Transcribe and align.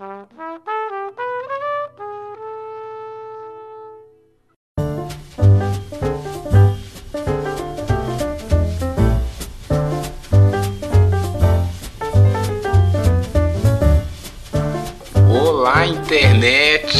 Olá, 0.00 0.26
internet! 15.86 16.96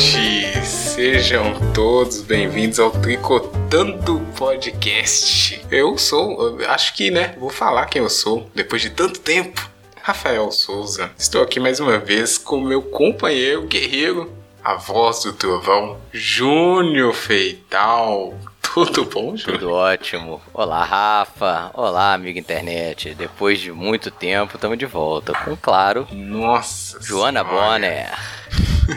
Sejam 0.62 1.72
todos 1.72 2.20
bem-vindos 2.20 2.78
ao 2.78 2.90
Tricotando 2.90 4.20
Podcast. 4.36 5.64
Eu 5.70 5.96
sou, 5.96 6.58
acho 6.68 6.94
que, 6.94 7.10
né, 7.10 7.34
vou 7.38 7.48
falar 7.48 7.86
quem 7.86 8.02
eu 8.02 8.10
sou 8.10 8.50
depois 8.54 8.82
de 8.82 8.90
tanto 8.90 9.20
tempo. 9.20 9.70
Rafael 10.10 10.50
Souza. 10.50 11.12
Estou 11.16 11.40
aqui 11.40 11.60
mais 11.60 11.78
uma 11.78 11.96
vez 11.96 12.36
com 12.36 12.60
meu 12.60 12.82
companheiro 12.82 13.62
guerreiro, 13.62 14.28
a 14.62 14.74
voz 14.74 15.22
do 15.22 15.32
trovão, 15.32 16.00
Júnior 16.12 17.14
Feital. 17.14 18.34
Tudo 18.60 19.04
bom, 19.04 19.36
Júnior? 19.36 19.60
Tudo 19.60 19.70
ótimo. 19.70 20.42
Olá, 20.52 20.82
Rafa. 20.82 21.70
Olá, 21.74 22.12
amigo 22.12 22.40
internet. 22.40 23.14
Depois 23.14 23.60
de 23.60 23.70
muito 23.70 24.10
tempo, 24.10 24.56
estamos 24.56 24.76
de 24.76 24.86
volta. 24.86 25.32
Com, 25.32 25.54
claro, 25.54 26.08
Nossa 26.10 27.00
Joana. 27.00 27.44
Bonner. 27.44 28.10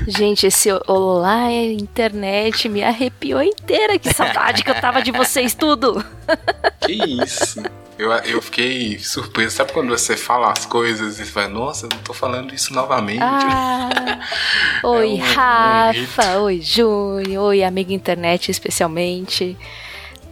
Gente, 0.07 0.47
esse 0.47 0.69
olá 0.87 1.51
internet 1.51 2.67
me 2.69 2.83
arrepiou 2.83 3.41
inteira. 3.41 3.97
Que 3.99 4.13
saudade 4.13 4.63
que 4.63 4.69
eu 4.69 4.79
tava 4.79 5.01
de 5.01 5.11
vocês 5.11 5.53
tudo. 5.53 6.03
Que 6.81 6.93
isso? 7.23 7.61
Eu, 7.97 8.11
eu 8.11 8.41
fiquei 8.41 8.97
surpreso. 8.99 9.55
Sabe 9.55 9.71
quando 9.71 9.89
você 9.89 10.17
fala 10.17 10.51
as 10.51 10.65
coisas 10.65 11.19
e 11.19 11.25
fala, 11.25 11.47
nossa, 11.49 11.87
não 11.91 11.99
tô 11.99 12.13
falando 12.13 12.53
isso 12.53 12.73
novamente? 12.73 13.21
Ah, 13.21 14.19
oi, 14.83 15.07
um- 15.07 15.13
um 15.13 15.17
Rafa. 15.21 16.37
oi, 16.39 16.59
Júnior. 16.61 17.45
Oi, 17.45 17.63
amiga 17.63 17.93
internet, 17.93 18.49
especialmente. 18.49 19.55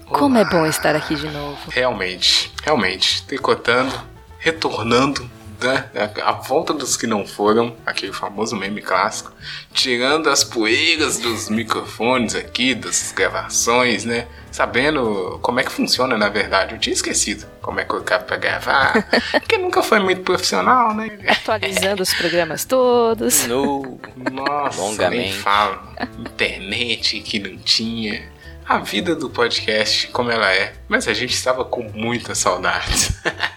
Como 0.07 0.37
é 0.37 0.43
bom 0.43 0.65
estar 0.65 0.95
aqui 0.95 1.15
de 1.15 1.29
novo. 1.29 1.57
Realmente, 1.69 2.51
realmente. 2.63 3.23
Tricotando, 3.23 3.93
retornando, 4.39 5.29
né? 5.61 5.89
A 6.23 6.31
volta 6.33 6.73
dos 6.73 6.97
que 6.97 7.07
não 7.07 7.25
foram, 7.25 7.75
aquele 7.85 8.13
famoso 8.13 8.55
meme 8.55 8.81
clássico, 8.81 9.31
tirando 9.73 10.29
as 10.29 10.43
poeiras 10.43 11.19
dos 11.19 11.49
microfones 11.49 12.35
aqui, 12.35 12.73
das 12.75 13.11
gravações, 13.11 14.05
né? 14.05 14.27
Sabendo 14.51 15.39
como 15.41 15.59
é 15.59 15.63
que 15.63 15.71
funciona, 15.71 16.17
na 16.17 16.27
verdade. 16.29 16.73
Eu 16.73 16.79
tinha 16.79 16.93
esquecido 16.93 17.45
como 17.61 17.79
é 17.79 17.85
que 17.85 17.93
eu 17.93 18.01
pra 18.01 18.37
gravar, 18.37 19.07
porque 19.31 19.57
nunca 19.57 19.81
foi 19.81 19.99
muito 19.99 20.21
profissional, 20.23 20.93
né? 20.93 21.09
Atualizando 21.27 22.03
os 22.03 22.13
programas 22.13 22.65
todos. 22.65 23.47
No... 23.47 23.99
Nossa, 24.31 24.81
nem 24.81 24.89
Longamente. 24.91 25.37
falo. 25.37 25.79
Internet 26.19 27.21
que 27.21 27.39
não 27.39 27.57
tinha. 27.57 28.29
A 28.71 28.77
vida 28.77 29.13
do 29.13 29.29
podcast 29.29 30.07
como 30.13 30.31
ela 30.31 30.49
é. 30.49 30.71
Mas 30.87 31.05
a 31.05 31.13
gente 31.13 31.33
estava 31.33 31.65
com 31.65 31.83
muitas 31.93 32.37
saudades. 32.37 33.11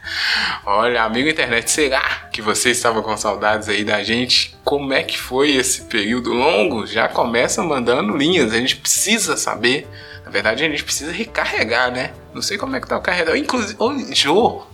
Olha, 0.67 1.05
amigo 1.05 1.29
internet, 1.29 1.71
será 1.71 2.27
que 2.33 2.43
você 2.43 2.71
estava 2.71 3.01
com 3.01 3.17
saudades 3.17 3.69
aí 3.69 3.85
da 3.85 4.03
gente? 4.03 4.57
Como 4.65 4.93
é 4.93 5.05
que 5.05 5.17
foi 5.17 5.53
esse 5.53 5.83
período 5.83 6.33
longo? 6.33 6.85
Já 6.85 7.07
começa 7.07 7.63
mandando 7.63 8.17
linhas, 8.17 8.53
a 8.53 8.57
gente 8.57 8.75
precisa 8.75 9.37
saber. 9.37 9.87
Na 10.25 10.33
verdade, 10.33 10.65
a 10.65 10.69
gente 10.69 10.83
precisa 10.83 11.13
recarregar, 11.13 11.93
né? 11.93 12.11
Não 12.35 12.43
sei 12.43 12.59
como 12.59 12.75
é 12.75 12.81
que 12.81 12.89
tá 12.89 12.99
o 12.99 13.01
carregador. 13.01 13.37
Inclusive, 13.37 13.77
ô, 13.79 13.95
Jô, 14.13 14.67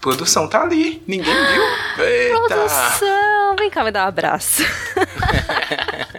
produção 0.00 0.48
tá 0.48 0.62
ali. 0.62 1.02
Ninguém 1.06 1.34
viu. 1.34 1.62
Eita! 2.02 2.38
Produção, 2.48 3.56
vem 3.58 3.68
cá 3.68 3.84
me 3.84 3.90
dar 3.90 4.06
um 4.06 4.08
abraço. 4.08 4.62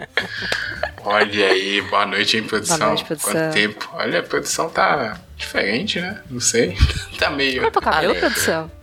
Olha 1.04 1.46
aí, 1.48 1.80
boa 1.82 2.06
noite, 2.06 2.36
hein, 2.36 2.42
produção? 2.44 2.78
Boa 2.78 2.88
noite, 2.90 3.04
produção. 3.04 3.32
Quanto 3.32 3.52
tempo? 3.52 3.90
Olha, 3.92 4.20
a 4.20 4.22
produção 4.22 4.70
tá 4.70 5.18
diferente, 5.36 6.00
né? 6.00 6.20
Não 6.30 6.40
sei. 6.40 6.76
tá 7.18 7.30
meio. 7.30 7.60
Cortou 7.62 7.82
o 7.82 7.84
cabelo, 7.84 8.14
produção? 8.14 8.70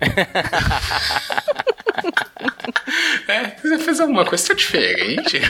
É, 3.28 3.54
você 3.62 3.78
fez 3.78 4.00
alguma 4.00 4.24
coisa 4.24 4.48
tão 4.48 4.56
diferente. 4.56 5.40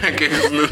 Não- 0.51 0.69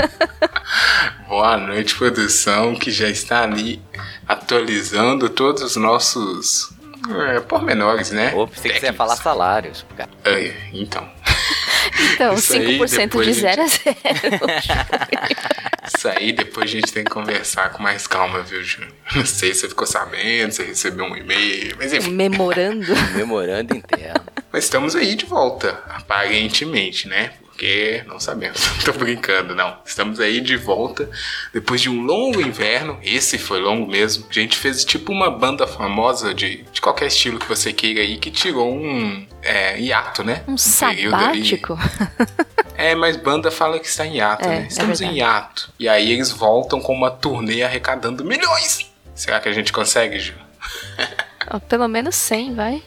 boa 1.29 1.57
noite, 1.57 1.95
produção, 1.95 2.75
que 2.77 2.91
já 2.91 3.09
está 3.09 3.43
ali 3.43 3.83
atualizando 4.29 5.29
todos 5.31 5.63
os 5.63 5.77
nossos 5.77 6.71
é, 7.27 7.41
pormenores, 7.41 8.11
né? 8.11 8.33
Ou 8.35 8.47
você 8.47 8.69
ia 8.69 8.75
Técnicos. 8.75 8.97
falar 8.97 9.17
salários. 9.17 9.85
cara. 9.97 10.11
É, 10.25 10.55
então. 10.73 11.09
Então, 12.15 12.35
Isso 12.35 12.53
aí, 12.53 12.79
5% 12.79 12.97
depois 12.99 13.37
de 13.37 13.47
a 13.47 13.51
0 13.57 13.63
a 13.63 13.67
0. 13.67 13.97
Isso 15.97 16.09
aí 16.09 16.33
depois 16.33 16.71
a 16.71 16.73
gente 16.73 16.93
tem 16.93 17.05
que 17.05 17.11
conversar 17.11 17.71
com 17.71 17.83
mais 17.83 18.07
calma, 18.07 18.43
viu, 18.43 18.63
Júnior? 18.63 18.93
Não 19.15 19.27
sei 19.27 19.53
se 19.53 19.61
você 19.61 19.69
ficou 19.69 19.87
sabendo, 19.87 20.53
se 20.53 20.63
recebeu 20.63 21.05
um 21.05 21.17
e-mail, 21.17 21.75
mas 21.77 21.93
enfim. 21.93 22.13
Memorando. 22.13 22.87
Memorando 23.15 23.77
interno. 23.77 24.25
Mas 24.53 24.65
estamos 24.65 24.95
aí 24.97 25.15
de 25.15 25.27
volta, 25.27 25.83
aparentemente, 25.89 27.09
né? 27.09 27.33
Porque 27.61 28.03
não 28.07 28.19
sabemos. 28.19 28.59
Tô 28.87 28.93
brincando, 28.95 29.55
não. 29.55 29.77
Estamos 29.85 30.19
aí 30.19 30.41
de 30.41 30.57
volta 30.57 31.11
depois 31.53 31.83
de 31.83 31.91
um 31.91 32.01
longo 32.03 32.41
inverno. 32.41 32.99
Esse 33.03 33.37
foi 33.37 33.61
longo 33.61 33.87
mesmo. 33.87 34.25
A 34.31 34.33
gente 34.33 34.57
fez 34.57 34.83
tipo 34.83 35.13
uma 35.13 35.31
banda 35.31 35.67
famosa 35.67 36.33
de, 36.33 36.65
de 36.73 36.81
qualquer 36.81 37.09
estilo 37.09 37.39
que 37.39 37.47
você 37.47 37.71
queira 37.71 38.01
aí 38.01 38.17
que 38.17 38.31
tirou 38.31 38.75
um 38.75 39.27
é, 39.43 39.79
hiato, 39.79 40.25
né? 40.25 40.43
Um 40.49 40.53
ali. 40.53 40.59
sabático. 40.59 41.79
É, 42.79 42.95
mas 42.95 43.19
banda 43.19 43.51
fala 43.51 43.79
que 43.79 43.87
está 43.87 44.07
em 44.07 44.17
hiato, 44.17 44.47
É, 44.47 44.49
né? 44.49 44.63
é 44.63 44.67
Estamos 44.67 45.03
em 45.03 45.09
verdade. 45.13 45.19
hiato. 45.19 45.71
E 45.79 45.87
aí 45.87 46.13
eles 46.13 46.31
voltam 46.31 46.81
com 46.81 46.95
uma 46.95 47.11
turnê 47.11 47.63
arrecadando 47.63 48.25
milhões. 48.25 48.91
Será 49.15 49.39
que 49.39 49.51
a 49.51 49.53
gente 49.53 49.71
consegue, 49.71 50.19
Ju? 50.19 50.33
Pelo 51.69 51.87
menos 51.89 52.15
100, 52.15 52.55
vai. 52.55 52.83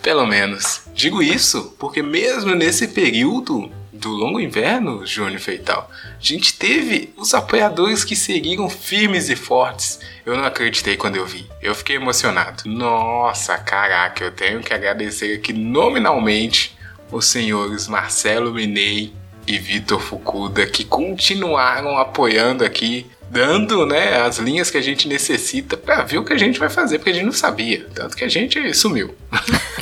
Pelo 0.00 0.24
menos. 0.26 0.84
Digo 0.94 1.22
isso 1.22 1.76
porque 1.78 2.02
mesmo 2.02 2.54
nesse 2.54 2.88
período 2.88 3.70
do 3.98 4.10
longo 4.10 4.40
inverno, 4.40 5.06
Júnior 5.06 5.40
Feital, 5.40 5.90
a 5.92 6.16
gente 6.20 6.54
teve 6.54 7.12
os 7.16 7.34
apoiadores 7.34 8.04
que 8.04 8.14
seguiram 8.14 8.70
firmes 8.70 9.28
e 9.28 9.36
fortes. 9.36 10.00
Eu 10.24 10.36
não 10.36 10.44
acreditei 10.44 10.96
quando 10.96 11.16
eu 11.16 11.26
vi. 11.26 11.48
Eu 11.60 11.74
fiquei 11.74 11.96
emocionado. 11.96 12.62
Nossa, 12.66 13.58
caraca, 13.58 14.24
eu 14.24 14.32
tenho 14.32 14.60
que 14.60 14.72
agradecer 14.72 15.36
aqui 15.36 15.52
nominalmente 15.52 16.76
os 17.10 17.26
senhores 17.26 17.88
Marcelo 17.88 18.52
Minei 18.52 19.12
e 19.46 19.58
Vitor 19.58 20.00
Fukuda 20.00 20.66
que 20.66 20.84
continuaram 20.84 21.96
apoiando 21.96 22.64
aqui, 22.64 23.06
dando 23.30 23.86
né, 23.86 24.20
as 24.20 24.38
linhas 24.38 24.70
que 24.70 24.78
a 24.78 24.82
gente 24.82 25.08
necessita 25.08 25.76
para 25.76 26.02
ver 26.04 26.18
o 26.18 26.24
que 26.24 26.32
a 26.32 26.38
gente 26.38 26.58
vai 26.58 26.68
fazer, 26.68 26.98
porque 26.98 27.10
a 27.10 27.14
gente 27.14 27.26
não 27.26 27.32
sabia. 27.32 27.86
Tanto 27.94 28.16
que 28.16 28.24
a 28.24 28.28
gente 28.28 28.72
sumiu. 28.74 29.14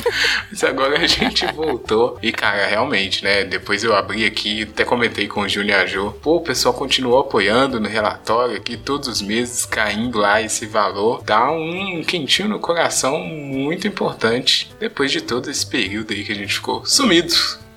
Mas 0.49 0.63
agora 0.63 0.99
a 0.99 1.07
gente 1.07 1.45
voltou. 1.53 2.17
E, 2.21 2.31
cara, 2.31 2.65
realmente, 2.65 3.23
né? 3.23 3.43
Depois 3.43 3.83
eu 3.83 3.95
abri 3.95 4.25
aqui, 4.25 4.63
até 4.63 4.83
comentei 4.83 5.27
com 5.27 5.41
o 5.41 5.49
Júnior 5.49 5.87
Jô. 5.87 6.11
Pô, 6.11 6.37
o 6.37 6.41
pessoal 6.41 6.73
continuou 6.73 7.19
apoiando 7.19 7.79
no 7.79 7.87
relatório 7.87 8.55
aqui, 8.55 8.77
todos 8.77 9.07
os 9.07 9.21
meses 9.21 9.65
caindo 9.65 10.17
lá 10.17 10.41
esse 10.41 10.65
valor. 10.65 11.23
Dá 11.23 11.51
um 11.51 12.03
quentinho 12.03 12.49
no 12.49 12.59
coração 12.59 13.19
muito 13.19 13.87
importante. 13.87 14.69
Depois 14.79 15.11
de 15.11 15.21
todo 15.21 15.49
esse 15.49 15.65
período 15.65 16.13
aí 16.13 16.23
que 16.23 16.31
a 16.31 16.35
gente 16.35 16.53
ficou 16.53 16.85
sumido, 16.85 17.33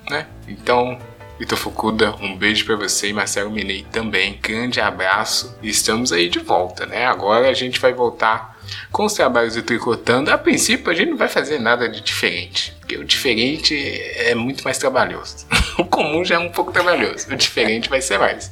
né? 0.09 0.27
Então, 0.47 0.97
Vitor 1.41 1.57
Fukuda, 1.57 2.13
um 2.21 2.37
beijo 2.37 2.63
pra 2.65 2.75
você 2.75 3.07
e 3.07 3.13
Marcelo 3.13 3.49
Minei 3.49 3.83
também. 3.91 4.37
Grande 4.39 4.79
abraço. 4.79 5.57
Estamos 5.63 6.11
aí 6.11 6.29
de 6.29 6.37
volta, 6.37 6.85
né? 6.85 7.07
Agora 7.07 7.49
a 7.49 7.53
gente 7.55 7.79
vai 7.79 7.91
voltar 7.95 8.59
com 8.91 9.05
os 9.05 9.13
trabalhos 9.13 9.55
do 9.55 9.63
Tricotando. 9.63 10.29
A 10.29 10.37
princípio 10.37 10.91
a 10.91 10.93
gente 10.93 11.09
não 11.09 11.17
vai 11.17 11.27
fazer 11.27 11.57
nada 11.57 11.89
de 11.89 11.99
diferente, 11.99 12.75
porque 12.79 12.95
o 12.95 13.03
diferente 13.03 13.75
é 14.17 14.35
muito 14.35 14.63
mais 14.63 14.77
trabalhoso. 14.77 15.47
o 15.79 15.85
comum 15.85 16.23
já 16.23 16.35
é 16.35 16.37
um 16.37 16.51
pouco 16.51 16.71
trabalhoso, 16.71 17.33
o 17.33 17.35
diferente 17.35 17.89
vai 17.89 18.01
ser 18.01 18.19
mais. 18.19 18.51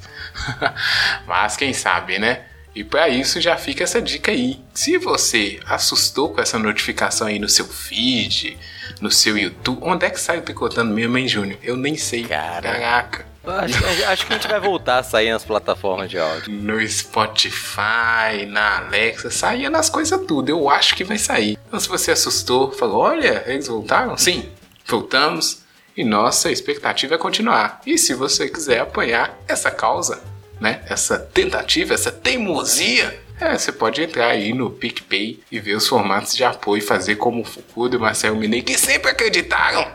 Mas 1.27 1.55
quem 1.55 1.73
sabe, 1.73 2.17
né? 2.17 2.45
E 2.75 2.83
para 2.83 3.09
isso 3.09 3.41
já 3.41 3.57
fica 3.57 3.83
essa 3.83 4.01
dica 4.01 4.31
aí. 4.31 4.59
Se 4.73 4.97
você 4.97 5.59
assustou 5.65 6.29
com 6.29 6.41
essa 6.41 6.59
notificação 6.59 7.27
aí 7.27 7.39
no 7.39 7.49
seu 7.49 7.65
feed, 7.65 8.57
no 9.01 9.11
seu 9.11 9.37
YouTube, 9.37 9.79
onde 9.81 10.05
é 10.05 10.09
que 10.09 10.19
sai 10.19 10.37
o 10.39 10.41
Tricotando 10.41 10.93
mesmo, 10.93 11.17
hein, 11.17 11.27
Júnior? 11.27 11.59
Eu 11.63 11.75
nem 11.75 11.97
sei. 11.97 12.23
Cara. 12.25 12.71
Caraca. 12.71 13.29
Acho, 13.45 14.05
acho 14.05 14.27
que 14.27 14.33
a 14.33 14.35
gente 14.35 14.47
vai 14.47 14.59
voltar 14.59 14.99
a 14.99 15.03
sair 15.03 15.31
nas 15.31 15.43
plataformas 15.43 16.09
de 16.09 16.19
áudio. 16.19 16.51
No 16.51 16.87
Spotify, 16.87 18.45
na 18.47 18.77
Alexa, 18.77 19.31
saía 19.31 19.69
nas 19.69 19.89
coisas 19.89 20.19
tudo. 20.27 20.49
Eu 20.49 20.69
acho 20.69 20.95
que 20.95 21.03
vai 21.03 21.17
sair. 21.17 21.57
Então, 21.67 21.79
se 21.79 21.87
você 21.87 22.11
assustou, 22.11 22.71
falou: 22.71 22.97
olha, 22.97 23.43
eles 23.47 23.67
voltaram? 23.67 24.15
Sim, 24.17 24.49
voltamos. 24.85 25.63
E 25.97 26.03
nossa 26.03 26.51
expectativa 26.51 27.15
é 27.15 27.17
continuar. 27.17 27.81
E 27.85 27.97
se 27.97 28.13
você 28.13 28.47
quiser 28.47 28.81
apoiar 28.81 29.37
essa 29.47 29.71
causa, 29.71 30.21
né? 30.59 30.81
Essa 30.87 31.17
tentativa, 31.17 31.93
essa 31.93 32.11
teimosia, 32.11 33.19
É, 33.39 33.57
você 33.57 33.71
pode 33.71 34.01
entrar 34.01 34.27
aí 34.27 34.53
no 34.53 34.69
PicPay 34.69 35.39
e 35.49 35.59
ver 35.59 35.75
os 35.75 35.87
formatos 35.87 36.35
de 36.35 36.43
apoio 36.43 36.81
fazer 36.81 37.15
como 37.15 37.41
o 37.41 37.45
Fukuda 37.45 37.95
e 37.95 37.97
o 37.97 38.01
Marcel 38.01 38.35
Minei, 38.35 38.61
que 38.61 38.77
sempre 38.77 39.09
acreditaram. 39.09 39.89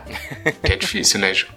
que 0.63 0.73
é 0.73 0.75
difícil, 0.75 1.19
né, 1.19 1.33
Ju? 1.33 1.47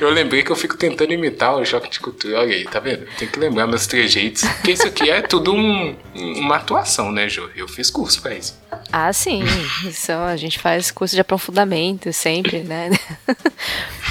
Eu 0.00 0.10
lembrei 0.10 0.42
que 0.42 0.52
eu 0.52 0.56
fico 0.56 0.76
tentando 0.76 1.12
imitar 1.12 1.54
o 1.54 1.64
choque 1.64 1.90
de 1.90 2.00
cultura. 2.00 2.40
Olha 2.40 2.54
aí, 2.54 2.64
tá 2.64 2.78
vendo? 2.78 3.06
Tem 3.18 3.26
que 3.28 3.38
lembrar 3.38 3.66
meus 3.66 3.86
trejeitos. 3.86 4.42
Porque 4.42 4.72
isso 4.72 4.86
aqui 4.86 5.10
é 5.10 5.22
tudo 5.22 5.54
um, 5.54 5.96
uma 6.14 6.56
atuação, 6.56 7.10
né, 7.10 7.28
Ju? 7.28 7.50
Eu 7.56 7.66
fiz 7.66 7.90
curso 7.90 8.20
pra 8.20 8.34
isso. 8.34 8.60
Ah, 8.92 9.12
sim. 9.12 9.42
Isso, 9.86 10.12
a 10.12 10.36
gente 10.36 10.58
faz 10.58 10.90
curso 10.90 11.14
de 11.14 11.20
aprofundamento 11.20 12.12
sempre, 12.12 12.60
né? 12.60 12.90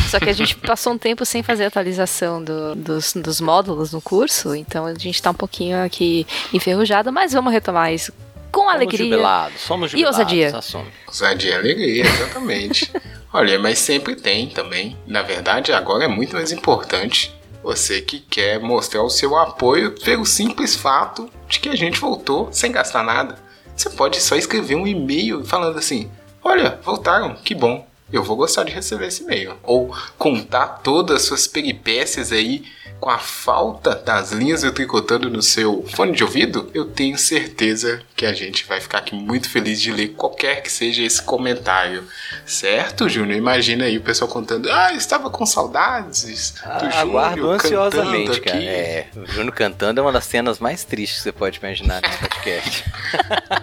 Só 0.10 0.20
que 0.20 0.30
a 0.30 0.34
gente 0.34 0.56
passou 0.58 0.94
um 0.94 0.98
tempo 0.98 1.26
sem 1.26 1.42
fazer 1.42 1.66
atualização 1.66 2.44
do, 2.44 2.76
dos, 2.76 3.14
dos 3.14 3.40
módulos 3.40 3.94
no 3.94 4.02
curso, 4.02 4.54
então 4.54 4.86
a 4.86 4.94
gente 4.94 5.22
tá 5.22 5.32
um 5.32 5.36
pouquinho 5.36 5.82
aqui 5.84 6.28
enferrujado, 6.52 6.71
mas 7.12 7.34
vamos 7.34 7.52
retomar 7.54 7.94
isso 7.94 8.14
com 8.52 8.62
Somos 8.62 8.74
alegria. 8.76 9.06
jubilados, 9.06 9.62
somos 9.62 9.92
jubilados. 9.92 10.20
ousadia? 10.20 10.58
assume. 10.58 10.88
Ousadia 11.08 11.52
e 11.52 11.54
alegria, 11.56 12.06
exatamente. 12.06 12.92
Olha, 13.34 13.58
mas 13.60 13.80
sempre 13.80 14.16
tem 14.16 14.48
também. 14.48 14.98
Na 15.08 15.22
verdade, 15.22 15.72
agora 15.72 16.04
é 16.04 16.08
muito 16.08 16.36
mais 16.36 16.52
importante 16.52 17.34
você 17.64 18.02
que 18.02 18.20
quer 18.20 18.60
mostrar 18.60 19.04
o 19.04 19.10
seu 19.10 19.38
apoio 19.38 19.92
pelo 20.02 20.26
simples 20.26 20.76
fato 20.76 21.30
de 21.48 21.60
que 21.60 21.70
a 21.70 21.76
gente 21.76 22.00
voltou 22.00 22.50
sem 22.52 22.72
gastar 22.72 23.04
nada. 23.04 23.38
Você 23.76 23.90
pode 23.90 24.20
só 24.20 24.36
escrever 24.36 24.76
um 24.76 24.86
e-mail 24.86 25.46
falando 25.46 25.78
assim: 25.80 26.12
Olha, 26.44 26.78
voltaram, 26.84 27.36
que 27.36 27.56
bom. 27.56 27.88
Eu 28.12 28.22
vou 28.22 28.36
gostar 28.36 28.66
de 28.66 28.74
receber 28.74 29.08
esse 29.08 29.24
e-mail. 29.24 29.56
Ou 29.64 29.96
contar 30.18 30.82
todas 30.84 31.22
as 31.22 31.22
suas 31.24 31.48
peripécias 31.48 32.34
aí 32.34 32.66
com 33.02 33.10
a 33.10 33.18
falta 33.18 33.96
das 33.96 34.32
linhas 34.32 34.62
do 34.62 34.72
tricotando 34.72 35.28
no 35.28 35.42
seu 35.42 35.84
fone 35.96 36.12
de 36.12 36.24
ouvido, 36.24 36.70
eu 36.72 36.86
tenho 36.86 37.18
certeza 37.18 38.00
que 38.16 38.28
a 38.28 38.32
gente 38.34 38.64
vai 38.68 38.80
ficar 38.80 39.00
aqui 39.00 39.16
muito 39.16 39.50
feliz 39.50 39.82
de 39.82 39.92
ler 39.92 40.10
qualquer 40.10 40.62
que 40.62 40.72
seja 40.72 41.02
esse 41.02 41.20
comentário. 41.20 42.04
Certo, 42.46 43.10
Júnior? 43.10 43.36
Imagina 43.38 43.86
aí 43.86 43.98
o 43.98 44.02
pessoal 44.02 44.30
contando, 44.30 44.72
ah, 44.72 44.92
eu 44.92 44.98
estava 44.98 45.32
com 45.32 45.44
saudades 45.48 46.52
do 46.52 46.60
Ah, 46.64 46.78
Júnior 46.80 46.96
Aguardo 47.00 47.50
ansiosamente, 47.50 48.40
cantando 48.40 48.42
cara. 48.44 48.58
aqui." 48.58 48.68
É, 48.68 49.08
o 49.16 49.26
Júnior 49.26 49.54
cantando 49.56 50.00
é 50.00 50.04
uma 50.04 50.12
das 50.12 50.26
cenas 50.26 50.60
mais 50.60 50.84
tristes 50.84 51.18
que 51.18 51.24
você 51.24 51.32
pode 51.32 51.58
imaginar 51.58 52.02
nesse 52.04 52.18
podcast. 52.20 52.86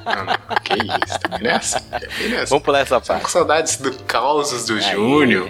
Não, 0.05 0.25
não, 0.27 0.57
que 0.65 0.75
isso, 0.75 1.19
tá 1.21 1.29
bem 1.29 1.43
nessa? 1.43 1.81
Tá 1.81 1.99
bem 2.19 2.29
nessa. 2.31 2.47
Vamos 2.47 2.65
pular 2.65 2.81
essa 2.81 3.01
parte. 3.01 3.23
com 3.23 3.29
saudades 3.29 3.77
do 3.77 3.93
Causos 4.03 4.65
do 4.65 4.81
Júnior, 4.81 5.49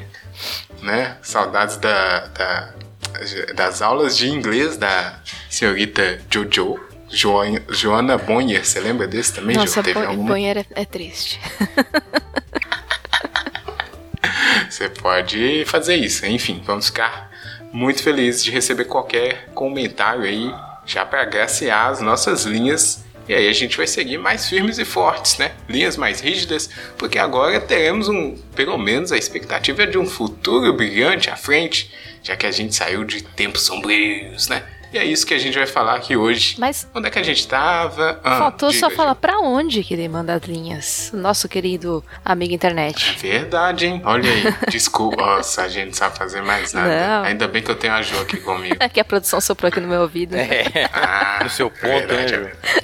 né? 0.82 1.16
Saudades 1.22 1.78
da, 1.78 2.26
da- 2.26 2.74
das 3.54 3.82
aulas 3.82 4.16
de 4.16 4.28
inglês 4.28 4.76
da 4.76 5.18
senhorita 5.50 6.20
Jojo. 6.30 6.78
Jo- 7.10 7.42
Joana 7.70 8.18
Bonner, 8.18 8.62
você 8.64 8.78
lembra 8.80 9.06
desse 9.08 9.32
também, 9.32 9.54
Jo? 9.54 9.60
Nossa, 9.62 9.82
Teve 9.82 9.98
bo- 10.00 10.06
alguma? 10.06 10.28
banheiro 10.30 10.60
é, 10.60 10.66
é 10.82 10.84
triste. 10.84 11.40
Você 14.68 14.88
pode 14.88 15.64
fazer 15.66 15.96
isso. 15.96 16.26
Enfim, 16.26 16.62
vamos 16.64 16.86
ficar 16.86 17.30
muito 17.72 18.02
felizes 18.02 18.44
de 18.44 18.50
receber 18.50 18.84
qualquer 18.84 19.46
comentário 19.54 20.22
aí, 20.24 20.52
já 20.84 21.04
para 21.04 21.22
agraciar 21.22 21.90
as 21.90 22.00
nossas 22.00 22.44
linhas. 22.44 23.02
E 23.28 23.34
aí 23.34 23.46
a 23.48 23.52
gente 23.52 23.76
vai 23.76 23.86
seguir 23.86 24.16
mais 24.16 24.48
firmes 24.48 24.78
e 24.78 24.84
fortes, 24.84 25.36
né? 25.36 25.52
Linhas 25.68 25.96
mais 25.96 26.20
rígidas, 26.20 26.70
porque 26.96 27.18
agora 27.18 27.60
teremos 27.60 28.08
um, 28.08 28.36
pelo 28.56 28.78
menos 28.78 29.12
a 29.12 29.18
expectativa 29.18 29.86
de 29.86 29.98
um 29.98 30.06
futuro 30.06 30.72
brilhante 30.72 31.28
à 31.28 31.36
frente, 31.36 31.92
já 32.22 32.34
que 32.36 32.46
a 32.46 32.50
gente 32.50 32.74
saiu 32.74 33.04
de 33.04 33.22
tempos 33.22 33.62
sombrios, 33.62 34.48
né? 34.48 34.64
E 34.92 34.98
é 34.98 35.04
isso 35.04 35.26
que 35.26 35.34
a 35.34 35.38
gente 35.38 35.56
vai 35.56 35.66
falar 35.66 35.94
aqui 35.96 36.16
hoje. 36.16 36.56
Mas 36.58 36.88
Onde 36.94 37.08
é 37.08 37.10
que 37.10 37.18
a 37.18 37.22
gente 37.22 37.46
tava? 37.46 38.18
Ah, 38.24 38.38
faltou 38.38 38.70
diga, 38.70 38.80
só 38.80 38.88
falar 38.90 39.14
pra 39.14 39.38
onde 39.40 39.82
que 39.84 39.92
ele 39.94 40.08
manda 40.08 40.34
as 40.34 40.42
linhas. 40.42 41.10
Nosso 41.12 41.48
querido 41.48 42.02
amigo 42.24 42.54
internet. 42.54 43.16
Verdade, 43.18 43.86
hein? 43.86 44.00
Olha 44.04 44.30
aí. 44.30 44.42
Desculpa. 44.70 45.16
Nossa, 45.16 45.62
a 45.62 45.68
gente 45.68 45.86
não 45.88 45.92
sabe 45.94 46.16
fazer 46.16 46.42
mais 46.42 46.72
nada. 46.72 46.88
Não. 46.88 47.24
Ainda 47.24 47.46
bem 47.48 47.62
que 47.62 47.70
eu 47.70 47.74
tenho 47.76 47.92
a 47.92 48.00
Jo 48.02 48.18
aqui 48.20 48.36
comigo. 48.38 48.76
É 48.80 48.88
que 48.88 49.00
a 49.00 49.04
produção 49.04 49.40
soprou 49.40 49.68
aqui 49.68 49.80
no 49.80 49.88
meu 49.88 50.02
ouvido. 50.02 50.36
É, 50.36 50.88
Ah, 50.92 51.40
no 51.42 51.50
seu 51.50 51.68
ponto, 51.70 52.06
verdade, 52.06 52.36
né, 52.36 52.52
é. 52.62 52.78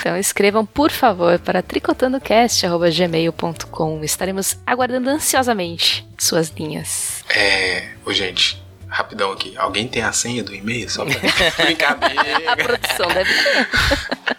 Então 0.00 0.16
escrevam, 0.16 0.64
por 0.66 0.90
favor, 0.90 1.38
para 1.38 1.62
tricotandocast.gmail.com. 1.62 4.02
Estaremos 4.04 4.58
aguardando 4.66 5.08
ansiosamente 5.10 6.06
suas 6.18 6.48
linhas. 6.50 7.22
É. 7.28 7.88
Ô, 8.04 8.12
gente, 8.12 8.62
rapidão 8.94 9.32
aqui. 9.32 9.54
Alguém 9.56 9.88
tem 9.88 10.02
a 10.02 10.12
senha 10.12 10.42
do 10.44 10.54
e-mail? 10.54 10.88
Só 10.88 11.04
pra... 11.04 11.14
A 11.58 11.64
Brincadeira. 11.64 12.56
produção 12.56 13.08
deve 13.08 13.34
ter. 13.34 13.68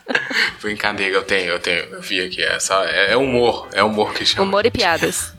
Brincadeira, 0.62 1.16
eu 1.16 1.24
tenho, 1.24 1.50
eu 1.50 1.60
tenho. 1.60 1.84
Eu 1.86 2.02
vi 2.02 2.22
aqui. 2.22 2.42
É, 2.42 2.60
só, 2.60 2.84
é, 2.86 3.12
é 3.12 3.18
humor. 3.18 3.68
É 3.74 3.84
humor 3.84 4.14
que 4.14 4.26
chama. 4.26 4.48
Humor 4.48 4.66
e 4.66 4.72
piadas. 4.72 5.34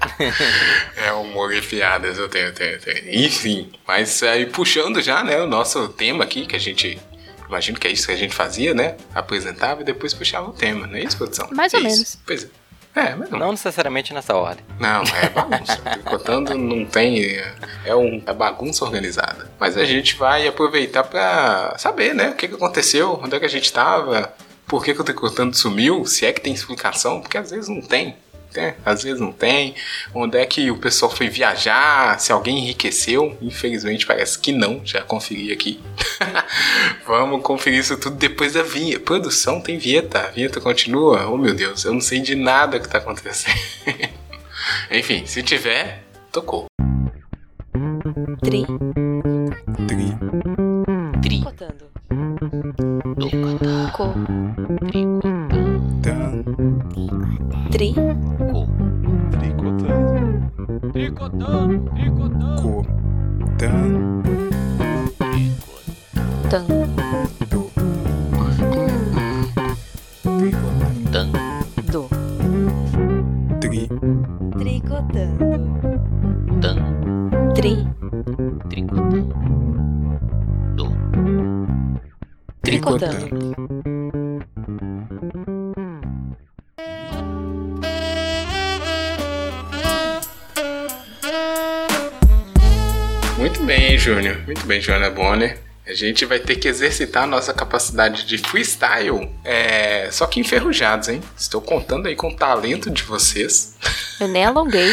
É 0.96 1.12
humor 1.12 1.52
e 1.52 1.60
piadas, 1.60 2.16
eu 2.16 2.26
tenho, 2.26 2.46
eu 2.46 2.54
tenho, 2.54 2.70
eu 2.72 2.80
tenho. 2.80 3.24
Enfim, 3.26 3.70
mas 3.86 4.22
aí 4.22 4.46
puxando 4.46 5.02
já, 5.02 5.22
né, 5.22 5.38
o 5.42 5.46
nosso 5.46 5.88
tema 5.90 6.24
aqui, 6.24 6.46
que 6.46 6.56
a 6.56 6.58
gente. 6.58 6.98
Imagino 7.46 7.78
que 7.78 7.86
é 7.86 7.90
isso 7.90 8.06
que 8.06 8.12
a 8.12 8.16
gente 8.16 8.34
fazia, 8.34 8.72
né? 8.72 8.96
Apresentava 9.14 9.82
e 9.82 9.84
depois 9.84 10.14
puxava 10.14 10.48
o 10.48 10.52
tema, 10.52 10.86
não 10.86 10.96
é 10.96 11.02
isso, 11.02 11.18
produção? 11.18 11.48
Mais 11.52 11.74
ou 11.74 11.80
Isso. 11.80 11.88
menos. 11.88 12.18
Pois 12.24 12.44
é. 12.44 12.48
É, 12.94 13.14
mas 13.14 13.30
não. 13.30 13.38
Não 13.38 13.50
necessariamente 13.52 14.12
nessa 14.12 14.34
ordem. 14.34 14.64
Não, 14.78 15.02
é 15.02 15.28
bagunça. 15.28 15.76
Tricotando 15.92 16.54
não 16.56 16.84
tem. 16.84 17.36
É, 17.84 17.94
um, 17.94 18.22
é 18.26 18.32
bagunça 18.32 18.84
organizada. 18.84 19.50
Mas 19.58 19.76
a 19.76 19.84
gente 19.84 20.16
vai 20.16 20.46
aproveitar 20.46 21.04
pra 21.04 21.74
saber, 21.78 22.14
né? 22.14 22.30
O 22.30 22.34
que, 22.34 22.48
que 22.48 22.54
aconteceu, 22.54 23.20
onde 23.22 23.36
é 23.36 23.38
que 23.38 23.46
a 23.46 23.50
gente 23.50 23.72
tava, 23.72 24.34
por 24.66 24.84
que, 24.84 24.94
que 24.94 25.00
o 25.00 25.04
Tricotando 25.04 25.56
sumiu, 25.56 26.04
se 26.04 26.26
é 26.26 26.32
que 26.32 26.40
tem 26.40 26.52
explicação, 26.52 27.20
porque 27.20 27.38
às 27.38 27.50
vezes 27.50 27.68
não 27.68 27.80
tem. 27.80 28.16
Né? 28.54 28.74
Às 28.84 29.02
vezes 29.02 29.20
não 29.20 29.32
tem. 29.32 29.74
Onde 30.14 30.38
é 30.38 30.44
que 30.44 30.70
o 30.70 30.76
pessoal 30.76 31.10
foi 31.10 31.28
viajar, 31.28 32.18
se 32.18 32.32
alguém 32.32 32.58
enriqueceu. 32.58 33.36
Infelizmente 33.40 34.06
parece 34.06 34.38
que 34.38 34.52
não, 34.52 34.80
já 34.84 35.02
conferi 35.02 35.52
aqui. 35.52 35.80
Vamos 37.06 37.42
conferir 37.42 37.80
isso 37.80 37.96
tudo 37.96 38.16
depois 38.16 38.54
da 38.54 38.62
vinheta. 38.62 39.00
Produção 39.00 39.60
tem 39.60 39.78
vinheta, 39.78 40.20
a 40.20 40.30
vinheta 40.30 40.60
continua. 40.60 41.28
Oh 41.28 41.36
meu 41.36 41.54
Deus, 41.54 41.84
eu 41.84 41.92
não 41.92 42.00
sei 42.00 42.20
de 42.20 42.34
nada 42.34 42.80
que 42.80 42.88
tá 42.88 42.98
acontecendo. 42.98 43.58
Enfim, 44.90 45.24
se 45.26 45.42
tiver, 45.42 46.02
tocou. 46.32 46.66
Tri. 48.42 48.66
Tri. 49.86 50.16
Tricotando. 51.22 51.90
Co. 53.92 54.14
Tan. 56.02 56.42
Tri. 57.70 57.94
Co. 61.20 61.28
Tan. 63.58 64.24
Tan. 71.12 71.28
Do. 71.92 72.08
Tri. 73.60 73.84
Tricotando. 74.56 75.68
Tri. 77.54 77.84
Tricotando. 78.70 79.50
Muito 82.64 83.49
Júnior. 94.00 94.38
Muito 94.46 94.66
bem, 94.66 94.80
Joana 94.80 95.10
Bonner. 95.10 95.58
A 95.86 95.92
gente 95.92 96.24
vai 96.24 96.38
ter 96.38 96.56
que 96.56 96.68
exercitar 96.68 97.24
a 97.24 97.26
nossa 97.26 97.52
capacidade 97.52 98.24
de 98.24 98.38
freestyle, 98.38 99.28
é, 99.44 100.08
só 100.12 100.26
que 100.26 100.38
enferrujados, 100.38 101.08
hein? 101.08 101.20
Estou 101.36 101.60
contando 101.60 102.06
aí 102.06 102.14
com 102.14 102.28
o 102.28 102.36
talento 102.36 102.90
de 102.90 103.02
vocês. 103.02 103.76
Eu 104.20 104.28
nem 104.28 104.44
alonguei. 104.44 104.88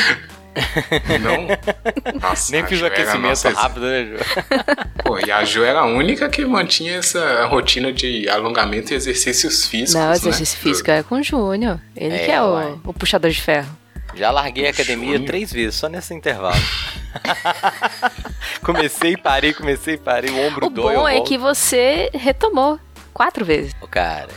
Não. 1.21 2.19
Nossa, 2.19 2.51
Nem 2.51 2.65
fiz 2.65 2.81
o 2.81 2.85
aquecimento 2.87 3.21
nossa- 3.29 3.51
rápido, 3.51 3.85
né, 3.85 4.05
Ju? 4.05 4.17
Pô, 5.05 5.19
e 5.19 5.31
a 5.31 5.43
Jo 5.45 5.63
era 5.63 5.81
a 5.81 5.85
única 5.85 6.27
que 6.29 6.43
mantinha 6.45 6.95
essa 6.95 7.45
rotina 7.45 7.93
de 7.93 8.27
alongamento 8.27 8.91
e 8.91 8.95
exercícios 8.95 9.67
físicos. 9.67 9.93
Não, 9.93 10.09
né? 10.09 10.15
exercício 10.15 10.57
físico 10.57 10.89
é 10.89 11.03
com 11.03 11.15
o 11.15 11.23
Júnior. 11.23 11.79
Ele 11.95 12.15
É, 12.15 12.25
que 12.25 12.31
é 12.31 12.41
o, 12.41 12.79
o 12.85 12.93
puxador 12.93 13.29
de 13.29 13.39
ferro. 13.39 13.69
Já 14.15 14.31
larguei 14.31 14.65
a 14.65 14.71
academia 14.71 15.11
Júnior. 15.11 15.27
três 15.27 15.53
vezes, 15.53 15.75
só 15.75 15.87
nesse 15.87 16.11
intervalo. 16.11 16.55
comecei 18.67 19.13
e 19.13 19.17
parei, 19.17 19.53
comecei 19.53 19.93
e 19.93 19.97
parei, 19.97 20.29
o 20.29 20.45
ombro 20.45 20.65
O 20.65 20.69
dói. 20.69 20.95
bom 20.95 21.07
é 21.07 21.21
que 21.21 21.37
você 21.37 22.09
retomou 22.13 22.77
quatro 23.13 23.45
vezes. 23.45 23.73
Ô, 23.81 23.87
Cara, 23.87 24.27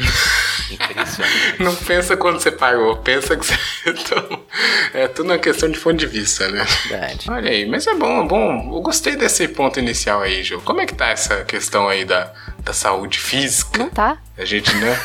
impressionante. 0.71 1.61
Não 1.63 1.75
pensa 1.75 2.17
quando 2.17 2.39
você 2.39 2.53
parou, 2.53 2.97
pensa 2.99 3.37
que 3.37 3.45
você. 3.45 3.59
tomou. 4.09 4.47
é 4.95 5.09
tudo 5.09 5.31
uma 5.31 5.39
questão 5.39 5.69
de 5.69 5.81
ponto 5.81 5.97
de 5.97 6.07
vista, 6.07 6.49
né? 6.49 6.65
Verdade. 6.89 7.29
Olha 7.29 7.51
aí, 7.51 7.69
mas 7.69 7.87
é 7.89 7.95
bom, 7.95 8.25
é 8.25 8.29
bom. 8.29 8.77
Eu 8.77 8.81
gostei 8.81 9.17
desse 9.17 9.49
ponto 9.49 9.81
inicial 9.81 10.23
aí, 10.23 10.45
Ju. 10.45 10.61
Como 10.61 10.81
é 10.81 10.87
que 10.87 10.95
tá 10.95 11.09
essa 11.09 11.45
questão 11.45 11.89
aí 11.89 12.05
da, 12.05 12.33
da 12.61 12.73
saúde 12.73 13.19
física. 13.19 13.79
Não 13.79 13.91
tá. 13.91 14.17
A 14.39 14.45
gente 14.45 14.73
não. 14.77 14.97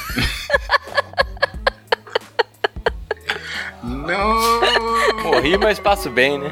não. 4.07 5.23
Morri, 5.23 5.57
mas 5.57 5.79
passo 5.79 6.11
bem, 6.11 6.37
né? 6.37 6.51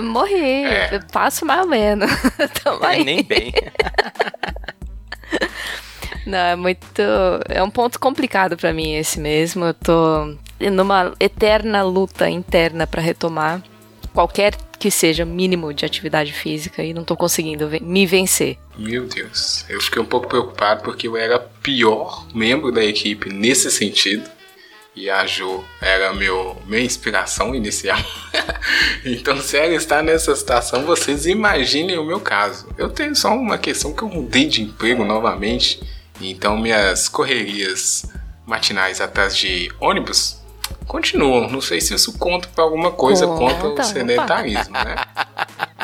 Morri, 0.00 0.64
É. 0.64 0.98
passo 1.12 1.44
mais 1.46 1.60
ou 1.62 1.68
menos. 1.68 2.10
Tamo 2.62 2.84
aí. 2.84 3.04
Nem 3.04 3.22
bem. 3.22 3.52
Não, 6.26 6.38
é 6.38 6.56
muito. 6.56 7.02
É 7.48 7.62
um 7.62 7.70
ponto 7.70 8.00
complicado 8.00 8.56
pra 8.56 8.72
mim 8.72 8.94
esse 8.96 9.20
mesmo. 9.20 9.64
Eu 9.66 9.74
tô 9.74 10.34
numa 10.72 11.14
eterna 11.20 11.82
luta 11.84 12.28
interna 12.28 12.86
pra 12.86 13.00
retomar 13.00 13.62
qualquer 14.12 14.56
que 14.78 14.90
seja 14.90 15.24
mínimo 15.24 15.72
de 15.72 15.84
atividade 15.84 16.32
física 16.32 16.82
e 16.82 16.92
não 16.92 17.04
tô 17.04 17.16
conseguindo 17.16 17.68
me 17.80 18.06
vencer. 18.06 18.58
Meu 18.76 19.06
Deus, 19.06 19.64
eu 19.68 19.80
fiquei 19.80 20.02
um 20.02 20.06
pouco 20.06 20.26
preocupado 20.28 20.82
porque 20.82 21.06
eu 21.08 21.16
era 21.16 21.38
pior 21.38 22.26
membro 22.34 22.72
da 22.72 22.84
equipe 22.84 23.32
nesse 23.32 23.70
sentido. 23.70 24.28
E 24.96 25.10
a 25.10 25.26
Jo 25.26 25.62
era 25.78 26.14
meu, 26.14 26.56
minha 26.64 26.80
inspiração 26.80 27.54
inicial. 27.54 27.98
então, 29.04 29.38
se 29.42 29.58
ela 29.58 29.74
está 29.74 30.02
nessa 30.02 30.34
situação, 30.34 30.86
vocês 30.86 31.26
imaginem 31.26 31.98
o 31.98 32.04
meu 32.04 32.18
caso. 32.18 32.66
Eu 32.78 32.88
tenho 32.88 33.14
só 33.14 33.34
uma 33.34 33.58
questão 33.58 33.92
que 33.92 34.02
eu 34.02 34.08
mudei 34.08 34.46
de 34.46 34.62
emprego 34.62 35.04
novamente. 35.04 35.82
Então, 36.18 36.56
minhas 36.56 37.10
correrias 37.10 38.06
matinais 38.46 38.98
atrás 39.02 39.36
de 39.36 39.70
ônibus 39.78 40.40
continuam. 40.86 41.50
Não 41.50 41.60
sei 41.60 41.78
se 41.78 41.92
isso 41.92 42.16
conta 42.16 42.48
para 42.48 42.64
alguma 42.64 42.90
coisa 42.90 43.26
Conta, 43.26 43.54
contra 43.54 43.82
o 43.82 43.86
sedentarismo, 43.86 44.72
né? 44.72 44.96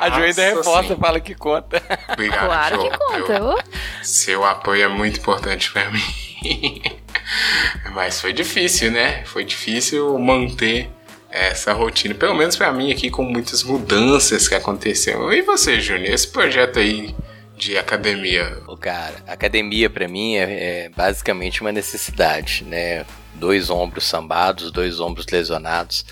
A 0.00 0.08
Jo 0.08 0.22
ainda 0.22 0.24
Mas, 0.24 0.36
reforça, 0.36 0.80
assim, 0.80 0.96
fala 0.96 1.20
que 1.20 1.34
conta. 1.34 1.82
Obrigado, 2.10 2.46
claro 2.46 2.76
Jo. 2.80 2.90
que 2.90 2.98
conta. 3.22 3.64
Seu 4.02 4.44
apoio 4.44 4.84
é 4.84 4.88
muito 4.88 5.20
importante 5.20 5.70
pra 5.70 5.90
mim. 5.90 6.00
Mas 7.92 8.20
foi 8.20 8.32
difícil, 8.32 8.90
né? 8.90 9.24
Foi 9.24 9.44
difícil 9.44 10.18
manter 10.18 10.90
essa 11.30 11.72
rotina. 11.72 12.14
Pelo 12.14 12.34
menos 12.34 12.56
pra 12.56 12.72
mim 12.72 12.90
aqui, 12.92 13.10
com 13.10 13.22
muitas 13.22 13.62
mudanças 13.62 14.48
que 14.48 14.54
aconteceram. 14.54 15.32
E 15.32 15.42
você, 15.42 15.80
Júnior? 15.80 16.12
Esse 16.12 16.28
projeto 16.28 16.78
aí 16.78 17.14
de 17.56 17.76
academia. 17.78 18.58
Ô, 18.66 18.76
cara, 18.76 19.16
academia 19.26 19.88
pra 19.88 20.06
mim 20.06 20.36
é, 20.36 20.84
é 20.84 20.88
basicamente 20.90 21.60
uma 21.60 21.72
necessidade, 21.72 22.64
né? 22.64 23.04
Dois 23.34 23.70
ombros 23.70 24.04
sambados, 24.04 24.70
dois 24.70 25.00
ombros 25.00 25.26
lesionados. 25.30 26.04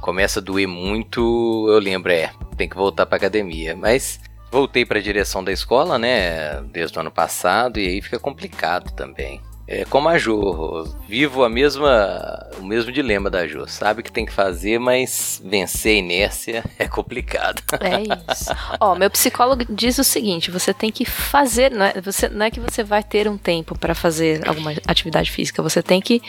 Começa 0.00 0.40
a 0.40 0.42
doer 0.42 0.66
muito, 0.66 1.66
eu 1.68 1.78
lembro, 1.78 2.10
é, 2.10 2.30
tem 2.56 2.68
que 2.68 2.76
voltar 2.76 3.06
pra 3.06 3.16
academia. 3.16 3.76
Mas 3.76 4.20
voltei 4.50 4.84
pra 4.84 5.00
direção 5.00 5.44
da 5.44 5.52
escola, 5.52 5.98
né? 5.98 6.62
Desde 6.72 6.96
o 6.96 7.00
ano 7.00 7.10
passado, 7.10 7.78
e 7.78 7.86
aí 7.86 8.02
fica 8.02 8.18
complicado 8.18 8.90
também. 8.92 9.40
É 9.72 9.84
como 9.84 10.08
a 10.08 10.18
Jo, 10.18 10.84
vivo 11.08 11.44
a 11.44 11.48
mesma, 11.48 12.44
o 12.58 12.64
mesmo 12.64 12.90
dilema 12.90 13.30
da 13.30 13.46
Jo. 13.46 13.68
Sabe 13.68 14.00
o 14.00 14.02
que 14.04 14.10
tem 14.10 14.26
que 14.26 14.32
fazer, 14.32 14.80
mas 14.80 15.40
vencer 15.44 15.92
a 15.94 15.98
inércia 15.98 16.64
é 16.76 16.88
complicado. 16.88 17.62
É 17.80 18.02
isso. 18.32 18.50
Ó, 18.80 18.96
meu 18.96 19.08
psicólogo 19.08 19.64
diz 19.70 19.96
o 19.98 20.02
seguinte: 20.02 20.50
você 20.50 20.74
tem 20.74 20.90
que 20.90 21.04
fazer, 21.04 21.70
não 21.70 21.84
é, 21.86 22.00
você, 22.00 22.28
não 22.28 22.46
é 22.46 22.50
que 22.50 22.58
você 22.58 22.82
vai 22.82 23.04
ter 23.04 23.28
um 23.28 23.38
tempo 23.38 23.78
pra 23.78 23.94
fazer 23.94 24.42
alguma 24.48 24.72
atividade 24.88 25.30
física, 25.30 25.62
você 25.62 25.80
tem 25.80 26.00
que 26.00 26.20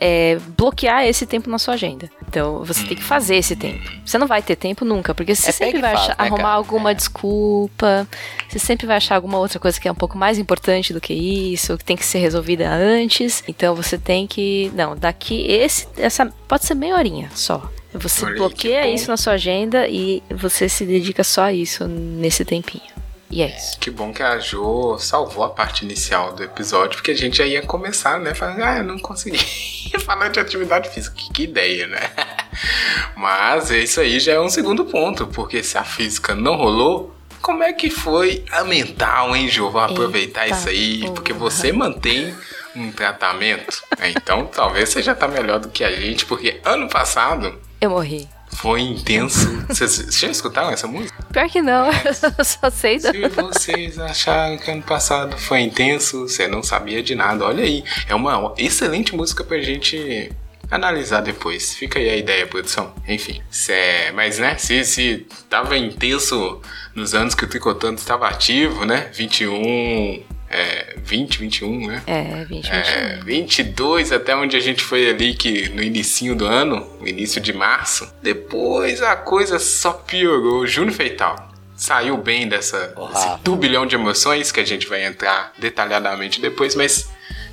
é, 0.00 0.38
bloquear 0.56 1.04
esse 1.06 1.24
tempo 1.26 1.48
na 1.48 1.58
sua 1.60 1.74
agenda. 1.74 2.10
Então, 2.28 2.64
você 2.64 2.84
tem 2.86 2.96
que 2.96 3.02
fazer 3.04 3.36
esse 3.36 3.54
tempo. 3.54 3.88
Você 4.04 4.18
não 4.18 4.26
vai 4.26 4.42
ter 4.42 4.56
tempo 4.56 4.84
nunca, 4.84 5.14
porque 5.14 5.34
você 5.36 5.50
É 5.50 5.52
sempre 5.52 5.80
vai 5.80 5.92
faz, 5.92 6.04
achar- 6.06 6.16
né, 6.18 6.26
arrumar 6.26 6.42
cara? 6.42 6.54
alguma 6.54 6.90
É. 6.90 6.94
desculpa, 6.94 8.06
você 8.48 8.58
sempre 8.58 8.84
vai 8.86 8.96
achar 8.96 9.14
alguma 9.14 9.38
outra 9.38 9.60
coisa 9.60 9.80
que 9.80 9.86
é 9.86 9.92
um 9.92 9.96
pouco 9.96 10.18
mais 10.18 10.38
importante 10.40 10.92
do 10.92 11.00
que 11.00 11.12
isso, 11.14 11.78
que 11.78 11.84
tem 11.84 11.96
que 11.96 12.04
ser 12.04 12.18
resolvida 12.18 12.79
antes. 12.80 13.44
Então, 13.46 13.74
você 13.74 13.98
tem 13.98 14.26
que. 14.26 14.72
Não, 14.74 14.96
daqui, 14.96 15.46
esse, 15.46 15.86
essa 15.96 16.26
pode 16.48 16.64
ser 16.64 16.74
meia 16.74 16.96
horinha 16.96 17.30
só. 17.34 17.70
Você 17.92 18.24
Olha 18.24 18.36
bloqueia 18.36 18.88
isso 18.88 19.10
na 19.10 19.16
sua 19.16 19.32
agenda 19.32 19.88
e 19.88 20.22
você 20.30 20.68
se 20.68 20.84
dedica 20.84 21.24
só 21.24 21.42
a 21.42 21.52
isso 21.52 21.88
nesse 21.88 22.44
tempinho. 22.44 23.00
E 23.30 23.42
é 23.42 23.56
isso. 23.56 23.78
Que 23.78 23.90
bom 23.90 24.12
que 24.12 24.22
a 24.22 24.38
Jo 24.38 24.96
salvou 24.98 25.44
a 25.44 25.50
parte 25.50 25.84
inicial 25.84 26.32
do 26.32 26.42
episódio, 26.42 26.96
porque 26.96 27.12
a 27.12 27.16
gente 27.16 27.38
já 27.38 27.46
ia 27.46 27.62
começar, 27.62 28.18
né? 28.18 28.34
Falando, 28.34 28.62
ah, 28.62 28.78
eu 28.78 28.84
não 28.84 28.98
consegui 28.98 29.38
falar 30.04 30.28
de 30.28 30.40
atividade 30.40 30.90
física. 30.90 31.14
Que, 31.16 31.32
que 31.32 31.42
ideia, 31.44 31.86
né? 31.86 32.10
Mas 33.16 33.70
isso 33.70 34.00
aí 34.00 34.18
já 34.18 34.32
é 34.32 34.40
um 34.40 34.48
segundo 34.48 34.84
ponto, 34.84 35.28
porque 35.28 35.62
se 35.62 35.78
a 35.78 35.84
física 35.84 36.34
não 36.34 36.56
rolou, 36.56 37.14
como 37.40 37.62
é 37.62 37.72
que 37.72 37.88
foi 37.88 38.44
a 38.50 38.64
mental, 38.64 39.34
hein, 39.34 39.48
Jo? 39.48 39.70
Vamos 39.70 39.92
aproveitar 39.92 40.46
Eita 40.46 40.56
isso 40.56 40.68
aí, 40.68 41.10
porque 41.14 41.32
você 41.32 41.70
mantém 41.72 42.34
um 42.76 42.90
tratamento. 42.92 43.82
Então 44.04 44.46
talvez 44.46 44.88
você 44.88 45.02
já 45.02 45.14
tá 45.14 45.26
melhor 45.28 45.58
do 45.60 45.68
que 45.68 45.82
a 45.84 45.90
gente, 45.90 46.24
porque 46.26 46.60
ano 46.64 46.88
passado 46.88 47.60
Eu 47.80 47.90
morri. 47.90 48.28
foi 48.52 48.80
intenso. 48.80 49.64
Vocês 49.68 50.06
já 50.18 50.28
escutaram 50.28 50.70
essa 50.70 50.86
música? 50.86 51.22
Pior 51.32 51.48
que 51.48 51.60
não, 51.62 51.86
eu 52.38 52.44
só 52.44 52.70
sei 52.70 52.98
da. 52.98 53.12
Se 53.12 53.28
vocês 53.28 53.98
acharam 53.98 54.58
que 54.58 54.70
ano 54.70 54.82
passado 54.82 55.36
foi 55.38 55.60
intenso, 55.60 56.28
você 56.28 56.46
não 56.48 56.62
sabia 56.62 57.02
de 57.02 57.14
nada. 57.14 57.44
Olha 57.44 57.64
aí, 57.64 57.84
é 58.08 58.14
uma 58.14 58.54
excelente 58.58 59.14
música 59.14 59.42
pra 59.44 59.58
gente 59.60 60.30
analisar 60.70 61.20
depois. 61.20 61.74
Fica 61.74 61.98
aí 61.98 62.08
a 62.08 62.16
ideia, 62.16 62.46
produção. 62.46 62.92
Enfim, 63.08 63.40
é- 63.68 64.12
mas 64.12 64.38
né, 64.38 64.56
se, 64.56 64.84
se 64.84 65.26
tava 65.48 65.76
intenso 65.76 66.60
nos 66.94 67.12
anos 67.14 67.34
que 67.34 67.44
o 67.44 67.48
Tricotando 67.48 67.98
estava 67.98 68.28
ativo, 68.28 68.84
né? 68.84 69.10
21, 69.12 70.22
é, 70.50 70.96
20, 70.96 71.38
21, 71.38 71.86
né? 71.86 72.02
É, 72.06 72.44
20, 72.44 72.68
É, 72.70 73.20
22 73.24 74.12
até 74.12 74.34
onde 74.34 74.56
a 74.56 74.60
gente 74.60 74.82
foi 74.82 75.08
ali 75.08 75.32
que 75.34 75.68
no 75.68 75.82
inicinho 75.82 76.34
do 76.34 76.44
ano, 76.44 76.86
no 77.00 77.06
início 77.06 77.40
de 77.40 77.52
março. 77.52 78.12
Depois 78.20 79.00
a 79.00 79.14
coisa 79.14 79.58
só 79.60 79.92
piorou. 79.92 80.66
Júnior 80.66 80.92
Feital 80.94 81.48
saiu 81.76 82.16
bem 82.16 82.46
dessa 82.48 82.88
desse 82.88 83.38
turbilhão 83.42 83.86
de 83.86 83.94
emoções 83.94 84.52
que 84.52 84.60
a 84.60 84.66
gente 84.66 84.86
vai 84.86 85.04
entrar 85.06 85.52
detalhadamente 85.56 86.40
depois, 86.40 86.74
mas 86.74 87.08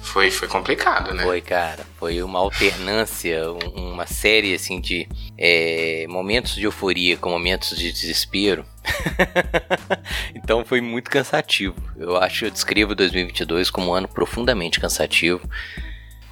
foi 0.08 0.32
foi 0.32 0.48
complicado, 0.48 1.14
né? 1.14 1.24
Foi, 1.24 1.42
cara. 1.42 1.86
Foi 2.00 2.22
uma 2.24 2.40
alternância, 2.40 3.52
um- 3.52 3.92
uma 3.94 4.08
série 4.08 4.54
assim 4.54 4.80
de 4.82 5.08
é, 5.38 6.06
momentos 6.10 6.56
de 6.56 6.64
euforia 6.64 7.18
com 7.18 7.30
momentos 7.30 7.78
de 7.78 7.92
desespero. 7.92 8.66
então 10.36 10.64
foi 10.66 10.82
muito 10.82 11.10
cansativo. 11.10 11.76
Eu 11.98 12.18
acho, 12.18 12.46
eu 12.46 12.52
descrevo 12.52 12.96
2022 12.96 13.70
como 13.70 13.92
um 13.92 13.94
ano 13.94 14.08
profundamente 14.08 14.80
cansativo. 14.80 15.42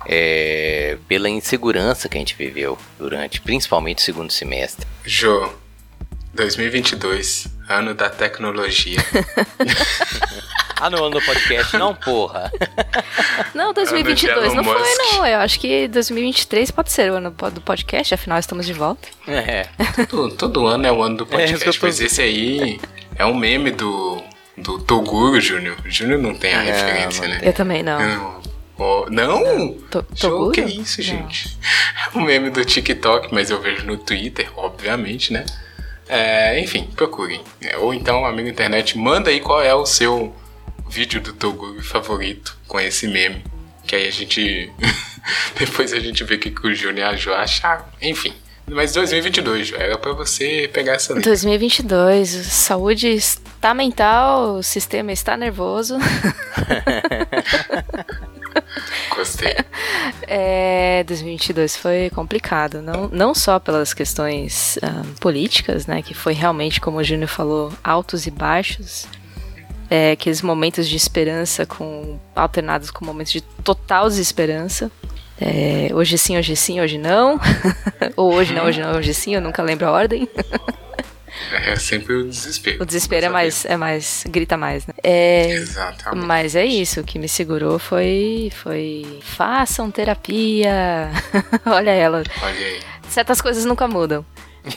é, 0.08 0.98
pela 1.08 1.28
insegurança 1.28 2.08
que 2.08 2.16
a 2.16 2.20
gente 2.20 2.36
viveu 2.36 2.78
durante, 3.00 3.42
principalmente 3.42 3.98
o 3.98 4.02
segundo 4.02 4.32
semestre. 4.32 4.86
Jô, 5.04 5.52
2022, 6.36 7.48
ano 7.68 7.96
da 7.96 8.08
tecnologia. 8.08 9.00
Ah, 10.80 10.90
não, 10.90 11.10
no 11.10 11.22
podcast, 11.22 11.78
não, 11.78 11.96
porra. 11.96 12.52
Não, 13.54 13.74
2022 13.74 14.46
Elon 14.48 14.56
não 14.56 14.64
foi, 14.64 14.78
Musk. 14.80 14.98
não. 15.14 15.26
Eu 15.26 15.40
acho 15.40 15.60
que 15.60 15.88
2023 15.88 16.72
pode 16.72 16.92
ser 16.92 17.12
o 17.12 17.16
ano 17.16 17.32
do 17.32 17.62
podcast, 17.62 18.14
afinal 18.14 18.38
estamos 18.40 18.66
de 18.66 18.74
volta. 18.74 19.08
É, 19.28 19.68
todo, 20.10 20.36
todo 20.36 20.68
ano 20.68 20.86
é 20.86 20.92
o 20.92 21.02
ano 21.02 21.18
do 21.18 21.24
É, 21.32 21.46
isso 21.46 21.54
eu 21.54 21.58
podcast, 21.60 21.80
tô- 21.80 21.86
mas 21.88 22.00
esse 22.02 22.22
aí 22.22 22.80
é 23.16 23.26
um 23.26 23.36
meme 23.36 23.72
do, 23.72 24.22
do 24.58 24.80
Toguro 24.80 25.40
Júnior. 25.40 25.78
Júnior 25.86 26.20
não 26.20 26.36
tem 26.36 26.54
a 26.54 26.58
Não, 26.58 26.66
referência, 26.66 27.22
não 27.22 27.30
né? 27.30 27.40
Eu 27.44 27.54
também 27.54 27.82
não. 27.84 28.00
Não. 28.00 28.42
Oh, 28.78 29.06
não? 29.10 29.74
To- 29.90 30.04
Toguro? 30.20 30.52
que 30.52 30.60
isso, 30.62 30.98
Não. 31.00 31.06
gente? 31.08 31.58
É 32.14 32.18
um 32.18 32.22
meme 32.22 32.50
do 32.50 32.64
TikTok, 32.66 33.34
mas 33.34 33.50
eu 33.50 33.60
vejo 33.62 33.86
no 33.86 33.98
Twitter, 33.98 34.50
obviamente, 34.58 35.32
né? 35.32 35.46
É, 36.08 36.60
enfim, 36.60 36.88
procurem. 36.96 37.42
É, 37.62 37.78
Ou 37.78 37.94
então, 37.94 38.26
amigo 38.26 38.48
internet, 38.50 38.98
manda 38.98 39.30
aí 39.30 39.40
qual 39.40 39.62
é 39.62 39.74
o 39.74 39.86
seu 39.86 40.36
vídeo 40.90 41.22
do 41.22 41.34
Toguro 41.34 41.84
favorito 41.84 42.58
com 42.68 42.80
esse 42.80 43.08
meme. 43.08 43.44
Que 43.86 43.96
aí 43.96 44.08
a 44.08 44.12
gente. 44.12 44.72
Depois 45.58 45.94
a 45.94 46.00
gente 46.00 46.24
vê 46.24 46.36
o 46.36 46.40
que, 46.40 46.52
que 46.52 46.68
o 46.68 46.74
Júnior 46.74 47.12
e 47.12 47.14
a 47.14 47.16
Jo 47.16 47.34
acharam. 47.34 47.86
Enfim. 48.02 48.34
Mas 48.68 48.94
2022, 48.94 49.68
Jo, 49.68 49.76
era 49.76 49.98
pra 49.98 50.14
você 50.14 50.70
pegar 50.74 50.94
essa 50.94 51.14
lista. 51.14 51.30
2022, 51.30 52.30
saúde 52.30 53.10
está 53.10 53.76
mental, 53.76 54.56
o 54.56 54.64
sistema 54.64 55.12
está 55.12 55.38
nervoso. 55.38 55.98
Gostei. 59.16 59.56
É, 60.24 61.04
2022 61.04 61.78
foi 61.78 62.10
complicado, 62.10 62.82
não, 62.82 63.08
não 63.10 63.36
só 63.36 63.60
pelas 63.60 63.94
questões 63.94 64.80
ah, 64.82 65.04
políticas, 65.20 65.86
né, 65.86 66.02
que 66.02 66.14
foi 66.14 66.34
realmente, 66.34 66.82
como 66.82 66.98
o 66.98 67.04
Júnior 67.04 67.30
falou, 67.30 67.72
altos 67.84 68.26
e 68.26 68.32
baixos, 68.32 69.06
é, 69.90 70.12
aqueles 70.12 70.42
momentos 70.42 70.88
de 70.88 70.96
esperança 70.96 71.66
com 71.66 72.20
alternados 72.36 72.92
com 72.92 73.06
momentos 73.06 73.34
de 73.34 73.42
total 73.42 74.08
desesperança. 74.08 74.92
É, 75.40 75.90
hoje 75.94 76.18
sim, 76.18 76.38
hoje 76.38 76.56
sim, 76.56 76.80
hoje 76.80 76.98
não. 76.98 77.40
Ou 78.16 78.34
hoje 78.34 78.54
não, 78.54 78.66
hoje 78.66 78.82
não, 78.82 78.98
hoje 78.98 79.14
sim, 79.14 79.36
eu 79.36 79.42
nunca 79.42 79.62
lembro 79.62 79.88
a 79.88 79.92
ordem. 79.92 80.28
É 81.52 81.76
sempre 81.76 82.14
o 82.14 82.28
desespero. 82.28 82.82
O 82.82 82.86
desespero 82.86 83.26
é 83.26 83.30
mais, 83.30 83.66
é 83.66 83.76
mais. 83.76 84.24
grita 84.28 84.56
mais, 84.56 84.88
né? 84.88 84.94
É, 85.04 85.50
Exatamente. 85.52 86.26
Mas 86.26 86.56
é 86.56 86.66
isso, 86.66 87.02
o 87.02 87.04
que 87.04 87.20
me 87.20 87.28
segurou 87.28 87.78
foi. 87.78 88.52
foi. 88.56 89.20
Façam 89.22 89.92
terapia. 89.92 91.12
Olha 91.66 91.92
ela. 91.92 92.24
Olha 92.42 92.66
aí. 92.66 92.80
Certas 93.10 93.42
coisas 93.42 93.66
nunca 93.66 93.88
mudam. 93.88 94.26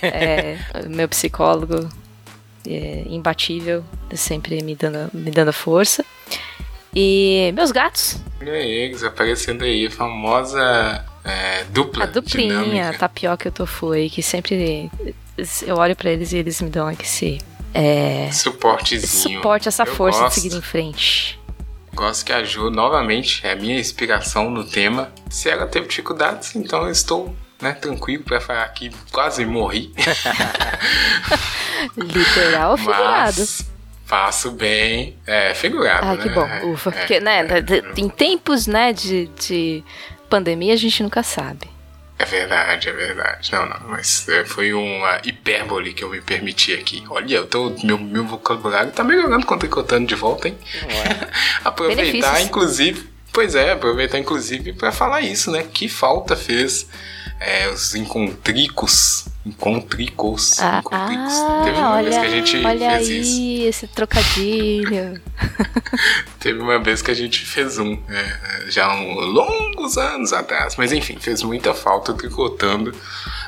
É, 0.03 0.59
meu 0.89 1.09
psicólogo 1.09 1.89
é 2.67 3.05
imbatível, 3.07 3.85
sempre 4.15 4.63
me 4.63 4.75
dando, 4.75 5.11
me 5.13 5.31
dando 5.31 5.53
força. 5.53 6.05
E 6.95 7.53
meus 7.55 7.71
gatos. 7.71 8.17
Olha 8.41 8.57
eles 8.57 9.03
aparecendo 9.05 9.63
aí, 9.65 9.87
a 9.87 9.91
famosa 9.91 11.05
é, 11.25 11.65
dupla. 11.65 12.05
A 12.05 12.07
duplinha, 12.07 12.63
dinâmica. 12.63 12.91
a 12.91 12.99
tapioca 12.99 13.49
e 13.49 13.51
o 13.51 13.53
tofu 13.53 13.93
aí, 13.93 14.09
que 14.11 14.23
sempre 14.23 14.91
eu 15.67 15.77
olho 15.77 15.95
pra 15.95 16.11
eles 16.11 16.33
e 16.33 16.39
eles 16.39 16.61
me 16.61 16.71
dão 16.71 16.91
esse 16.91 17.39
é, 17.75 18.31
Suportezinho. 18.33 19.37
suporte, 19.37 19.69
essa 19.69 19.83
Eu 19.85 19.95
força 19.95 20.21
gosto. 20.23 20.35
de 20.35 20.41
seguir 20.41 20.57
em 20.57 20.63
frente. 20.63 21.39
Gosto 21.95 22.25
que 22.25 22.33
a 22.33 22.43
Ju, 22.43 22.71
novamente, 22.71 23.47
é 23.47 23.53
a 23.53 23.57
minha 23.57 23.79
inspiração 23.79 24.51
no 24.51 24.65
tema. 24.65 25.13
Se 25.29 25.51
ela 25.51 25.67
teve 25.67 25.87
dificuldades, 25.89 26.55
então 26.57 26.85
eu 26.85 26.93
estou 26.93 27.35
né, 27.61 27.73
tranquilo 27.73 28.23
pra 28.25 28.41
falar 28.41 28.69
que 28.69 28.91
quase 29.13 29.45
morri. 29.45 29.93
Literal 31.97 32.77
figurado. 32.77 33.41
Mas 33.41 33.78
faço 34.09 34.51
bem. 34.51 35.15
É, 35.27 35.55
figurado, 35.55 36.07
Ai, 36.07 36.17
né? 36.17 36.23
que 36.23 36.29
bom, 36.31 36.73
ufa. 36.73 36.89
É, 36.89 36.93
Porque, 36.93 37.21
né, 37.21 37.41
é, 37.41 38.01
em 38.01 38.09
tempos, 38.09 38.67
né, 38.67 38.93
de, 38.93 39.27
de 39.39 39.85
pandemia, 40.31 40.73
a 40.73 40.77
gente 40.77 41.03
nunca 41.03 41.23
sabe. 41.23 41.69
É 42.19 42.25
verdade, 42.25 42.89
é 42.89 42.93
verdade. 42.93 43.53
Não, 43.53 43.67
não, 43.67 43.81
mas 43.91 44.29
é, 44.29 44.45
foi 44.45 44.73
uma 44.73 45.21
hipérbole 45.25 45.93
que 45.93 46.03
eu 46.03 46.09
me 46.09 46.21
permiti 46.21 46.73
aqui. 46.73 47.05
Olha, 47.09 47.37
eu 47.37 47.47
tô, 47.47 47.71
meu, 47.85 47.97
meu 47.97 48.25
vocabulário 48.25 48.91
tá 48.91 49.05
melhorando 49.05 49.47
com 49.47 49.57
tricotando 49.57 50.07
de 50.07 50.17
volta, 50.17 50.49
hein? 50.49 50.59
É? 50.89 51.29
aproveitar, 51.63 52.03
Benefícios. 52.03 52.41
inclusive. 52.41 53.09
Pois 53.31 53.55
é, 53.55 53.73
aproveitar, 53.73 54.19
inclusive, 54.19 54.73
pra 54.73 54.91
falar 54.91 55.21
isso, 55.21 55.53
né? 55.53 55.65
Que 55.73 55.87
falta 55.89 56.35
fez 56.35 56.89
é, 57.39 57.69
os 57.69 57.95
encontricos. 57.95 59.28
Encontricos. 59.47 60.59
Ah, 60.61 60.81
encontricos. 60.81 61.35
ah, 61.35 61.63
Teve 61.65 61.79
uma 61.79 61.91
olha, 61.95 62.03
vez 62.11 62.17
que 62.19 62.27
a 62.27 62.31
gente 62.31 62.57
olha 62.67 62.91
fez 62.91 63.09
aí 63.09 63.21
isso. 63.21 63.69
esse 63.69 63.87
trocadilho. 63.89 65.21
Teve 66.39 66.59
uma 66.61 66.79
vez 66.79 67.01
que 67.03 67.11
a 67.11 67.15
gente 67.15 67.45
fez 67.47 67.79
um, 67.79 67.99
é, 68.09 68.71
já 68.71 68.87
há 68.87 68.95
longos 68.95 69.97
anos 69.97 70.33
atrás, 70.33 70.77
mas 70.77 70.93
enfim, 70.93 71.19
fez 71.19 71.43
muita 71.43 71.73
falta 71.73 72.13
tricotando 72.13 72.95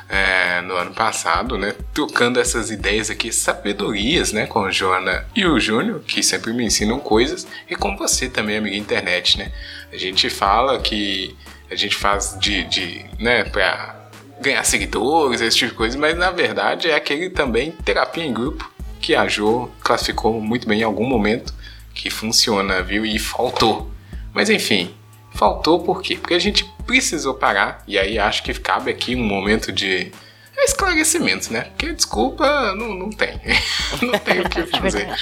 é, 0.09 0.61
no 0.61 0.75
ano 0.75 0.93
passado, 0.93 1.57
né? 1.57 1.75
Trocando 1.93 2.39
essas 2.39 2.71
ideias 2.71 3.09
aqui, 3.09 3.31
sabedorias, 3.31 4.31
né? 4.31 4.45
Com 4.47 4.65
a 4.65 4.71
Joana 4.71 5.25
e 5.35 5.45
o 5.45 5.59
Júnior, 5.59 6.01
que 6.01 6.23
sempre 6.23 6.51
me 6.53 6.65
ensinam 6.65 6.99
coisas, 6.99 7.47
e 7.69 7.75
com 7.75 7.95
você 7.95 8.27
também, 8.27 8.57
amiga 8.57 8.75
internet, 8.75 9.37
né? 9.37 9.51
A 9.91 9.97
gente 9.97 10.29
fala 10.29 10.79
que 10.79 11.35
a 11.69 11.75
gente 11.75 11.95
faz 11.95 12.35
de, 12.39 12.63
de 12.65 13.05
né, 13.19 13.45
pra 13.45 14.00
ganhar 14.41 14.63
seguidores, 14.63 15.41
esse 15.41 15.57
tipo 15.57 15.71
de 15.71 15.77
coisa, 15.77 15.97
mas 15.97 16.17
na 16.17 16.31
verdade 16.31 16.89
é 16.89 16.95
aquele 16.95 17.29
também 17.29 17.71
terapia 17.71 18.23
em 18.23 18.33
grupo 18.33 18.69
que 18.99 19.15
a 19.15 19.27
Jo 19.27 19.69
classificou 19.81 20.39
muito 20.39 20.67
bem 20.67 20.81
em 20.81 20.83
algum 20.83 21.07
momento 21.07 21.53
que 21.93 22.09
funciona, 22.09 22.81
viu? 22.81 23.05
E 23.05 23.17
faltou. 23.17 23.91
Mas 24.33 24.49
enfim, 24.49 24.93
faltou 25.33 25.83
por 25.83 26.01
quê? 26.01 26.15
Porque 26.15 26.33
a 26.33 26.39
gente 26.39 26.65
precisou 26.85 27.33
parar, 27.33 27.83
e 27.87 27.97
aí 27.97 28.19
acho 28.19 28.43
que 28.43 28.53
cabe 28.53 28.91
aqui 28.91 29.15
um 29.15 29.23
momento 29.23 29.71
de 29.71 30.11
esclarecimento, 30.57 31.51
né? 31.51 31.61
Porque 31.61 31.91
desculpa, 31.93 32.73
não, 32.75 32.93
não 32.93 33.09
tem. 33.09 33.39
não 34.01 34.17
tem 34.19 34.41
o 34.41 34.49
que 34.49 34.61
Verdade, 34.61 34.81
fazer. 34.81 35.15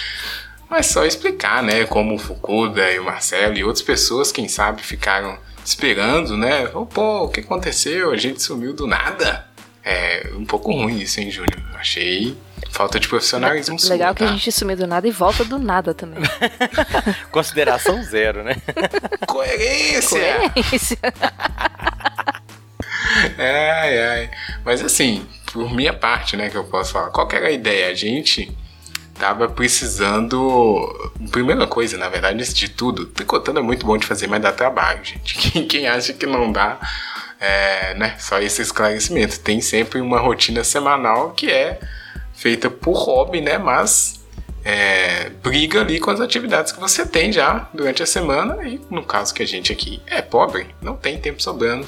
Mas 0.70 0.88
só 0.88 1.06
explicar, 1.06 1.64
né? 1.64 1.86
Como 1.86 2.16
o 2.16 2.20
Fukuda 2.20 2.92
e 2.92 3.00
o 3.00 3.06
Marcelo 3.06 3.58
e 3.58 3.64
outras 3.64 3.82
pessoas, 3.82 4.32
quem 4.32 4.48
sabe, 4.48 4.82
ficaram 4.82 5.38
esperando, 5.70 6.36
né? 6.36 6.70
Oh, 6.74 6.86
pô, 6.86 7.26
o 7.26 7.30
que 7.30 7.40
aconteceu? 7.42 8.12
A 8.12 8.18
gente 8.18 8.42
sumiu 8.42 8.74
do 8.74 8.88
nada. 8.88 9.48
É 9.84 10.32
um 10.36 10.46
pouco 10.46 10.72
ruim 10.72 11.00
isso, 11.00 11.20
hein, 11.20 11.32
Júnior? 11.32 11.62
Achei 11.76 12.38
falta 12.72 13.00
de 13.00 13.08
profissionalismo 13.08 13.80
sua, 13.80 13.92
Legal 13.92 14.14
que 14.14 14.24
a 14.24 14.28
tá? 14.28 14.34
gente 14.34 14.52
sumiu 14.52 14.78
do 14.78 14.86
nada 14.86 15.08
e 15.08 15.12
volta 15.12 15.44
do 15.46 15.58
nada 15.58 15.94
também. 15.94 16.22
Consideração 17.32 18.04
zero, 18.04 18.44
né? 18.44 18.56
Coerência! 19.28 20.52
Coerência. 20.54 20.98
Ai, 23.38 24.00
ai. 24.00 24.32
Mas 24.64 24.82
assim, 24.84 25.26
por 25.52 25.74
minha 25.74 25.94
parte, 25.94 26.38
né, 26.38 26.50
que 26.50 26.58
eu 26.58 26.66
posso 26.66 26.94
falar, 26.94 27.10
qual 27.10 27.28
que 27.28 27.36
era 27.36 27.48
a 27.48 27.52
ideia? 27.52 27.90
A 27.90 27.94
gente 27.94 28.56
tava 29.20 29.48
precisando. 29.50 31.12
Primeira 31.32 31.68
coisa, 31.68 31.98
na 31.98 32.10
verdade, 32.10 32.36
antes 32.36 32.54
de 32.54 32.70
tudo, 32.70 33.06
tricotando 33.06 33.60
é 33.60 33.62
muito 33.62 33.86
bom 33.86 33.98
de 33.98 34.08
fazer, 34.08 34.28
mas 34.28 34.42
dá 34.42 34.52
trabalho, 34.52 35.04
gente. 35.04 35.36
Quem, 35.52 35.68
quem 35.68 35.88
acha 35.88 36.14
que 36.14 36.26
não 36.26 36.52
dá, 36.52 36.80
é, 37.40 37.94
né, 37.96 38.16
só 38.18 38.40
esse 38.40 38.62
esclarecimento. 38.62 39.40
Tem 39.40 39.62
sempre 39.62 40.00
uma 40.02 40.20
rotina 40.20 40.64
semanal 40.64 41.32
que 41.32 41.52
é 41.52 41.80
feita 42.34 42.70
por 42.70 42.94
hobby, 42.94 43.42
né, 43.42 43.58
mas. 43.58 44.20
é, 44.64 45.30
briga 45.42 45.82
ali 45.82 46.00
com 46.00 46.12
as 46.12 46.20
atividades 46.20 46.72
que 46.72 46.80
você 46.80 47.06
tem 47.06 47.32
já 47.32 47.70
durante 47.74 48.04
a 48.04 48.06
semana 48.06 48.62
e 48.68 48.80
no 48.90 49.04
caso 49.04 49.34
que 49.34 49.42
a 49.42 49.48
gente 49.48 49.72
aqui 49.72 50.02
é 50.06 50.22
pobre, 50.22 50.68
não 50.82 50.98
tem 50.98 51.18
tempo 51.18 51.42
sobrando 51.42 51.88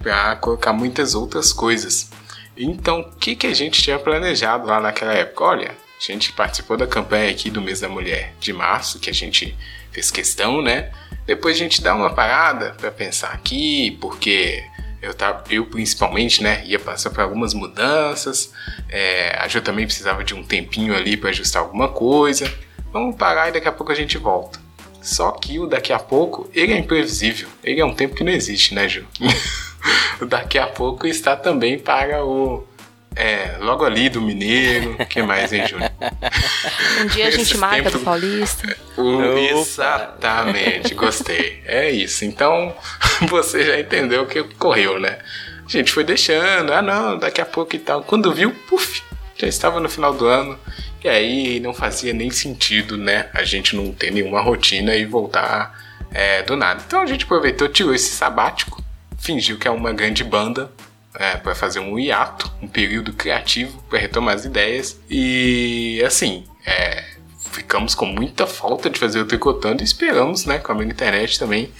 para 0.00 0.36
colocar 0.36 0.72
muitas 0.72 1.14
outras 1.14 1.52
coisas. 1.52 2.10
Então, 2.56 3.00
o 3.00 3.16
que, 3.16 3.34
que 3.34 3.46
a 3.46 3.54
gente 3.54 3.82
tinha 3.82 3.98
planejado 3.98 4.66
lá 4.66 4.80
naquela 4.80 5.14
época? 5.14 5.44
Olha, 5.44 5.81
a 6.10 6.12
gente 6.12 6.32
participou 6.32 6.76
da 6.76 6.86
campanha 6.86 7.30
aqui 7.30 7.48
do 7.48 7.60
mês 7.60 7.80
da 7.80 7.88
mulher 7.88 8.34
de 8.40 8.52
março, 8.52 8.98
que 8.98 9.08
a 9.08 9.14
gente 9.14 9.56
fez 9.92 10.10
questão, 10.10 10.60
né? 10.60 10.90
Depois 11.24 11.54
a 11.54 11.58
gente 11.58 11.80
dá 11.80 11.94
uma 11.94 12.12
parada 12.12 12.74
para 12.76 12.90
pensar 12.90 13.28
aqui, 13.28 13.96
porque 14.00 14.64
eu, 15.00 15.14
tava, 15.14 15.44
eu 15.48 15.64
principalmente, 15.66 16.42
né, 16.42 16.64
ia 16.66 16.80
passar 16.80 17.10
por 17.10 17.20
algumas 17.20 17.54
mudanças. 17.54 18.52
É, 18.88 19.36
a 19.38 19.46
Ju 19.46 19.60
também 19.60 19.86
precisava 19.86 20.24
de 20.24 20.34
um 20.34 20.42
tempinho 20.42 20.96
ali 20.96 21.16
para 21.16 21.30
ajustar 21.30 21.62
alguma 21.62 21.88
coisa. 21.88 22.52
Vamos 22.92 23.14
parar 23.14 23.48
e 23.48 23.52
daqui 23.52 23.68
a 23.68 23.72
pouco 23.72 23.92
a 23.92 23.94
gente 23.94 24.18
volta. 24.18 24.60
Só 25.00 25.30
que 25.32 25.58
o 25.58 25.66
daqui 25.66 25.92
a 25.92 25.98
pouco, 25.98 26.50
ele 26.52 26.72
é 26.72 26.78
imprevisível. 26.78 27.48
Ele 27.62 27.80
é 27.80 27.84
um 27.84 27.94
tempo 27.94 28.14
que 28.14 28.24
não 28.24 28.32
existe, 28.32 28.74
né, 28.74 28.88
Ju? 28.88 29.06
o 30.20 30.26
daqui 30.26 30.58
a 30.58 30.66
pouco 30.66 31.06
está 31.06 31.36
também 31.36 31.78
para 31.78 32.24
o. 32.24 32.66
É, 33.14 33.56
logo 33.60 33.84
ali 33.84 34.08
do 34.08 34.20
Mineiro. 34.20 34.96
O 34.98 35.06
que 35.06 35.22
mais, 35.22 35.52
hein, 35.52 35.66
Júnior? 35.66 35.90
Um 37.02 37.06
dia 37.06 37.26
a 37.28 37.30
gente 37.30 37.42
Esses 37.42 37.58
marca 37.58 37.76
tempos- 37.84 37.92
do 37.92 38.04
Paulista. 38.04 38.76
O- 38.96 39.38
exatamente, 39.38 40.94
gostei. 40.94 41.62
É 41.66 41.90
isso. 41.90 42.24
Então, 42.24 42.74
você 43.28 43.64
já 43.64 43.78
entendeu 43.78 44.22
o 44.22 44.26
que 44.26 44.40
ocorreu, 44.40 44.98
né? 44.98 45.18
A 45.66 45.68
gente 45.70 45.92
foi 45.92 46.04
deixando, 46.04 46.72
ah 46.72 46.82
não, 46.82 47.18
daqui 47.18 47.40
a 47.40 47.46
pouco 47.46 47.76
e 47.76 47.78
tal. 47.78 48.02
Quando 48.02 48.32
viu, 48.32 48.50
puf, 48.68 49.02
já 49.36 49.46
estava 49.46 49.78
no 49.80 49.88
final 49.88 50.12
do 50.14 50.26
ano. 50.26 50.58
E 51.04 51.08
aí 51.08 51.60
não 51.60 51.74
fazia 51.74 52.12
nem 52.14 52.30
sentido, 52.30 52.96
né? 52.96 53.26
A 53.34 53.42
gente 53.44 53.74
não 53.74 53.92
ter 53.92 54.10
nenhuma 54.12 54.40
rotina 54.40 54.94
e 54.94 55.04
voltar 55.04 55.76
é, 56.12 56.42
do 56.42 56.56
nada. 56.56 56.82
Então 56.86 57.00
a 57.00 57.06
gente 57.06 57.24
aproveitou, 57.24 57.68
tirou 57.68 57.92
esse 57.94 58.10
sabático, 58.10 58.82
fingiu 59.18 59.58
que 59.58 59.66
é 59.66 59.70
uma 59.70 59.92
grande 59.92 60.22
banda 60.22 60.70
é, 61.14 61.36
para 61.36 61.54
fazer 61.54 61.80
um 61.80 61.98
hiato, 61.98 62.50
um 62.60 62.68
período 62.68 63.12
criativo 63.12 63.82
para 63.88 63.98
retomar 63.98 64.34
as 64.34 64.44
ideias. 64.44 64.98
E 65.08 66.02
assim, 66.06 66.44
é, 66.64 67.04
ficamos 67.50 67.94
com 67.94 68.06
muita 68.06 68.46
falta 68.46 68.88
de 68.88 68.98
fazer 68.98 69.20
o 69.20 69.26
tricotando 69.26 69.82
e 69.82 69.84
esperamos, 69.84 70.44
né, 70.46 70.58
que 70.58 70.70
a 70.70 70.74
minha 70.74 70.90
internet 70.90 71.38
também 71.38 71.70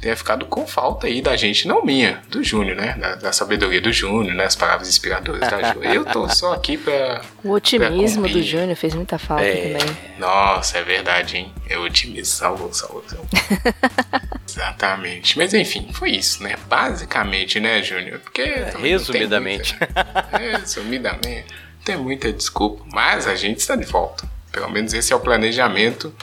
tenha 0.00 0.16
ficado 0.16 0.46
com 0.46 0.66
falta 0.66 1.06
aí 1.06 1.20
da 1.20 1.36
gente, 1.36 1.68
não 1.68 1.84
minha, 1.84 2.22
do 2.28 2.42
Júnior, 2.42 2.76
né, 2.76 2.94
da, 2.98 3.14
da 3.16 3.32
sabedoria 3.32 3.80
do 3.80 3.92
Júnior, 3.92 4.34
né, 4.34 4.44
as 4.46 4.56
palavras 4.56 4.88
inspiradoras 4.88 5.40
da 5.40 5.72
Ju. 5.72 5.82
Eu 5.82 6.04
tô 6.06 6.28
só 6.28 6.54
aqui 6.54 6.76
pra... 6.78 7.20
O 7.44 7.50
otimismo 7.52 8.22
Pra 8.22 8.32
do. 8.32 8.42
Júnior 8.42 8.76
fez 8.76 8.94
muita 8.94 9.18
falta 9.18 9.44
É. 9.44 9.76
também. 9.78 9.96
Nossa, 10.18 10.78
é 10.78 10.82
verdade, 10.82 11.36
hein? 11.38 11.52
É 11.68 11.76
otimismo, 11.78 12.24
salvou, 12.24 12.72
salvou, 12.72 13.04
salvou. 13.06 13.26
Exatamente. 14.48 15.38
Mas 15.38 15.54
enfim, 15.54 15.88
foi 15.92 16.10
isso, 16.10 16.42
né? 16.42 16.56
Basicamente, 16.68 17.60
né, 17.60 17.82
Júnior? 17.82 18.18
Porque. 18.20 18.42
tem 18.44 18.80
resumidamente. 18.82 19.76
muita- 19.78 20.38
resumidamente. 20.38 21.46
Não 21.78 21.84
tem 21.84 21.96
muita 21.96 22.32
desculpa, 22.32 22.84
mas 22.92 23.26
a 23.26 23.34
gente 23.34 23.58
está 23.58 23.74
de 23.76 23.86
volta. 23.86 24.28
Pelo 24.52 24.68
menos 24.70 24.92
esse 24.92 25.12
é 25.12 25.16
o 25.16 25.20
planejamento. 25.20 26.14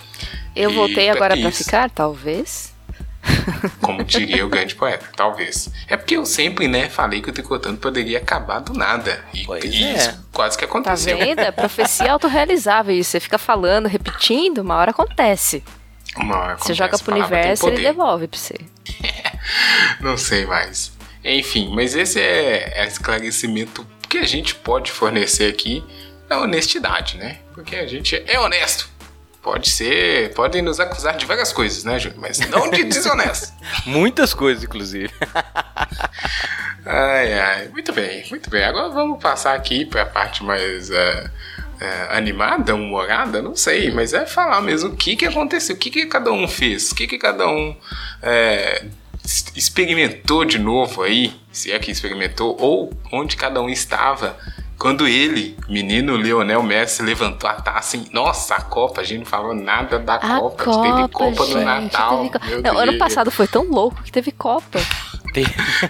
Eu 0.56 0.72
voltei 0.72 1.06
pra 1.08 1.16
agora 1.16 1.38
isso? 1.38 1.64
ficar, 1.64 1.90
talvez. 1.90 2.76
Como 3.82 4.04
diria 4.04 4.46
o 4.46 4.50
grande 4.50 4.76
poeta, 4.76 5.06
talvez. 5.16 5.70
É 5.88 5.96
porque 5.98 6.18
eu 6.18 6.26
sempre, 6.26 6.68
né, 6.68 6.90
falei 6.90 7.22
que 7.22 7.30
o 7.30 7.34
tricotando 7.34 7.78
poderia 7.78 8.18
acabar 8.18 8.60
do 8.60 8.74
nada. 8.74 9.24
E, 9.34 9.46
Pois 9.46 9.64
e 9.64 9.84
é. 9.84 9.94
isso 9.96 10.26
quase 10.34 10.58
que 10.58 10.66
Tá 10.66 10.70
aconteceu. 10.70 11.18
vendo? 11.18 11.40
É 11.40 11.52
profecia 11.52 12.12
autorrealizável 12.12 12.96
isso. 12.96 13.12
Você 13.12 13.20
fica 13.20 13.38
falando, 13.38 13.88
repetindo, 13.88 14.60
uma 14.60 14.76
hora 14.76 14.92
acontece. 14.92 15.64
Uma 16.16 16.36
hora 16.38 16.46
Você 16.58 16.72
acontece, 16.72 16.74
joga 16.74 16.96
a 16.96 17.00
pro 17.00 17.14
universo, 17.16 17.66
ele 17.68 17.76
poder. 17.78 17.88
devolve 17.88 18.28
pra 18.28 18.40
você. 18.40 18.56
Não 20.02 20.18
sei 20.18 20.46
mais. 20.46 20.92
Enfim, 21.24 21.72
mas 21.74 21.96
esse 21.96 22.20
é, 22.20 22.74
é 22.82 22.88
esclarecimento 22.88 23.86
que 24.08 24.18
a 24.18 24.26
gente 24.26 24.56
pode 24.56 24.92
fornecer 24.92 25.50
aqui 25.52 25.84
da 26.30 26.40
honestidade, 26.42 27.18
né? 27.18 27.40
Porque 27.54 27.76
a 27.76 27.86
gente 27.88 28.22
é 28.28 28.40
honesto. 28.40 28.90
Pode 29.48 29.70
ser, 29.70 30.34
podem 30.34 30.62
nos 30.62 30.78
acusar 30.78 31.16
de 31.16 31.26
várias 31.26 31.54
coisas, 31.54 31.86
né, 31.86 31.98
Júnior? 31.98 32.20
Mas 32.20 32.38
não 32.38 32.70
de 32.70 32.84
desonesto. 32.92 33.54
Muitas 33.86 34.34
coisas, 34.34 34.62
inclusive. 34.62 35.10
ai, 36.86 37.34
ai. 37.34 37.68
Muito 37.70 37.94
bem, 37.94 38.26
muito 38.30 38.50
bem. 38.50 38.66
Agora 38.66 38.90
vamos 38.90 39.24
passar 39.24 39.56
aqui 39.56 39.86
para 39.86 40.02
a 40.02 40.06
parte 40.06 40.44
mais 40.44 40.90
uh, 40.90 40.94
uh, 40.94 41.30
animada, 42.10 42.76
humorada, 42.76 43.42
não 43.42 43.56
sei, 43.56 43.90
mas 43.90 44.14
é 44.14 44.26
falar 44.26 44.60
mesmo 44.60 44.90
o 44.90 44.98
que, 44.98 45.16
que 45.16 45.26
aconteceu, 45.26 45.78
o 45.78 45.80
que, 45.80 45.92
que 45.92 46.06
cada 46.08 46.30
um 46.30 46.46
fez, 46.46 46.92
o 46.92 46.96
que, 46.96 47.08
que 47.08 47.18
cada 47.18 47.48
um 47.48 47.70
uh, 47.70 48.90
experimentou 49.56 50.44
de 50.44 50.60
novo 50.60 51.04
aí, 51.04 51.34
se 51.54 51.72
é 51.72 51.80
que 51.80 51.90
experimentou, 51.90 52.58
ou 52.60 52.92
onde 53.14 53.38
cada 53.38 53.62
um 53.62 53.70
estava 53.70 54.38
quando 54.78 55.08
ele, 55.08 55.58
menino 55.68 56.16
Lionel 56.16 56.62
Messi, 56.62 57.02
levantou 57.02 57.50
a 57.50 57.54
taça 57.56 57.98
em. 57.98 58.06
Nossa, 58.14 58.56
a 58.56 58.62
Copa, 58.62 59.02
a 59.02 59.04
gente 59.04 59.20
não 59.20 59.26
falou 59.26 59.56
nada 59.56 59.98
da 59.98 60.16
a 60.16 60.40
Copa. 60.40 60.64
Copa. 60.66 60.82
Teve 60.84 61.08
Copa 61.10 61.46
gente, 61.46 61.56
no 61.56 61.66
Natal. 61.66 62.30
Teve... 62.30 62.62
Não, 62.62 62.78
ano 62.78 62.98
passado 62.98 63.32
foi 63.32 63.48
tão 63.48 63.64
louco 63.64 64.04
que 64.04 64.12
teve 64.12 64.32
Copa. 64.32 64.80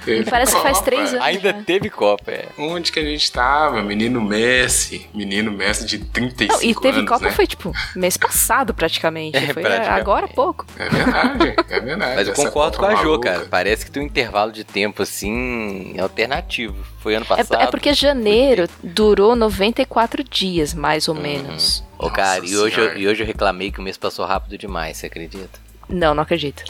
Teve. 0.05 0.29
Parece 0.29 0.51
Copa. 0.53 0.65
que 0.67 0.73
faz 0.73 0.81
três 0.85 1.09
anos. 1.13 1.25
Ainda 1.25 1.51
já. 1.51 1.63
teve 1.63 1.89
Copa, 1.89 2.31
é. 2.31 2.47
Onde 2.57 2.91
que 2.91 2.99
a 2.99 3.03
gente 3.03 3.31
tava? 3.31 3.81
Menino 3.81 4.21
Messi. 4.21 5.07
Menino 5.13 5.51
Messi 5.51 5.85
de 5.85 5.99
35 5.99 6.53
Não, 6.53 6.69
e 6.69 6.75
teve 6.75 6.97
anos, 6.99 7.09
Copa 7.09 7.25
né? 7.25 7.31
foi 7.31 7.47
tipo 7.47 7.71
mês 7.95 8.17
passado 8.17 8.73
praticamente. 8.73 9.37
É, 9.37 9.53
foi 9.53 9.63
praticamente. 9.63 9.89
agora 10.01 10.25
há 10.25 10.29
pouco. 10.29 10.65
É 10.77 10.89
verdade, 10.89 11.55
é 11.69 11.79
verdade. 11.79 12.15
Mas 12.15 12.27
eu 12.27 12.33
concordo 12.33 12.77
com 12.77 12.85
a 12.85 12.95
Jo, 12.95 13.03
maluca. 13.05 13.31
cara. 13.33 13.45
Parece 13.49 13.85
que 13.85 13.91
tem 13.91 14.03
um 14.03 14.05
intervalo 14.05 14.51
de 14.51 14.63
tempo, 14.63 15.03
assim, 15.03 15.95
alternativo. 15.99 16.75
Foi 16.99 17.15
ano 17.15 17.25
É, 17.25 17.27
passado. 17.27 17.61
é 17.61 17.67
porque 17.67 17.93
janeiro 17.93 18.67
durou 18.83 19.35
94 19.35 20.23
dias, 20.23 20.73
mais 20.73 21.07
ou 21.07 21.15
menos. 21.15 21.83
Ô, 21.97 22.09
cara, 22.09 22.41
Nossa 22.41 22.53
e 22.53 22.57
hoje, 22.57 22.79
eu, 22.79 22.97
e 22.97 23.07
hoje 23.07 23.23
eu 23.23 23.27
reclamei 23.27 23.71
que 23.71 23.79
o 23.79 23.83
mês 23.83 23.97
passou 23.97 24.25
rápido 24.25 24.57
demais, 24.57 24.97
você 24.97 25.05
acredita? 25.07 25.59
Não, 25.89 26.13
não 26.13 26.23
acredito. 26.23 26.63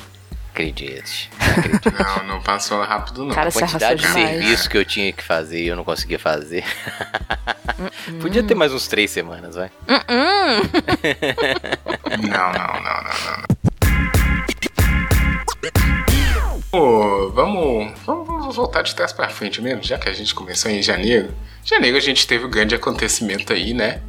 Acredite. 0.57 1.29
Não, 1.99 2.23
não 2.35 2.41
passou 2.41 2.81
rápido, 2.83 3.23
não. 3.25 3.35
Cara, 3.35 3.49
A 3.49 3.51
quantidade 3.51 4.01
de 4.01 4.07
demais. 4.07 4.29
serviço 4.29 4.67
que 4.69 4.77
eu 4.77 4.83
tinha 4.83 5.13
que 5.13 5.23
fazer 5.23 5.61
e 5.63 5.67
eu 5.67 5.75
não 5.75 5.83
conseguia 5.83 6.17
fazer. 6.17 6.63
Podia 8.19 8.41
ter 8.41 8.55
mais 8.55 8.73
uns 8.73 8.87
três 8.87 9.11
semanas, 9.11 9.53
vai. 9.55 9.69
Hum, 9.87 10.61
Não, 12.27 12.51
não, 12.53 12.73
não, 12.81 13.03
não, 13.03 13.37
não. 13.37 13.57
Pô, 16.71 17.29
vamos, 17.31 17.93
vamos, 18.05 18.27
vamos 18.27 18.55
voltar 18.55 18.81
de 18.81 18.95
trás 18.95 19.13
pra 19.13 19.29
frente 19.29 19.61
mesmo, 19.61 19.83
já 19.83 19.97
que 19.99 20.09
a 20.09 20.13
gente 20.13 20.33
começou 20.33 20.71
em 20.71 20.81
janeiro. 20.81 21.33
Janeiro 21.63 21.97
a 21.97 22.01
gente 22.01 22.25
teve 22.25 22.45
um 22.45 22.49
grande 22.49 22.73
acontecimento 22.73 23.53
aí, 23.53 23.73
né? 23.75 24.01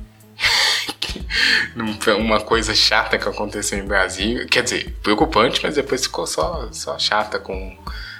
Que 1.09 1.25
não 1.75 1.94
foi 2.01 2.14
uma 2.14 2.40
coisa 2.40 2.75
chata 2.75 3.18
que 3.18 3.29
aconteceu 3.29 3.79
em 3.79 3.85
Brasília. 3.85 4.47
Quer 4.47 4.62
dizer, 4.62 4.94
preocupante, 5.03 5.61
mas 5.62 5.75
depois 5.75 6.03
ficou 6.03 6.27
só, 6.27 6.68
só 6.71 6.99
chata 6.99 7.38
com 7.38 7.77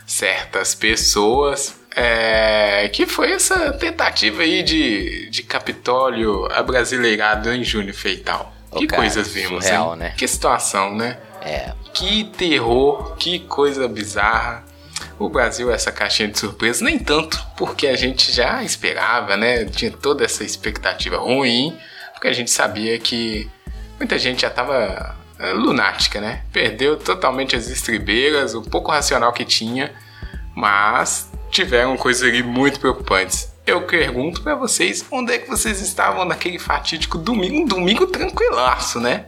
certas 0.07 0.75
pessoas. 0.75 1.77
É, 1.95 2.89
que 2.93 3.07
foi 3.07 3.33
essa 3.33 3.73
tentativa 3.73 4.43
aí 4.43 4.63
de, 4.63 5.29
de 5.31 5.43
Capitólio 5.43 6.47
abrasileirado 6.53 7.53
em 7.53 7.65
Júnior 7.65 7.95
Feital. 7.95 8.55
Que 8.77 8.87
cara, 8.87 9.03
coisas 9.03 9.29
vimos, 9.29 9.65
surreal, 9.65 9.97
né? 9.97 10.15
Que 10.17 10.29
situação, 10.29 10.95
né? 10.95 11.19
É. 11.41 11.73
Que 11.93 12.25
terror, 12.25 13.17
que 13.17 13.41
coisa 13.41 13.89
bizarra. 13.89 14.65
O 15.19 15.29
Brasil 15.29 15.71
é 15.71 15.75
essa 15.75 15.91
caixinha 15.91 16.29
de 16.29 16.39
surpresa, 16.39 16.85
nem 16.85 16.99
tanto, 16.99 17.45
porque 17.57 17.89
a 17.89 17.97
gente 17.97 18.31
já 18.31 18.63
esperava, 18.63 19.37
né? 19.37 19.65
Tinha 19.65 19.91
toda 19.91 20.25
essa 20.25 20.45
expectativa 20.45 21.17
ruim, 21.17 21.77
porque 22.19 22.29
a 22.29 22.33
gente 22.33 22.51
sabia 22.51 22.99
que 22.99 23.49
muita 23.99 24.19
gente 24.19 24.43
já 24.43 24.51
tava 24.51 25.17
eh, 25.39 25.53
lunática, 25.53 26.21
né? 26.21 26.43
Perdeu 26.53 26.97
totalmente 26.97 27.55
as 27.55 27.69
estribeiras, 27.69 28.55
o 28.55 28.63
pouco 28.63 28.91
racional 28.91 29.33
que 29.33 29.45
tinha, 29.45 29.93
mas 30.55 31.31
tiveram 31.51 31.97
coisas 31.97 32.23
ali 32.29 32.43
muito 32.43 32.81
preocupantes. 32.81 33.53
Eu 33.65 33.83
pergunto 33.83 34.43
pra 34.43 34.55
vocês, 34.55 35.05
onde 35.11 35.33
é 35.33 35.39
que 35.39 35.49
vocês 35.49 35.81
estavam 35.81 36.25
naquele 36.25 36.59
fatídico 36.59 37.17
domingo? 37.19 37.63
Um 37.63 37.67
domingo 37.67 38.07
tranquilaço, 38.07 38.99
né? 38.99 39.27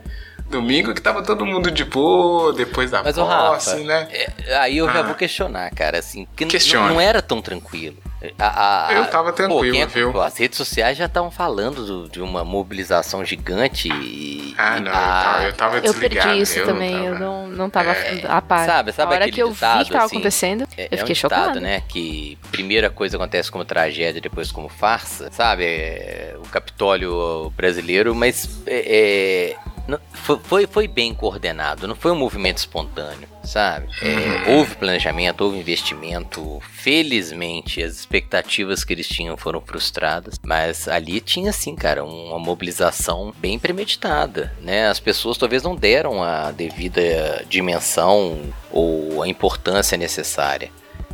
Domingo 0.49 0.93
que 0.93 1.01
tava 1.01 1.23
todo 1.23 1.47
mundo 1.47 1.71
de 1.71 1.85
boa, 1.85 2.53
depois 2.53 2.91
da 2.91 3.05
Mas, 3.05 3.15
posse, 3.15 3.71
Rafa, 3.71 3.85
né? 3.85 4.09
é, 4.11 4.57
aí 4.57 4.79
eu 4.79 4.87
já 4.93 4.99
Ah. 5.01 5.03
vou 5.03 5.15
questionar, 5.15 5.71
cara, 5.71 5.99
assim, 5.99 6.27
porque 6.35 6.59
não 6.75 7.01
era 7.01 7.23
tão 7.23 7.41
tranquilo. 7.41 7.99
A- 8.39 8.89
a- 8.89 8.93
Eu 8.93 9.07
tava 9.07 9.33
tranquilo, 9.33 9.73
quem 9.73 9.81
é- 9.81 9.87
viu? 9.87 10.13
pô, 10.13 10.21
as 10.21 10.37
redes 10.37 10.59
sociais 10.59 10.99
já 10.99 11.07
estavam 11.07 11.31
falando 11.31 11.87
do- 11.87 12.09
de 12.11 12.21
uma 12.21 12.45
mobilização 12.45 13.25
gigante 13.25 13.89
e... 13.89 14.55
Ah, 14.59 14.79
não, 14.79 14.93
a- 14.93 14.95
eu 14.95 15.03
tava, 15.23 15.45
eu 15.47 15.53
tava 15.55 15.77
eu 15.79 15.83
desligado. 15.95 16.29
perdi 16.29 16.43
isso 16.43 16.59
eu 16.59 16.67
também, 16.67 16.95
não 16.95 17.05
eu 17.07 17.13
tava. 17.15 17.25
não, 17.25 17.49
não 17.49 17.71
tava 17.71 17.93
É, 17.93 18.23
a 18.29 18.43
par. 18.43 18.67
sabe- 18.67 18.93
sabe 18.93 19.13
a 19.13 19.17
hora 19.17 19.31
que 19.31 19.41
eu 19.41 19.49
vi 19.49 19.55
ditado, 19.55 19.85
que 19.87 19.93
tava 19.93 20.05
assim, 20.05 20.17
acontecendo, 20.17 20.69
É, 20.77 20.83
eu 20.83 20.89
é 20.91 20.95
um 20.97 20.99
fiquei 20.99 21.15
ditado, 21.15 21.41
chocada. 21.45 21.61
né? 21.61 21.83
Que 21.89 22.37
primeira 22.53 22.91
coisa 22.91 23.17
acontece 23.17 23.51
como 23.51 23.65
tragédia, 23.65 24.21
depois 24.21 24.53
como 24.53 24.69
farsa, 24.69 25.31
sabe? 25.33 25.65
É, 25.65 26.37
o 26.45 26.49
Capitólio 26.49 27.51
brasileiro, 27.57 28.15
mas 28.15 28.61
é, 28.67 29.55
é, 29.55 29.57
não- 29.91 30.01
foi, 30.13 30.67
foi, 30.67 30.89
bem 30.89 31.13
coordenado, 31.15 31.87
não 31.89 31.95
foi 31.95 32.11
um 32.13 32.17
movimento 32.17 32.59
espontâneo, 32.59 33.29
sabe? 33.45 33.89
É, 34.03 34.53
houve 34.57 34.77
planejamento, 34.77 35.43
houve 35.43 35.59
investimento. 35.59 36.61
Felizmente, 36.73 37.83
as 37.83 37.95
expectativas 37.97 38.85
que 38.85 38.93
eles 38.93 39.09
tinham 39.09 39.37
foram 39.37 39.61
frustradas, 39.61 40.37
mas 40.45 40.89
ali 40.89 41.21
tinha, 41.21 41.53
sim, 41.53 41.75
cara, 41.75 42.05
uma 42.05 42.39
mobilização 42.39 43.33
bem 43.39 43.59
premeditada, 43.59 44.53
né? 44.61 44.89
As 44.89 45.01
pessoas 45.01 45.37
talvez 45.37 45.63
não 45.63 45.75
deram 45.75 46.23
a 46.23 46.51
devida 46.51 47.45
dimensão 47.49 48.53
ou 48.71 49.23
a 49.23 49.29
importância 49.29 49.99
necessária. 49.99 50.71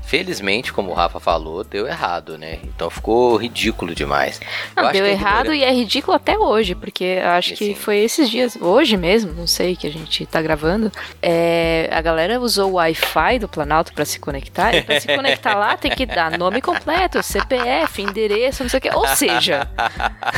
Felizmente, 0.07 0.73
como 0.73 0.93
o 0.93 0.95
Rafa 0.95 1.19
falou, 1.19 1.65
deu 1.65 1.87
errado, 1.87 2.39
né? 2.39 2.61
Então 2.63 2.89
ficou 2.89 3.37
ridículo 3.37 3.93
demais. 3.95 4.41
Não, 4.77 4.93
deu 4.93 5.05
a 5.05 5.09
errado 5.09 5.53
e 5.53 5.65
é 5.65 5.73
ridículo 5.73 6.17
até 6.17 6.39
hoje, 6.39 6.77
porque 6.77 7.19
eu 7.21 7.29
acho 7.31 7.55
E 7.55 7.57
que 7.57 7.65
sim. 7.67 7.75
foi 7.75 7.99
esses 7.99 8.31
dias, 8.31 8.57
hoje 8.61 8.97
mesmo, 8.97 9.33
não 9.33 9.49
sei, 9.49 9.75
que 9.75 9.85
a 9.87 9.91
gente 9.91 10.25
tá 10.25 10.41
gravando. 10.41 10.93
é, 11.21 11.89
a 11.93 12.01
galera 12.01 12.39
usou 12.41 12.71
o 12.71 12.75
Wi-Fi 12.75 13.41
do 13.41 13.49
Planalto 13.49 13.93
pra 13.93 14.05
se 14.05 14.21
conectar, 14.21 14.75
e 14.77 14.83
pra 14.83 15.01
se 15.01 15.09
conectar 15.09 15.55
lá 15.57 15.77
tem 15.77 15.91
que 15.91 16.07
dar 16.07 16.39
nome 16.39 16.61
completo, 16.61 17.21
CPF, 17.23 18.01
endereço, 18.01 18.63
não 18.63 18.71
sei 18.71 18.79
o 18.79 18.81
que. 18.83 18.91
Ou 18.95 19.09
seja, 19.09 19.69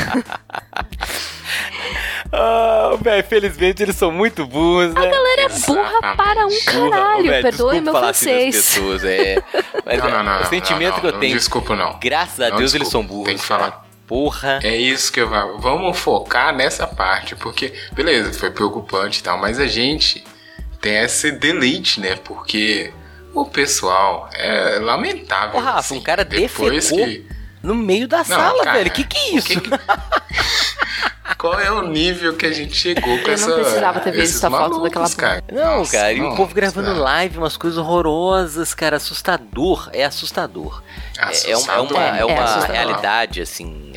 Ah, 2.31 2.97
velho, 3.01 3.25
felizmente 3.25 3.83
eles 3.83 3.97
são 3.97 4.13
muito 4.13 4.47
burros, 4.47 4.93
né? 4.93 5.01
a 5.01 5.11
galera 5.11 5.43
é 5.43 5.49
burra 5.49 6.15
para 6.17 6.47
um 6.47 6.61
caralho, 6.65 7.25
Velho, 7.25 7.43
perdoe 7.43 7.81
meu 7.81 7.97
assim 7.97 8.05
francês. 8.27 8.55
pessoas, 8.57 9.05
é. 9.05 9.43
Mas 9.87 9.99
Não, 9.99 10.11
não, 10.11 10.23
não, 10.23 10.37
o 10.37 10.41
não, 10.41 10.45
sentimento 10.47 10.95
não, 10.95 11.01
que 11.01 11.07
eu 11.07 11.13
não, 11.13 11.21
tenho, 11.21 11.35
Desculpa, 11.35 11.75
não. 11.75 11.99
graças 11.99 12.41
a 12.41 12.51
Não, 12.51 12.59
Deus 12.59 12.75
eles 12.75 12.89
desculpa, 12.89 12.91
são 12.91 13.03
burros. 13.17 13.27
tem 13.29 13.39
que 13.39 13.45
falar. 13.45 13.87
Porra. 14.07 14.59
É 14.63 14.77
isso 14.77 15.11
que 15.13 15.21
eu 15.21 15.29
vou. 15.29 15.59
Vamos 15.59 15.99
focar 15.99 16.55
nessa 16.55 16.87
parte, 16.87 17.35
porque, 17.37 17.73
beleza, 17.93 18.39
foi 18.39 18.51
preocupante 18.51 19.21
e 19.21 19.23
tal, 19.23 19.39
mas 19.39 19.59
a 19.59 19.67
gente 19.67 20.25
tem 20.81 20.97
esse 20.99 21.31
deleite, 21.33 22.01
né? 22.01 22.17
Porque 22.17 22.93
o 23.35 23.45
pessoal 23.47 24.29
é 24.35 24.79
lamentável. 24.81 25.59
Ô, 25.61 25.63
Rafa, 25.63 25.79
assim, 25.79 25.99
um 25.99 26.03
cara 26.03 26.25
depois 26.25 26.89
defecou 26.91 27.07
que. 27.07 27.38
No 27.63 27.75
meio 27.75 28.07
da 28.09 28.23
sala, 28.25 28.63
cara, 28.65 28.79
velho. 28.79 28.91
Que 28.91 29.05
que 29.05 29.17
é 29.17 29.31
isso? 29.35 29.59
o 29.59 29.61
que 29.61 29.71
que- 29.71 29.79
Qual 31.37 31.61
é 31.61 31.71
o 31.71 31.83
nível 31.83 32.35
que 32.35 32.47
a 32.47 32.53
gente 32.53 32.75
chegou 32.75 33.03
com 33.03 33.11
Eu 33.11 33.27
não 33.27 33.33
essa. 33.33 33.53
precisava 33.53 34.01
ter 34.01 34.11
visto 34.11 34.37
essa 34.39 34.51
foto 34.51 34.83
daquela- 34.83 35.09
cara. 35.11 35.45
Não, 35.53 35.79
Nossa, 35.79 35.93
cara, 35.93 36.13
e 36.13 36.19
não, 36.19 36.33
o 36.33 36.37
povo 36.37 36.53
gravando 36.53 36.93
não. 36.95 37.01
live, 37.03 37.39
umas 37.39 37.57
coisas 37.57 37.79
horrorosas, 37.79 38.75
cara, 38.75 38.97
assustador, 38.97 39.89
é 39.93 40.05
assustador. 40.05 40.83
É, 41.17 41.51
é 41.53 41.57
uma, 41.57 41.73
é 41.73 41.79
uma, 41.81 42.03
é 42.17 42.21
É 42.21 42.25
uma 42.25 42.43
assustador. 42.43 42.71
realidade, 42.75 43.41
assim, 43.41 43.93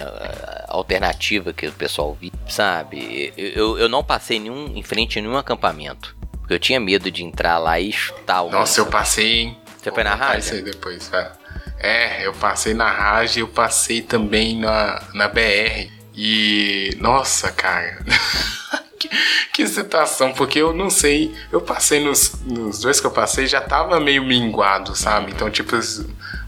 alternativa 0.68 1.52
que 1.52 1.66
o 1.68 1.72
pessoal 1.72 2.16
vive, 2.20 2.34
sabe? 2.48 3.34
Eu, 3.36 3.48
eu, 3.54 3.80
eu 3.80 3.90
não 3.90 4.04
passei 4.04 4.40
nenhum, 4.40 4.72
em 4.76 4.84
frente 4.84 5.18
a 5.18 5.22
nenhum 5.24 5.38
acampamento, 5.38 6.16
porque 6.42 6.54
eu 6.54 6.60
tinha 6.60 6.80
medo 6.80 7.10
de 7.10 7.24
entrar 7.24 7.58
lá 7.58 7.80
e 7.80 7.92
chutar 7.92 8.44
o... 8.44 8.52
Nossa, 8.52 8.82
eu 8.82 8.86
passei, 8.86 9.40
hein? 9.40 9.58
Você 9.78 9.90
Vou 9.90 9.96
foi 9.96 10.04
na 10.04 10.14
rádio? 10.14 10.40
isso 10.42 10.54
aí 10.54 10.62
depois, 10.62 11.08
vai. 11.08 11.32
É, 11.84 12.28
eu 12.28 12.34
passei 12.34 12.76
na 12.76 12.90
rádio 12.92 13.40
e 13.40 13.42
eu 13.42 13.48
passei 13.48 14.02
também 14.02 14.60
na, 14.60 15.02
na 15.14 15.28
BR. 15.28 15.90
E. 16.16 16.96
Nossa, 17.00 17.52
cara. 17.52 18.06
que, 19.00 19.10
que 19.52 19.68
situação, 19.68 20.32
porque 20.34 20.60
eu 20.60 20.74
não 20.74 20.92
sei. 20.92 21.34
Eu 21.52 21.60
passei 21.60 22.04
nos, 22.04 22.34
nos 22.46 22.80
dois 22.80 23.00
que 23.00 23.08
eu 23.08 23.12
passei, 23.12 23.48
já 23.48 23.62
tava 23.62 24.00
meio 24.00 24.24
minguado, 24.24 24.96
sabe? 24.96 25.32
Então, 25.32 25.50
tipo, 25.50 25.76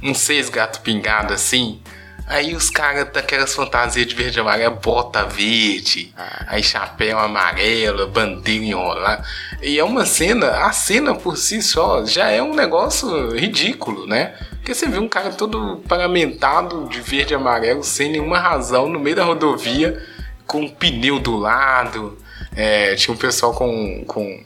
uns 0.03 0.19
seis 0.19 0.49
gato 0.49 0.81
pingado 0.81 1.33
assim. 1.33 1.81
Aí 2.25 2.55
os 2.55 2.69
caras 2.69 3.11
daquelas 3.11 3.53
fantasias 3.53 4.07
de 4.07 4.15
verde 4.15 4.39
amarelo, 4.39 4.77
bota 4.77 5.25
verde, 5.25 6.13
aí 6.47 6.63
chapéu 6.63 7.19
amarelo, 7.19 8.07
bandeira 8.07 8.63
enrolada. 8.63 9.23
E 9.61 9.77
é 9.77 9.83
uma 9.83 10.05
cena, 10.05 10.65
a 10.65 10.71
cena 10.71 11.13
por 11.13 11.37
si 11.37 11.61
só 11.61 12.05
já 12.05 12.29
é 12.29 12.41
um 12.41 12.55
negócio 12.55 13.35
ridículo, 13.35 14.07
né? 14.07 14.35
Porque 14.51 14.73
você 14.73 14.87
viu 14.87 15.01
um 15.01 15.09
cara 15.09 15.31
todo 15.31 15.83
paramentado 15.87 16.87
de 16.87 17.01
verde 17.01 17.33
e 17.33 17.35
amarelo, 17.35 17.83
sem 17.83 18.11
nenhuma 18.11 18.39
razão, 18.39 18.87
no 18.87 18.99
meio 18.99 19.17
da 19.17 19.25
rodovia, 19.25 20.01
com 20.47 20.61
um 20.61 20.69
pneu 20.69 21.19
do 21.19 21.35
lado. 21.35 22.17
É, 22.55 22.95
tinha 22.95 23.13
um 23.13 23.17
pessoal 23.17 23.53
com, 23.53 24.05
com 24.05 24.41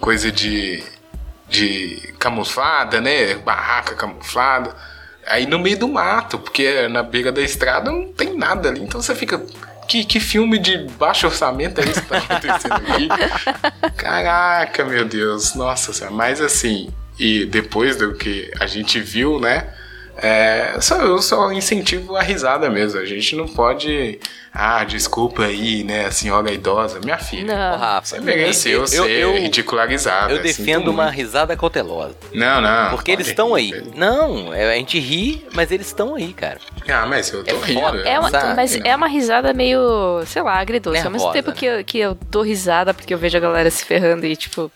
coisa 0.00 0.30
de, 0.30 0.84
de 1.48 2.14
camuflada, 2.20 3.00
né? 3.00 3.34
Barraca 3.34 3.96
camuflada. 3.96 4.76
Aí 5.28 5.46
no 5.46 5.58
meio 5.58 5.78
do 5.78 5.88
mato, 5.88 6.38
porque 6.38 6.88
na 6.88 7.02
beira 7.02 7.30
da 7.30 7.40
estrada 7.40 7.90
não 7.90 8.12
tem 8.12 8.36
nada 8.36 8.68
ali. 8.68 8.82
Então 8.82 9.00
você 9.00 9.14
fica. 9.14 9.42
Que, 9.86 10.04
que 10.04 10.20
filme 10.20 10.58
de 10.58 10.86
baixo 10.98 11.26
orçamento 11.26 11.80
é 11.80 11.84
esse 11.84 12.02
que 12.02 12.08
tá 12.08 12.18
acontecendo 12.18 12.74
aqui? 12.74 13.08
Caraca, 13.96 14.84
meu 14.84 15.06
Deus. 15.06 15.54
Nossa 15.54 15.94
senhora. 15.94 16.14
Mas 16.14 16.42
assim, 16.42 16.90
e 17.18 17.46
depois 17.46 17.96
do 17.96 18.14
que 18.14 18.50
a 18.60 18.66
gente 18.66 19.00
viu, 19.00 19.40
né? 19.40 19.66
É, 20.20 20.76
só, 20.80 20.96
eu 20.96 21.22
só 21.22 21.52
incentivo 21.52 22.16
a 22.16 22.22
risada 22.22 22.68
mesmo. 22.68 22.98
A 23.00 23.04
gente 23.04 23.36
não 23.36 23.46
pode. 23.46 24.18
Ah, 24.52 24.82
desculpa 24.82 25.44
aí, 25.44 25.84
né, 25.84 26.06
a 26.06 26.10
senhora 26.10 26.50
idosa. 26.50 26.98
Minha 27.04 27.18
filha. 27.18 27.54
Não. 27.54 27.78
Rafa, 27.78 28.06
Você 28.16 28.20
mereceu 28.20 28.80
eu- 28.80 28.86
ser 28.88 29.10
eu- 29.10 29.34
ridicularizada. 29.34 30.32
Eu 30.32 30.42
defendo 30.42 30.88
uma 30.90 31.08
risada 31.10 31.56
cautelosa. 31.56 32.16
Não, 32.34 32.60
não. 32.60 32.90
Porque 32.90 33.12
eles 33.12 33.28
estão 33.28 33.54
aí. 33.54 33.72
Não, 33.94 34.52
é, 34.52 34.72
a 34.72 34.74
gente 34.76 34.98
ri, 34.98 35.46
mas 35.52 35.70
eles 35.70 35.86
estão 35.86 36.16
aí, 36.16 36.32
cara. 36.32 36.58
Ah, 36.88 37.06
mas 37.06 37.30
eu 37.32 37.44
tô 37.44 37.54
É 37.54 37.58
rindo. 37.66 37.80
foda. 37.80 37.98
É 38.00 38.18
uma, 38.18 38.30
Sabe, 38.30 38.54
mas 38.56 38.74
é 38.82 38.96
uma 38.96 39.06
risada 39.06 39.52
meio, 39.52 40.22
sei 40.26 40.42
lá, 40.42 40.58
agridoce. 40.58 40.98
Ao 40.98 41.10
mesmo 41.10 41.28
Nervosa, 41.28 41.32
tempo 41.34 41.50
né? 41.50 41.56
que, 41.56 41.66
eu, 41.66 41.84
que 41.84 41.98
eu 41.98 42.18
dou 42.28 42.42
risada 42.42 42.92
porque 42.92 43.14
eu 43.14 43.18
vejo 43.18 43.36
a 43.36 43.40
galera 43.40 43.70
se 43.70 43.84
ferrando 43.84 44.26
e, 44.26 44.34
tipo, 44.34 44.72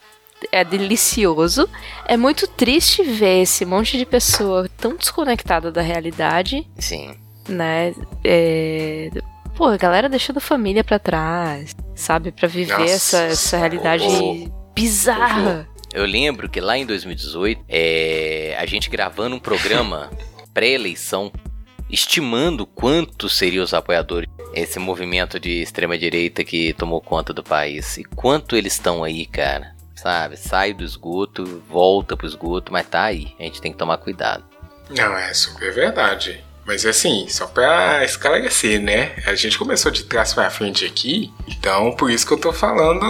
é 0.51 0.65
delicioso. 0.65 1.69
É 2.07 2.17
muito 2.17 2.47
triste 2.47 3.03
ver 3.03 3.43
esse 3.43 3.65
monte 3.65 3.97
de 3.99 4.07
pessoa 4.07 4.69
tão 4.77 4.97
desconectada 4.97 5.71
da 5.71 5.83
realidade, 5.83 6.67
Sim. 6.79 7.15
né? 7.49 7.95
É... 8.25 9.11
Pô, 9.55 9.67
a 9.67 9.77
galera 9.77 10.09
deixando 10.09 10.39
a 10.39 10.41
família 10.41 10.83
pra 10.83 10.99
trás, 10.99 11.75
sabe? 11.95 12.33
Pra 12.33 12.49
viver 12.49 12.79
Nossa, 12.79 12.93
essa, 12.93 13.19
essa 13.25 13.59
realidade 13.59 14.51
bizarra. 14.75 15.69
Eu 15.93 16.07
lembro 16.07 16.49
que 16.49 16.61
lá 16.61 16.79
em 16.79 16.87
2018, 16.87 17.65
é, 17.69 18.57
a 18.59 18.65
gente 18.65 18.89
gravando 18.89 19.37
um 19.37 19.39
programa 19.39 20.11
pré-eleição, 20.55 21.31
estimando 21.91 22.65
quanto 22.65 23.29
seriam 23.29 23.63
os 23.63 23.75
apoiadores, 23.75 24.29
esse 24.55 24.79
movimento 24.79 25.39
de 25.39 25.61
extrema-direita 25.63 26.45
que 26.45 26.73
tomou 26.73 27.01
conta 27.03 27.35
do 27.35 27.43
país. 27.43 27.99
E 27.99 28.05
quanto 28.05 28.57
eles 28.57 28.73
estão 28.73 29.05
aí, 29.05 29.27
cara. 29.27 29.75
Sabe? 30.03 30.37
Sai 30.37 30.73
do 30.73 30.83
esgoto, 30.83 31.63
volta 31.69 32.17
pro 32.17 32.27
esgoto, 32.27 32.73
mas 32.73 32.89
tá 32.89 33.05
aí. 33.05 33.35
A 33.39 33.45
gente 33.45 33.61
tem 33.61 33.71
que 33.71 33.79
tomar 33.79 33.99
cuidado. 33.99 34.43
Não, 34.91 35.17
é 35.17 35.33
super 35.33 35.73
verdade. 35.73 36.43
Mas 36.65 36.87
assim, 36.87 37.27
só 37.29 37.47
pra 37.47 38.05
esclarecer, 38.05 38.81
né? 38.81 39.13
A 39.27 39.35
gente 39.35 39.59
começou 39.59 39.91
de 39.91 40.05
trás 40.05 40.33
pra 40.33 40.51
frente 40.51 40.85
aqui, 40.85 41.33
então 41.49 41.93
por 41.93 42.09
isso 42.09 42.25
que 42.25 42.33
eu 42.33 42.39
tô 42.39 42.53
falando 42.53 43.05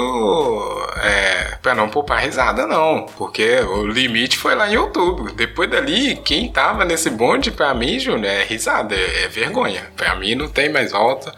é, 1.02 1.58
pra 1.60 1.74
não 1.74 1.88
poupar 1.88 2.20
risada, 2.20 2.66
não. 2.66 3.06
Porque 3.18 3.60
o 3.60 3.86
limite 3.86 4.38
foi 4.38 4.54
lá 4.54 4.70
em 4.70 4.76
outubro. 4.76 5.34
Depois 5.34 5.70
dali, 5.70 6.16
quem 6.16 6.50
tava 6.50 6.84
nesse 6.84 7.10
bonde, 7.10 7.50
pra 7.50 7.74
mim, 7.74 7.98
Júnior, 7.98 8.32
é 8.32 8.44
risada, 8.44 8.94
é, 8.94 9.24
é 9.24 9.28
vergonha. 9.28 9.90
Pra 9.96 10.14
mim 10.14 10.34
não 10.34 10.48
tem 10.48 10.70
mais 10.70 10.92
volta. 10.92 11.34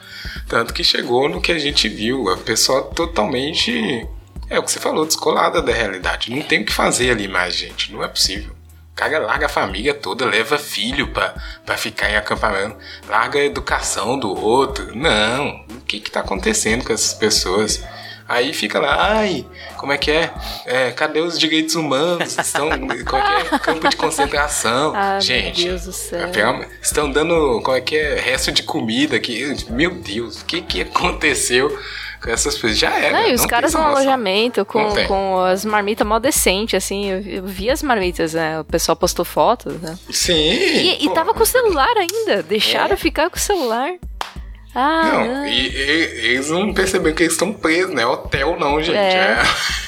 Tanto 0.49 0.75
que 0.75 0.85
chegou 0.85 1.29
no 1.29 1.41
que 1.41 1.51
a 1.51 1.59
gente 1.59 1.89
viu. 1.89 2.29
A 2.29 2.37
pessoa 2.37 2.83
totalmente. 2.83 4.07
É 4.55 4.59
o 4.59 4.63
que 4.63 4.71
você 4.71 4.79
falou, 4.81 5.05
descolada 5.05 5.61
da 5.61 5.73
realidade. 5.73 6.31
Não 6.31 6.43
tem 6.43 6.63
o 6.63 6.65
que 6.65 6.73
fazer 6.73 7.11
ali 7.11 7.27
mais, 7.29 7.55
gente. 7.57 7.93
Não 7.93 8.03
é 8.03 8.09
possível. 8.09 8.53
O 8.93 8.95
cara 8.97 9.19
larga 9.19 9.47
a 9.47 9.49
família 9.49 9.93
toda, 9.93 10.25
leva 10.25 10.57
filho 10.57 11.09
pra, 11.09 11.35
pra 11.67 11.77
ficar 11.77 12.09
em 12.11 12.17
acampamento, 12.17 12.77
larga 13.09 13.41
a 13.41 13.45
educação 13.45 14.17
do 14.19 14.31
outro. 14.33 14.95
Não, 14.97 15.65
o 15.71 15.81
que 15.81 15.99
que 15.99 16.11
tá 16.11 16.21
acontecendo 16.21 16.85
com 16.85 16.93
essas 16.93 17.13
pessoas? 17.13 17.83
Aí 18.27 18.55
fica 18.55 18.79
lá, 18.79 18.97
ai, 19.19 19.45
como 19.77 19.93
é 19.93 19.99
que 19.99 20.11
é? 20.11 20.33
É, 20.65 20.91
cadê 20.93 21.21
os 21.21 21.39
direitos 21.39 21.75
humanos? 21.75 22.39
Estão, 22.39 22.71
como 22.71 22.93
é 22.93 22.97
que 23.05 23.55
é? 23.55 23.59
Campo 23.59 23.87
de 23.89 23.97
concentração. 23.97 24.93
Ah, 24.97 25.19
Gente, 25.21 25.61
meu 25.63 25.71
Deus 25.73 25.85
do 25.85 25.93
céu. 25.93 26.29
pelo- 26.31 26.65
estão 26.81 27.11
dando, 27.11 27.61
como 27.63 27.77
é 27.77 27.81
que 27.83 27.97
é? 27.97 28.15
Resto 28.21 28.51
de 28.53 28.63
comida 28.63 29.17
aqui. 29.17 29.55
Meu 29.69 29.91
Deus, 29.91 30.41
o 30.41 30.45
que 30.47 30.63
que 30.63 30.81
aconteceu 30.83 31.77
essas 32.27 32.55
pessoas? 32.55 32.79
Já 32.79 32.97
era. 32.99 33.11
Não, 33.23 33.29
e 33.29 33.35
os 33.35 33.41
não 33.43 33.49
caras 33.49 33.73
no 33.75 33.81
alojamento 33.81 34.65
com, 34.65 34.89
com 35.07 35.39
as 35.41 35.65
marmitas 35.65 36.07
mó 36.07 36.19
decente, 36.19 36.77
assim. 36.77 37.11
Eu, 37.11 37.21
eu 37.21 37.45
vi 37.47 37.71
as 37.71 37.83
marmitas, 37.83 38.35
né? 38.35 38.61
O 38.61 38.65
pessoal 38.65 38.97
postou 38.97 39.25
fotos, 39.25 39.81
né? 39.81 39.99
Sim. 40.11 40.33
E, 40.35 41.05
e 41.05 41.11
tava 41.15 41.33
com 41.35 41.43
o 41.43 41.47
celular 41.47 41.93
ainda. 41.97 42.43
Deixaram 42.43 42.95
É? 42.95 42.97
ficar 42.97 43.31
com 43.31 43.37
o 43.37 43.41
celular. 43.41 43.91
Ah, 44.75 45.03
Não, 45.13 45.25
não. 45.27 45.47
e, 45.47 45.69
e- 45.69 46.27
eles 46.33 46.51
não 46.51 46.75
perceberam 46.75 47.15
que 47.15 47.23
eles 47.23 47.35
estão 47.35 47.53
presos, 47.53 47.95
né? 47.95 48.05
Hotel 48.05 48.59
não, 48.59 48.83
gente. 48.83 48.97
É. 48.97 49.15
É. 49.15 49.43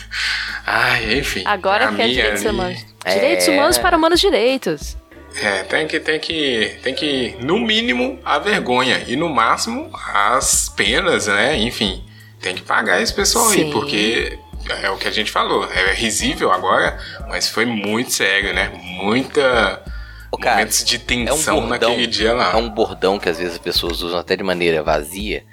Ai, 0.66 1.18
enfim. 1.18 1.42
Agora 1.44 1.92
que 1.92 2.02
é 2.02 2.08
direitos 2.08 2.42
ali- 2.46 2.50
humanos. 2.54 2.86
É. 3.04 3.14
Direitos 3.14 3.48
humanos 3.48 3.78
para 3.78 3.96
humanos 3.96 4.20
direitos. 4.20 4.96
É, 5.42 5.62
tem 5.64 5.86
que, 5.86 6.00
tem 6.00 6.18
que, 6.18 6.76
tem 6.82 6.94
que, 6.94 7.36
no 7.40 7.58
mínimo, 7.58 8.18
a 8.24 8.38
vergonha 8.38 9.04
e 9.06 9.16
no 9.16 9.28
máximo 9.28 9.90
as 10.14 10.68
penas, 10.70 11.26
né? 11.26 11.56
Enfim, 11.58 12.02
tem 12.46 12.54
que 12.54 12.62
pagar 12.62 13.02
esse 13.02 13.12
pessoal 13.12 13.48
Sim. 13.48 13.64
aí, 13.64 13.72
porque 13.72 14.38
é 14.80 14.88
o 14.88 14.96
que 14.96 15.08
a 15.08 15.10
gente 15.10 15.32
falou. 15.32 15.68
É 15.68 15.92
risível 15.92 16.52
agora, 16.52 16.96
mas 17.26 17.48
foi 17.48 17.66
muito 17.66 18.12
sério, 18.12 18.54
né? 18.54 18.70
Muita 18.80 19.82
Ô, 20.30 20.38
cara, 20.38 20.58
momentos 20.58 20.84
de 20.84 20.94
É 20.94 20.98
um 20.98 21.00
tensão 21.00 21.60
bordão. 21.60 21.88
naquele 21.90 22.06
dia 22.06 22.34
lá. 22.34 22.52
É 22.52 22.56
um 22.56 22.70
bordão 22.70 23.18
que 23.18 23.28
às 23.28 23.38
vezes 23.38 23.54
as 23.54 23.58
pessoas 23.58 24.00
usam 24.00 24.20
até 24.20 24.36
de 24.36 24.44
maneira 24.44 24.80
vazia, 24.80 25.44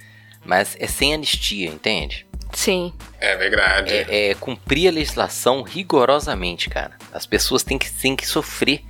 mas 0.45 0.77
é 0.79 0.86
sem 0.86 1.15
anistia, 1.15 1.67
entende? 1.67 2.27
Sim. 2.51 2.93
É 3.19 3.36
verdade. 3.36 3.91
É, 3.91 4.29
é 4.29 4.34
cumprir 4.36 4.88
a 4.88 4.91
legislação 4.91 5.63
rigorosamente, 5.63 6.69
cara. 6.69 6.91
As 7.12 7.25
pessoas 7.25 7.63
têm 7.63 7.79
que, 7.79 7.91
têm 7.91 8.15
que 8.15 8.27
sofrer 8.27 8.84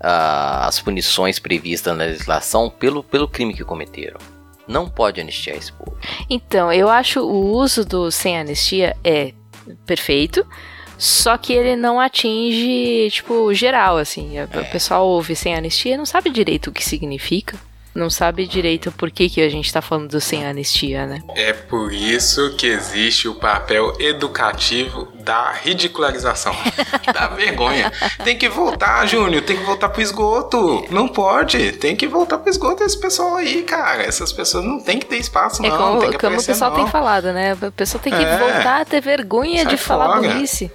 ah, 0.00 0.66
as 0.66 0.80
punições 0.80 1.38
previstas 1.38 1.96
na 1.96 2.02
legislação 2.06 2.68
pelo, 2.68 3.04
pelo 3.04 3.28
crime 3.28 3.54
que 3.54 3.62
cometeram. 3.62 4.18
Não 4.66 4.88
pode 4.88 5.20
anistiar 5.20 5.56
esse 5.56 5.72
povo. 5.72 5.96
Então, 6.28 6.72
eu 6.72 6.88
acho 6.88 7.20
o 7.20 7.52
uso 7.52 7.84
do 7.84 8.10
sem 8.10 8.38
anistia 8.38 8.96
é 9.04 9.32
perfeito, 9.84 10.46
só 10.98 11.36
que 11.36 11.52
ele 11.52 11.76
não 11.76 12.00
atinge, 12.00 13.10
tipo, 13.10 13.52
geral, 13.54 13.98
assim. 13.98 14.40
O 14.42 14.70
pessoal 14.72 15.06
ouve 15.06 15.36
sem 15.36 15.54
anistia 15.54 15.94
e 15.94 15.96
não 15.98 16.06
sabe 16.06 16.30
direito 16.30 16.70
o 16.70 16.72
que 16.72 16.84
significa. 16.84 17.58
Não 17.96 18.10
sabe 18.10 18.46
direito 18.46 18.92
por 18.92 19.10
que, 19.10 19.28
que 19.30 19.40
a 19.40 19.48
gente 19.48 19.72
tá 19.72 19.80
falando 19.80 20.10
do 20.10 20.20
sem 20.20 20.44
anistia, 20.46 21.06
né? 21.06 21.22
É 21.34 21.52
por 21.52 21.92
isso 21.92 22.54
que 22.56 22.66
existe 22.66 23.26
o 23.26 23.34
papel 23.34 23.96
educativo 23.98 25.08
da 25.14 25.52
ridicularização, 25.52 26.54
da 27.12 27.26
vergonha. 27.28 27.90
Tem 28.22 28.36
que 28.36 28.48
voltar, 28.48 29.06
Júnior, 29.06 29.42
tem 29.42 29.56
que 29.56 29.64
voltar 29.64 29.88
pro 29.88 30.02
esgoto. 30.02 30.84
Não 30.90 31.08
pode, 31.08 31.72
tem 31.72 31.96
que 31.96 32.06
voltar 32.06 32.38
pro 32.38 32.50
esgoto 32.50 32.82
esse 32.84 33.00
pessoal 33.00 33.36
aí, 33.36 33.62
cara. 33.62 34.02
Essas 34.02 34.32
pessoas 34.32 34.64
não 34.64 34.78
tem 34.78 34.98
que 34.98 35.06
ter 35.06 35.16
espaço, 35.16 35.64
É 35.64 35.68
não. 35.70 35.76
como, 35.78 36.00
tem 36.00 36.10
que 36.10 36.18
como 36.18 36.38
o 36.38 36.44
pessoal 36.44 36.70
não. 36.70 36.78
tem 36.78 36.86
falado, 36.88 37.32
né? 37.32 37.56
A 37.60 37.70
pessoa 37.70 38.00
tem 38.02 38.12
que 38.12 38.22
É. 38.22 38.36
voltar 38.38 38.82
a 38.82 38.84
ter 38.84 39.00
vergonha 39.00 39.64
de 39.64 39.76
falar 39.76 40.16
fora. 40.18 40.28
burrice. 40.28 40.70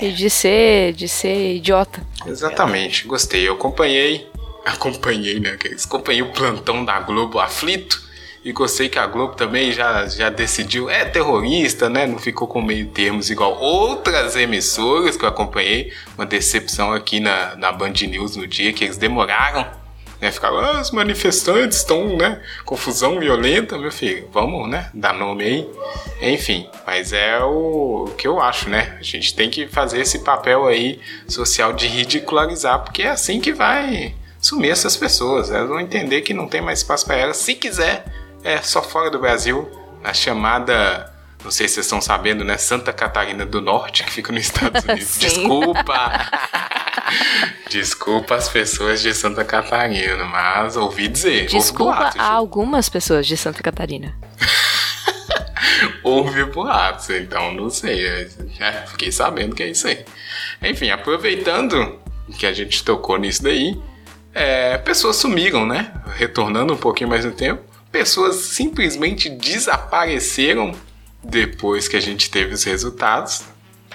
E 0.00 0.10
de 0.12 0.30
ser, 0.30 0.92
de 0.94 1.06
ser 1.08 1.56
idiota. 1.56 2.00
Exatamente, 2.26 3.06
gostei. 3.06 3.46
Eu 3.46 3.52
acompanhei, 3.54 4.26
acompanhei, 4.64 5.38
né? 5.38 5.58
Acompanhei 5.84 6.22
o 6.22 6.32
plantão 6.32 6.84
da 6.84 6.98
Globo 7.00 7.38
aflito 7.38 8.02
e 8.44 8.52
gostei 8.52 8.88
que 8.90 8.98
a 8.98 9.06
Globo 9.06 9.34
também 9.34 9.72
já, 9.72 10.06
já 10.06 10.28
decidiu, 10.28 10.90
é 10.90 11.04
terrorista, 11.04 11.88
né? 11.88 12.06
Não 12.06 12.18
ficou 12.18 12.46
com 12.46 12.60
meio 12.60 12.86
termos 12.88 13.30
igual 13.30 13.58
outras 13.58 14.36
emissoras 14.36 15.16
que 15.16 15.24
eu 15.24 15.28
acompanhei. 15.28 15.92
Uma 16.16 16.26
decepção 16.26 16.92
aqui 16.92 17.20
na, 17.20 17.56
na 17.56 17.72
Band 17.72 17.92
News 18.06 18.36
no 18.36 18.46
dia 18.46 18.72
que 18.72 18.84
eles 18.84 18.98
demoraram. 18.98 19.66
Né, 20.20 20.30
ficaram, 20.30 20.58
ah, 20.58 20.80
os 20.80 20.90
manifestantes 20.90 21.78
estão, 21.78 22.16
né? 22.16 22.40
Confusão 22.64 23.18
violenta, 23.18 23.76
meu 23.76 23.90
filho. 23.90 24.28
Vamos, 24.32 24.68
né? 24.68 24.90
Dar 24.94 25.12
nome 25.12 25.44
aí. 25.44 25.68
Enfim, 26.20 26.68
mas 26.86 27.12
é 27.12 27.42
o, 27.42 28.04
o 28.08 28.14
que 28.14 28.26
eu 28.26 28.40
acho, 28.40 28.68
né? 28.70 28.96
A 28.98 29.02
gente 29.02 29.34
tem 29.34 29.50
que 29.50 29.66
fazer 29.66 30.00
esse 30.00 30.20
papel 30.20 30.66
aí 30.66 31.00
social 31.26 31.72
de 31.72 31.86
ridicularizar, 31.86 32.80
porque 32.80 33.02
é 33.02 33.10
assim 33.10 33.40
que 33.40 33.52
vai 33.52 34.14
sumir 34.44 34.70
essas 34.70 34.94
pessoas. 34.96 35.50
Elas 35.50 35.68
vão 35.68 35.80
entender 35.80 36.20
que 36.20 36.34
não 36.34 36.46
tem 36.46 36.60
mais 36.60 36.80
espaço 36.80 37.06
para 37.06 37.16
elas. 37.16 37.38
Se 37.38 37.54
quiser, 37.54 38.04
é 38.42 38.60
só 38.60 38.82
fora 38.82 39.10
do 39.10 39.18
Brasil, 39.18 39.68
na 40.02 40.12
chamada. 40.12 41.10
Não 41.42 41.50
sei 41.50 41.66
se 41.68 41.74
vocês 41.74 41.86
estão 41.86 42.00
sabendo, 42.00 42.44
né? 42.44 42.56
Santa 42.58 42.92
Catarina 42.92 43.44
do 43.44 43.60
Norte, 43.60 44.04
que 44.04 44.10
fica 44.10 44.32
nos 44.32 44.42
Estados 44.42 44.84
Unidos. 44.88 45.18
Desculpa! 45.18 46.30
Desculpa 47.68 48.34
as 48.36 48.48
pessoas 48.48 49.00
de 49.02 49.12
Santa 49.14 49.44
Catarina, 49.44 50.24
mas 50.24 50.76
ouvi 50.76 51.08
dizer. 51.08 51.46
Desculpa 51.46 51.94
boatos, 51.96 52.20
a 52.20 52.30
algumas 52.30 52.88
pessoas 52.88 53.26
de 53.26 53.36
Santa 53.36 53.62
Catarina. 53.62 54.14
Houve 56.02 56.44
boatos, 56.44 57.10
então 57.10 57.52
não 57.52 57.68
sei. 57.70 58.28
né? 58.60 58.84
Fiquei 58.88 59.10
sabendo 59.10 59.54
que 59.54 59.62
é 59.62 59.68
isso 59.68 59.86
aí. 59.88 60.04
Enfim, 60.62 60.90
aproveitando 60.90 61.98
que 62.38 62.46
a 62.46 62.52
gente 62.52 62.82
tocou 62.84 63.18
nisso 63.18 63.42
daí, 63.42 63.76
é, 64.34 64.76
pessoas 64.78 65.16
sumiram, 65.16 65.64
né? 65.64 65.92
Retornando 66.16 66.74
um 66.74 66.76
pouquinho 66.76 67.08
mais 67.08 67.24
no 67.24 67.32
tempo. 67.32 67.62
Pessoas 67.92 68.36
simplesmente 68.36 69.28
desapareceram 69.30 70.74
depois 71.22 71.86
que 71.86 71.96
a 71.96 72.00
gente 72.00 72.28
teve 72.28 72.52
os 72.52 72.64
resultados, 72.64 73.44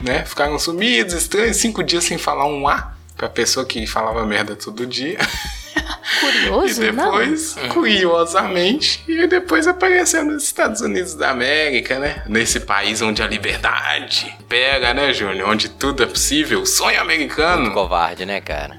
né? 0.02 0.24
Ficaram 0.26 0.58
sumidos, 0.58 1.14
estranhos, 1.14 1.58
cinco 1.58 1.84
dias 1.84 2.06
sem 2.06 2.18
falar 2.18 2.46
um 2.46 2.68
A 2.68 2.94
pra 3.18 3.28
pessoa 3.28 3.66
que 3.66 3.86
falava 3.86 4.26
merda 4.26 4.56
todo 4.56 4.88
dia. 4.88 5.20
Curioso, 6.22 6.82
e 6.82 6.92
depois, 6.92 7.56
não? 7.56 7.70
curiosamente, 7.70 9.04
e 9.08 9.28
depois 9.28 9.68
apareceu 9.68 10.24
nos 10.26 10.44
Estados 10.44 10.82
Unidos 10.82 11.14
da 11.14 11.30
América, 11.30 12.00
né? 12.00 12.24
Nesse 12.28 12.60
país 12.62 13.02
onde 13.02 13.22
a 13.22 13.28
liberdade 13.28 14.36
pega, 14.48 14.94
né, 14.94 15.14
Júnior? 15.14 15.50
Onde 15.50 15.70
tudo 15.70 16.04
é 16.04 16.06
possível. 16.06 16.66
Sonho 16.66 17.00
americano. 17.00 17.62
Muito 17.62 17.74
covarde, 17.74 18.26
né, 18.26 18.42
cara? 18.42 18.79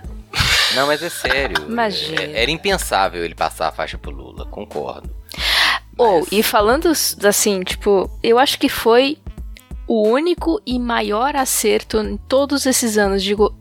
Não, 0.74 0.86
mas 0.86 1.02
é 1.02 1.08
sério. 1.10 1.66
Imagina. 1.68 2.22
É- 2.22 2.42
Era 2.42 2.50
impensável 2.50 3.24
ele 3.24 3.34
passar 3.34 3.68
a 3.68 3.72
faixa 3.72 3.98
pro 3.98 4.10
Lula, 4.10 4.46
concordo. 4.46 5.10
Ou, 5.98 6.26
e 6.32 6.42
falando 6.42 6.88
assim, 6.88 7.62
tipo, 7.62 8.10
eu 8.22 8.38
acho 8.38 8.58
que 8.58 8.68
foi 8.68 9.18
o 9.86 10.08
único 10.08 10.60
e 10.64 10.78
maior 10.78 11.36
acerto 11.36 11.98
em 11.98 12.16
todos 12.16 12.64
esses 12.64 12.96
anos 12.96 13.22
de 13.22 13.34
go- 13.34 13.54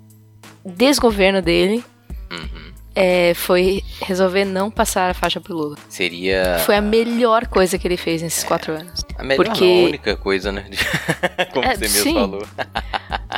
desgoverno 0.63 1.41
dele. 1.41 1.83
Uhum. 2.31 2.68
É, 2.99 3.33
foi 3.33 3.83
resolver 4.01 4.45
não 4.45 4.69
passar 4.69 5.09
a 5.09 5.13
faixa 5.13 5.39
pro 5.39 5.55
Lula. 5.55 5.77
Seria 5.89 6.59
Foi 6.65 6.75
a 6.75 6.81
melhor 6.81 7.47
coisa 7.47 7.77
que 7.77 7.87
ele 7.87 7.97
fez 7.97 8.21
nesses 8.21 8.43
quatro 8.43 8.73
anos. 8.73 9.03
a 9.17 9.23
melhor, 9.23 9.45
porque- 9.45 9.63
não, 9.65 9.83
a 9.85 9.87
única 9.87 10.15
coisa, 10.17 10.51
né? 10.51 10.65
Como 11.53 11.65
É, 11.65 11.75
você 11.75 11.81
mesmo 11.81 12.03
sim. 12.03 12.13
falou. 12.13 12.43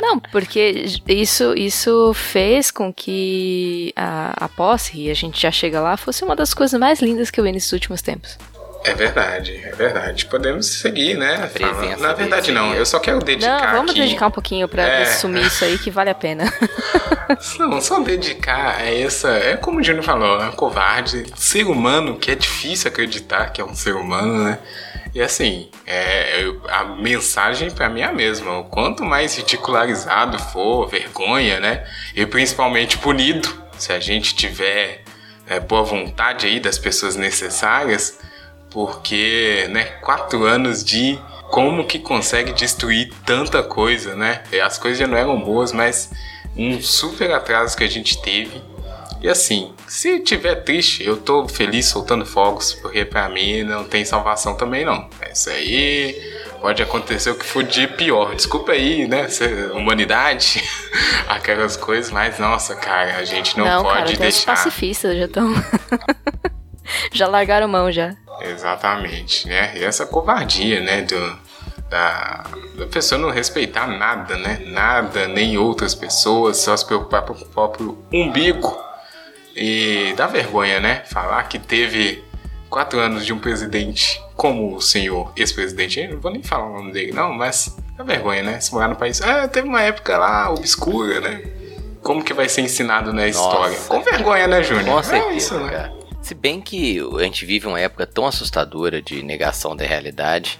Não, 0.00 0.18
porque 0.18 0.84
isso, 1.06 1.54
isso 1.56 2.12
fez 2.14 2.70
com 2.70 2.92
que 2.92 3.92
a, 3.96 4.44
a 4.44 4.48
posse, 4.48 4.98
e 4.98 5.10
a 5.10 5.14
gente 5.14 5.40
já 5.40 5.50
chega 5.50 5.80
lá, 5.80 5.96
fosse 5.96 6.24
uma 6.24 6.34
das 6.34 6.52
coisas 6.52 6.78
mais 6.78 7.00
lindas 7.00 7.30
que 7.30 7.38
eu 7.38 7.44
vi 7.44 7.52
nesses 7.52 7.72
últimos 7.72 8.02
tempos. 8.02 8.36
É 8.84 8.94
verdade, 8.94 9.60
é 9.64 9.70
verdade. 9.72 10.26
Podemos 10.26 10.66
seguir, 10.66 11.16
né? 11.16 11.48
presença 11.52 11.96
Na 12.02 12.12
verdade, 12.14 12.46
dele, 12.48 12.58
não. 12.58 12.74
Eu 12.74 12.84
só 12.84 12.98
quero 12.98 13.20
dedicar 13.20 13.60
Não, 13.66 13.72
vamos 13.76 13.90
aqui... 13.92 14.00
dedicar 14.00 14.26
um 14.26 14.30
pouquinho 14.30 14.66
pra 14.68 14.82
É. 14.82 15.04
sumir 15.06 15.46
isso 15.46 15.64
aí 15.64 15.78
que 15.78 15.90
vale 15.90 16.10
a 16.10 16.14
pena. 16.14 16.52
Não, 17.58 17.80
só 17.80 17.98
dedicar 18.00 18.76
a 18.76 18.90
essa. 18.94 19.30
É 19.30 19.56
como 19.56 19.78
o 19.80 19.82
Júnior 19.82 20.04
falou, 20.04 20.40
é 20.42 20.48
um 20.48 20.52
covarde. 20.52 21.24
Ser 21.34 21.64
humano, 21.66 22.16
que 22.18 22.30
é 22.30 22.34
difícil 22.34 22.88
acreditar 22.90 23.50
que 23.52 23.60
é 23.60 23.64
um 23.64 23.74
ser 23.74 23.94
humano, 23.94 24.44
né? 24.44 24.58
E 25.14 25.20
assim, 25.22 25.70
é, 25.86 26.44
a 26.68 26.84
mensagem 26.84 27.70
pra 27.70 27.88
mim 27.88 28.00
é 28.00 28.04
a 28.04 28.12
mesma. 28.12 28.64
Quanto 28.64 29.04
mais 29.04 29.36
ridicularizado 29.36 30.38
for, 30.38 30.88
vergonha, 30.88 31.58
né? 31.60 31.84
E 32.14 32.26
principalmente 32.26 32.98
punido, 32.98 33.48
se 33.78 33.92
a 33.92 34.00
gente 34.00 34.34
tiver 34.34 35.02
é, 35.46 35.58
boa 35.60 35.84
vontade 35.84 36.46
aí 36.46 36.60
das 36.60 36.78
pessoas 36.78 37.16
necessárias, 37.16 38.18
porque, 38.72 39.66
né, 39.70 39.84
quatro 40.00 40.44
anos 40.44 40.82
de 40.84 41.18
como 41.50 41.86
que 41.86 41.98
consegue 41.98 42.52
destruir 42.52 43.12
tanta 43.26 43.62
coisa, 43.62 44.14
né? 44.14 44.42
E 44.50 44.60
As 44.60 44.78
coisas 44.78 44.98
já 44.98 45.06
não 45.06 45.16
eram 45.18 45.38
boas, 45.38 45.72
mas 45.72 46.10
um 46.56 46.80
super 46.80 47.30
atraso 47.32 47.76
que 47.76 47.84
a 47.84 47.88
gente 47.88 48.20
teve. 48.22 48.62
E 49.20 49.28
assim, 49.28 49.72
se 49.86 50.18
tiver 50.20 50.56
triste, 50.56 51.04
eu 51.04 51.16
tô 51.16 51.46
feliz 51.46 51.86
soltando 51.86 52.26
fogos, 52.26 52.72
porque 52.74 53.04
pra 53.04 53.28
mim 53.28 53.62
não 53.62 53.84
tem 53.84 54.04
salvação 54.04 54.54
também 54.56 54.84
não. 54.84 55.08
É 55.20 55.30
isso 55.32 55.48
aí, 55.48 56.20
pode 56.60 56.82
acontecer 56.82 57.30
o 57.30 57.34
que 57.36 57.44
for 57.44 57.62
de 57.62 57.86
pior. 57.86 58.34
Desculpa 58.34 58.72
aí, 58.72 59.06
né, 59.06 59.28
humanidade, 59.74 60.60
aquelas 61.28 61.76
coisas, 61.76 62.10
mas 62.10 62.38
nossa, 62.40 62.74
cara, 62.74 63.18
a 63.18 63.24
gente 63.24 63.56
não, 63.56 63.64
Não, 63.64 63.82
pode 63.84 63.94
cara, 63.94 64.04
até 64.04 64.12
os 64.12 64.18
deixar. 64.18 64.56
pacifistas 64.56 65.16
já 65.16 65.26
estão. 65.26 65.52
já 67.12 67.26
largaram 67.26 67.68
mão 67.68 67.90
já. 67.90 68.14
Exatamente, 68.40 69.46
né? 69.46 69.72
E 69.76 69.84
essa 69.84 70.06
covardia, 70.06 70.80
né? 70.80 71.02
Do, 71.02 71.38
da, 71.88 72.44
da 72.78 72.86
pessoa 72.86 73.20
não 73.20 73.30
respeitar 73.30 73.86
nada, 73.86 74.36
né? 74.36 74.62
Nada, 74.66 75.28
nem 75.28 75.58
outras 75.58 75.94
pessoas, 75.94 76.56
só 76.56 76.76
se 76.76 76.86
preocupar 76.86 77.22
com 77.22 77.34
o 77.34 77.44
próprio 77.46 77.98
umbigo. 78.12 78.76
E 79.54 80.14
dá 80.16 80.26
vergonha, 80.26 80.80
né? 80.80 81.02
Falar 81.06 81.42
que 81.44 81.58
teve 81.58 82.24
quatro 82.70 82.98
anos 82.98 83.26
de 83.26 83.34
um 83.34 83.38
presidente 83.38 84.18
como 84.34 84.74
o 84.74 84.80
senhor 84.80 85.30
ex-presidente. 85.36 86.06
Não 86.08 86.18
vou 86.18 86.32
nem 86.32 86.42
falar 86.42 86.66
o 86.66 86.72
nome 86.72 86.92
dele, 86.92 87.12
não, 87.12 87.34
mas 87.34 87.76
dá 87.96 88.02
vergonha, 88.02 88.42
né? 88.42 88.60
Se 88.60 88.72
morar 88.72 88.88
no 88.88 88.96
país. 88.96 89.20
Ah, 89.20 89.46
teve 89.46 89.68
uma 89.68 89.82
época 89.82 90.16
lá 90.16 90.50
obscura, 90.50 91.20
né? 91.20 91.42
Como 92.02 92.24
que 92.24 92.32
vai 92.32 92.48
ser 92.48 92.62
ensinado 92.62 93.12
na 93.12 93.28
história? 93.28 93.78
Com 93.86 94.00
vergonha, 94.00 94.48
né, 94.48 94.62
Júnior? 94.62 95.04
Com 95.04 95.14
É 95.14 95.34
isso, 95.34 95.58
né? 95.60 95.70
cara. 95.70 96.01
Se 96.22 96.34
bem 96.34 96.60
que 96.60 97.00
a 97.18 97.24
gente 97.24 97.44
vive 97.44 97.66
uma 97.66 97.80
época 97.80 98.06
tão 98.06 98.26
assustadora 98.26 99.02
de 99.02 99.22
negação 99.22 99.74
da 99.74 99.84
realidade 99.84 100.58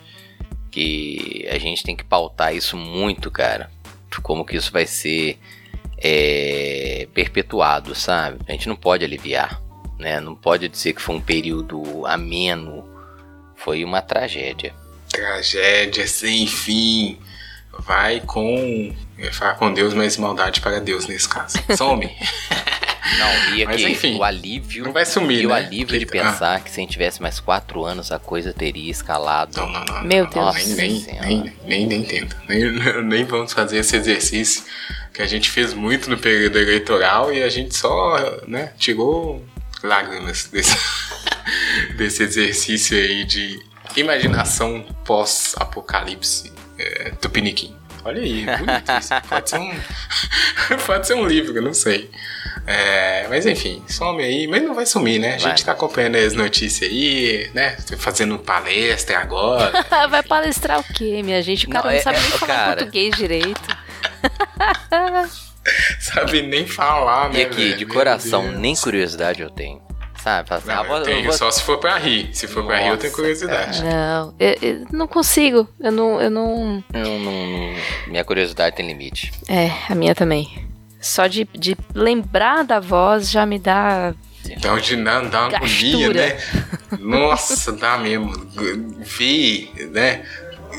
que 0.71 1.47
a 1.51 1.59
gente 1.59 1.85
tem 1.85 1.95
que 1.95 2.03
pautar 2.03 2.55
isso 2.55 2.77
muito, 2.77 3.31
cara. 3.31 3.71
Como 4.23 4.45
que 4.45 4.57
isso 4.57 4.73
vai 4.73 4.87
ser 4.87 5.39
é, 5.99 7.07
perpetuado, 7.15 7.95
sabe? 7.95 8.41
A 8.49 8.53
gente 8.53 8.69
não 8.69 8.75
pode 8.75 9.05
aliviar, 9.05 9.63
né? 9.99 10.19
Não 10.19 10.35
pode 10.35 10.69
dizer 10.69 10.95
que 10.95 11.01
foi 11.01 11.15
um 11.15 11.21
período 11.21 12.07
ameno. 12.07 12.85
Foi 13.55 13.85
uma 13.85 14.03
tragédia. 14.03 14.75
Tragédia 15.09 16.07
sem 16.09 16.47
fim. 16.47 17.19
Vai 17.79 18.21
com. 18.21 18.95
Eu 19.17 19.25
ia 19.27 19.33
falar 19.33 19.55
com 19.55 19.73
Deus, 19.73 19.95
mas 19.95 20.17
maldade 20.17 20.61
para 20.61 20.81
Deus 20.81 21.07
nesse 21.07 21.29
caso. 21.29 21.57
Some. 21.77 22.11
Não, 23.19 23.57
e 23.57 23.65
Mas, 23.65 23.77
aqui, 23.77 23.91
enfim, 23.91 24.17
o 24.17 24.23
alívio. 24.23 24.85
não 24.85 24.93
vai 24.93 25.05
sumir, 25.05 25.41
E 25.41 25.47
o 25.47 25.49
né? 25.49 25.57
alívio 25.57 25.99
de 25.99 26.05
ah. 26.05 26.09
pensar 26.09 26.63
que 26.63 26.71
se 26.71 26.81
a 26.81 26.83
gente 26.83 26.93
tivesse 26.93 27.21
mais 27.21 27.41
quatro 27.41 27.85
anos, 27.85 28.13
a 28.13 28.19
coisa 28.19 28.53
teria 28.53 28.91
escalado. 28.91 29.57
Não, 29.57 29.69
não, 29.69 29.85
não. 29.85 30.05
Meu 30.05 30.27
Deus. 30.27 30.67
Nem, 30.77 31.01
nem, 31.01 31.21
nem, 31.21 31.53
nem, 31.67 31.87
nem 31.87 32.05
tenta. 32.05 32.37
Nem, 32.49 32.71
nem 33.03 33.25
vamos 33.25 33.53
fazer 33.53 33.79
esse 33.79 33.97
exercício 33.97 34.65
que 35.13 35.21
a 35.21 35.27
gente 35.27 35.51
fez 35.51 35.75
muito 35.75 36.09
no 36.09 36.17
período 36.17 36.59
eleitoral 36.59 37.33
e 37.33 37.43
a 37.43 37.49
gente 37.49 37.75
só, 37.75 38.41
né, 38.47 38.73
tirou 38.79 39.45
lágrimas 39.83 40.45
desse, 40.53 40.77
desse 41.97 42.23
exercício 42.23 42.97
aí 42.97 43.25
de 43.25 43.61
imaginação 43.97 44.87
pós-apocalipse 45.05 46.53
é, 46.79 47.11
tupiniquim. 47.21 47.75
Olha 48.05 48.21
aí, 48.21 48.45
bonito 48.45 48.93
isso. 48.99 49.11
Pode 49.29 49.51
ser 49.51 49.59
um, 49.59 49.73
pode 50.87 51.07
ser 51.07 51.15
um 51.15 51.27
livro, 51.27 51.57
eu 51.57 51.63
não 51.63 51.75
sei. 51.75 52.11
É, 52.67 53.27
mas 53.29 53.45
enfim, 53.45 53.83
some 53.89 54.23
aí, 54.23 54.47
mas 54.47 54.63
não 54.63 54.73
vai 54.75 54.87
sumir, 54.87 55.19
né? 55.19 55.29
A 55.35 55.39
Vai. 55.39 55.41
gente 55.51 55.65
tá 55.65 55.73
acompanhando 55.73 56.15
as 56.17 56.33
notícias 56.35 56.89
aí, 56.91 57.51
né? 57.55 57.77
Fazendo 57.99 58.39
palestra 58.39 59.19
agora. 59.19 59.73
Vai 60.09 60.23
palestrar 60.23 60.79
o 60.79 60.85
quê, 60.85 61.23
minha 61.25 61.43
gente? 61.43 61.67
O 61.67 61.71
cara 61.71 61.87
Não, 61.87 61.91
não, 61.93 61.99
é- 61.99 62.03
sabe 62.03 62.19
é- 62.19 62.21
nem 62.21 62.31
falar 62.31 62.47
cara. 62.55 62.77
português 62.77 63.17
direito. 63.17 63.61
Sabe 66.01 66.43
nem 66.43 66.67
falar, 66.67 67.31
né? 67.31 67.41
E 67.41 67.43
aqui, 67.45 67.65
velho? 67.67 67.77
de 67.79 67.87
coração, 67.87 68.51
nem 68.53 68.75
curiosidade 68.75 69.43
eu 69.43 69.51
tenho. 69.51 69.81
Sabe? 70.23 70.49
Assim, 70.55 70.69
Não, 70.69 70.75
ah, 70.75 70.83
vou- 70.85 70.97
eu 70.99 71.03
tenho 71.05 71.25
vou- 71.25 71.33
só 71.33 71.51
se 71.51 71.63
for 71.63 71.79
pra 71.79 71.99
rir. 71.99 72.31
Se 72.33 72.47
for 72.47 72.65
pra 72.65 72.77
rir, 72.79 72.89
eu 72.89 72.97
tenho 72.97 73.11
Nossa, 73.11 73.15
curiosidade. 73.23 73.83
Não, 73.85 74.35
eu, 74.39 74.57
eu 74.63 74.87
não 74.93 75.07
consigo. 75.09 75.69
Eu 75.81 75.91
não, 75.93 76.21
eu 76.21 76.31
não. 76.31 76.85
Não, 76.93 77.19
não- 77.19 77.75
minha 78.07 78.25
curiosidade 78.25 78.77
tem 78.77 78.87
limite. 78.87 79.33
É, 79.49 79.71
a 79.89 79.95
minha 79.95 80.15
também. 80.15 80.69
Só 81.03 81.27
de, 81.27 81.47
de 81.53 81.77
lembrar 81.95 82.63
da 82.65 82.79
voz 82.81 83.29
já 83.31 83.45
me 83.45 83.59
dá. 83.59 84.15
Então, 84.49 84.79
de 84.79 84.97
não, 84.97 85.29
dá 85.29 85.49
uma 85.49 85.57
agonia, 85.57 86.09
né? 86.15 86.39
Nossa, 86.99 87.73
dá 87.73 87.99
mesmo. 87.99 88.33
Ver, 89.01 89.73
né? 89.93 90.23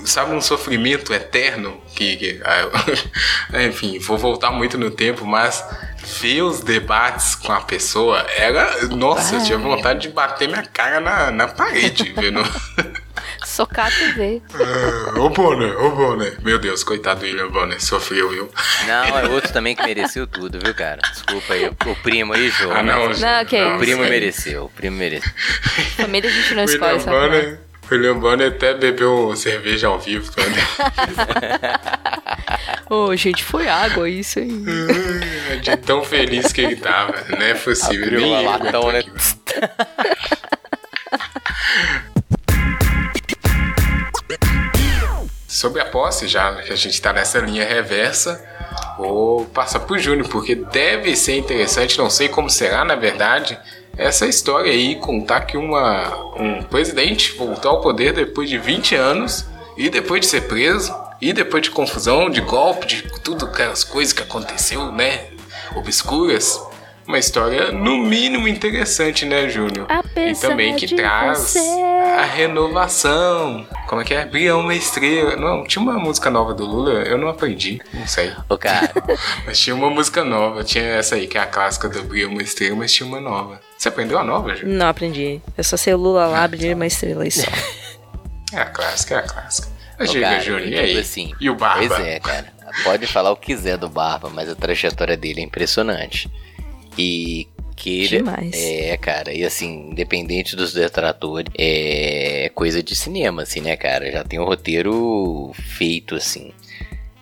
Sabe 0.06 0.34
um 0.34 0.42
sofrimento 0.42 1.14
eterno 1.14 1.80
que, 1.96 2.16
que- 2.18 2.42
ah, 2.44 3.62
enfim, 3.68 4.00
vou 4.00 4.18
voltar 4.18 4.50
muito 4.52 4.78
no 4.78 4.90
tempo, 4.90 5.26
mas 5.26 5.64
ver 6.20 6.42
os 6.42 6.62
debates 6.62 7.36
com 7.36 7.52
a 7.52 7.62
pessoa 7.62 8.26
era, 8.36 8.88
nossa, 8.88 9.36
eu 9.36 9.44
tinha 9.44 9.58
vontade 9.58 10.02
de 10.02 10.10
bater 10.10 10.48
minha 10.48 10.64
cara 10.64 11.00
na, 11.00 11.32
na 11.32 11.48
parede, 11.48 12.12
vendo. 12.18 12.42
Socar 13.46 13.88
a 13.88 13.92
TV. 13.92 14.42
Ah, 14.56 15.20
Ô 15.20 15.30
Bonner, 15.30 15.78
ô 15.82 15.92
Bonner. 15.92 16.38
Meu 16.44 16.58
Deus, 16.58 16.84
coitado 16.84 17.20
do 17.22 17.26
William 17.26 17.50
Bonner, 17.50 17.82
sofreu, 17.84 18.30
viu? 18.30 18.50
Não, 18.88 19.20
é 19.20 19.28
outro 19.28 19.52
também 19.52 19.76
que 19.76 19.84
mereceu 19.84 20.26
tudo, 20.26 20.60
viu, 20.64 20.74
cara? 20.74 21.02
Desculpa 21.12 21.54
aí, 21.54 21.68
o 21.68 21.96
primo 22.04 22.34
aí, 22.34 22.50
João. 22.50 22.76
Ah, 22.78 22.84
não, 22.84 23.10
Não, 23.10 23.46
que 23.46 23.56
O 23.56 23.70
isso. 23.70 23.78
primo 23.80 24.02
mereceu, 24.04 24.66
o 24.66 24.70
primo 24.70 24.98
mereceu. 24.98 25.32
Família 25.98 26.30
a 26.30 26.34
gente 26.34 26.54
não 26.56 26.64
escolhe, 26.64 26.94
William 26.94 27.00
sabe? 27.04 27.18
Bonner, 27.18 27.60
William 27.92 28.18
Bonner 28.20 28.48
até 28.48 28.74
bebeu 28.74 29.36
cerveja 29.36 29.88
ao 29.88 30.00
vivo. 30.00 30.32
Ô, 32.90 33.16
gente, 33.16 33.44
foi 33.44 33.68
água 33.68 34.10
isso 34.10 34.40
aí. 34.40 34.50
De 35.62 35.78
tão 35.78 36.04
feliz 36.04 36.52
que 36.52 36.62
ele 36.62 36.76
tava. 36.76 37.14
Não 37.30 37.42
é 37.46 37.54
possível. 37.54 38.04
Abriu 38.06 38.22
Nem 38.22 38.32
uma 38.32 38.58
latão, 38.58 38.92
né? 38.92 39.04
Sobre 45.54 45.80
a 45.80 45.86
posse, 45.86 46.28
já 46.28 46.52
que 46.64 46.74
a 46.74 46.76
gente 46.76 47.00
tá 47.00 47.14
nessa 47.14 47.38
linha 47.38 47.64
reversa, 47.64 48.44
vou 48.98 49.46
passar 49.46 49.82
pro 49.82 50.00
Júnior, 50.00 50.28
porque 50.28 50.56
deve 50.56 51.16
ser 51.16 51.38
interessante, 51.38 51.96
não 52.00 52.10
sei 52.10 52.28
como 52.28 52.50
será 52.50 52.84
na 52.84 52.96
verdade, 52.96 53.56
essa 53.96 54.26
história 54.26 54.72
aí, 54.72 54.96
contar 54.96 55.42
que 55.42 55.56
uma, 55.56 56.12
um 56.36 56.64
presidente 56.64 57.34
voltou 57.34 57.70
ao 57.70 57.82
poder 57.82 58.14
depois 58.14 58.50
de 58.50 58.58
20 58.58 58.96
anos 58.96 59.46
e 59.78 59.92
depois 59.92 60.22
de 60.22 60.26
ser 60.26 60.48
preso, 60.48 60.92
e 61.22 61.32
depois 61.32 61.62
de 61.62 61.70
confusão, 61.70 62.32
de 62.32 62.42
golpe, 62.42 62.88
de 62.88 63.04
tudo 63.20 63.46
aquelas 63.46 63.84
coisas 63.84 64.12
que 64.12 64.24
aconteceu, 64.24 64.92
né? 64.92 65.28
Obscuras. 65.76 66.60
Uma 67.08 67.20
história, 67.20 67.72
no 67.72 67.98
mínimo, 67.98 68.48
interessante, 68.48 69.26
né, 69.26 69.50
Júnior? 69.50 69.88
E 70.16 70.34
também 70.36 70.76
que 70.76 70.96
traz 70.96 71.40
você. 71.40 71.60
a 71.60 72.24
renovação. 72.24 73.68
Como 73.88 74.02
é 74.02 74.06
que 74.06 74.14
é? 74.14 74.26
Brilha 74.26 74.56
uma 74.56 74.74
estrela. 74.74 75.36
Não, 75.36 75.66
tinha 75.66 75.82
uma 75.82 76.00
música 76.00 76.30
nova 76.30 76.54
do 76.54 76.66
Lula, 76.66 77.02
eu 77.04 77.18
não 77.18 77.28
aprendi, 77.28 77.82
não 77.94 78.08
sei. 78.08 78.32
O 78.50 78.58
cara. 78.58 78.92
mas 79.46 79.60
tinha 79.60 79.76
uma 79.76 79.90
música 79.90 80.24
nova, 80.24 80.64
tinha 80.64 80.84
essa 80.84 81.16
aí, 81.16 81.28
que 81.28 81.38
é 81.38 81.42
a 81.42 81.46
clássica 81.46 81.90
do 81.90 82.04
Brilha 82.04 82.30
uma 82.30 82.42
estrela, 82.42 82.76
mas 82.76 82.94
tinha 82.94 83.08
uma 83.08 83.20
nova. 83.20 83.60
Você 83.78 83.90
aprendeu 83.90 84.18
a 84.18 84.24
nova, 84.24 84.56
Júnior? 84.56 84.78
Não 84.78 84.88
aprendi. 84.88 85.42
Eu 85.58 85.64
só 85.64 85.76
sei 85.76 85.94
o 85.94 85.98
Lula 85.98 86.26
lá, 86.26 86.48
brilha 86.48 86.74
uma 86.74 86.88
estrela 86.88 87.28
e 87.28 87.32
só. 87.32 87.52
É 88.54 88.62
a 88.62 88.66
clássica, 88.66 89.16
é 89.16 89.18
a 89.18 89.24
clássica. 89.24 89.68
Mas 90.00 90.12
diga, 90.12 90.40
Júnior, 90.40 90.68
e 90.68 90.80
aí? 90.80 90.88
Tipo 90.90 91.00
assim, 91.02 91.34
e 91.40 91.50
o 91.50 91.56
Barba? 91.56 91.88
Pois 91.88 92.00
é, 92.00 92.20
cara. 92.20 92.54
Pode 92.84 93.06
falar 93.08 93.32
o 93.32 93.36
que 93.36 93.48
quiser 93.48 93.78
do 93.78 93.90
Barba, 93.90 94.30
mas 94.30 94.50
a 94.50 94.56
trajetória 94.56 95.18
dele 95.18 95.42
é 95.42 95.44
impressionante. 95.44 96.30
E 96.98 97.48
que 97.76 98.08
Demais. 98.08 98.54
É, 98.56 98.96
cara, 98.98 99.34
e 99.34 99.44
assim, 99.44 99.90
independente 99.92 100.56
dos 100.56 100.74
detratores, 100.74 101.52
é 101.58 102.50
coisa 102.56 102.82
de 102.82 102.96
cinema, 102.96 103.44
assim, 103.44 103.62
né, 103.62 103.76
cara? 103.76 104.12
Já 104.12 104.24
tem 104.24 104.40
o 104.40 104.44
um 104.44 104.46
roteiro 104.46 105.52
feito, 105.78 106.16
assim. 106.16 106.54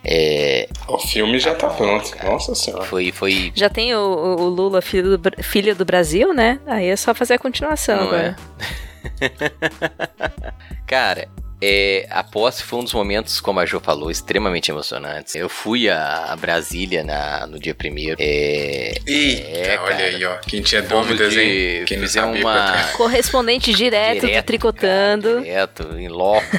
É... 0.04 0.68
O 0.88 0.98
filme 0.98 1.38
já 1.38 1.54
tá 1.54 1.68
pronto, 1.68 2.10
cara. 2.10 2.30
nossa 2.30 2.54
senhora. 2.54 2.84
Foi, 2.84 3.12
foi... 3.12 3.52
Já 3.54 3.68
tem 3.68 3.94
o, 3.94 3.98
o 3.98 4.48
Lula, 4.48 4.82
filho 4.82 5.16
do, 5.16 5.42
filho 5.42 5.74
do 5.74 5.84
Brasil, 5.84 6.34
né? 6.34 6.60
Aí 6.66 6.86
é 6.86 6.96
só 6.96 7.14
fazer 7.14 7.34
a 7.34 7.38
continuação 7.38 7.96
Não 7.96 8.06
agora. 8.08 8.36
É? 9.20 9.30
cara, 10.86 11.28
é, 11.64 12.08
a 12.10 12.24
posse 12.24 12.64
foi 12.64 12.80
um 12.80 12.84
dos 12.84 12.92
momentos, 12.92 13.40
como 13.40 13.60
a 13.60 13.64
Jo 13.64 13.78
falou, 13.78 14.10
extremamente 14.10 14.72
emocionantes. 14.72 15.36
Eu 15.36 15.48
fui 15.48 15.88
a, 15.88 16.36
Brasília 16.40 17.04
na, 17.04 17.46
no 17.46 17.56
dia 17.56 17.72
primeiro. 17.72 18.16
É, 18.18 18.94
Eita, 19.06 19.48
é, 19.48 19.78
olha 19.78 19.96
cara, 19.96 20.04
aí, 20.04 20.24
ó. 20.24 20.38
Quem 20.38 20.60
tinha 20.60 20.82
dúvidas, 20.82 21.36
hein? 21.36 21.84
Quem 21.86 22.00
fizemos 22.00 22.40
uma... 22.40 22.88
Correspondente 22.96 23.72
direto, 23.72 24.26
direto 24.26 24.42
do 24.42 24.46
Tricotando. 24.46 25.28
Cara, 25.28 25.40
direto, 25.42 25.96
em 25.96 26.08
loco. 26.08 26.42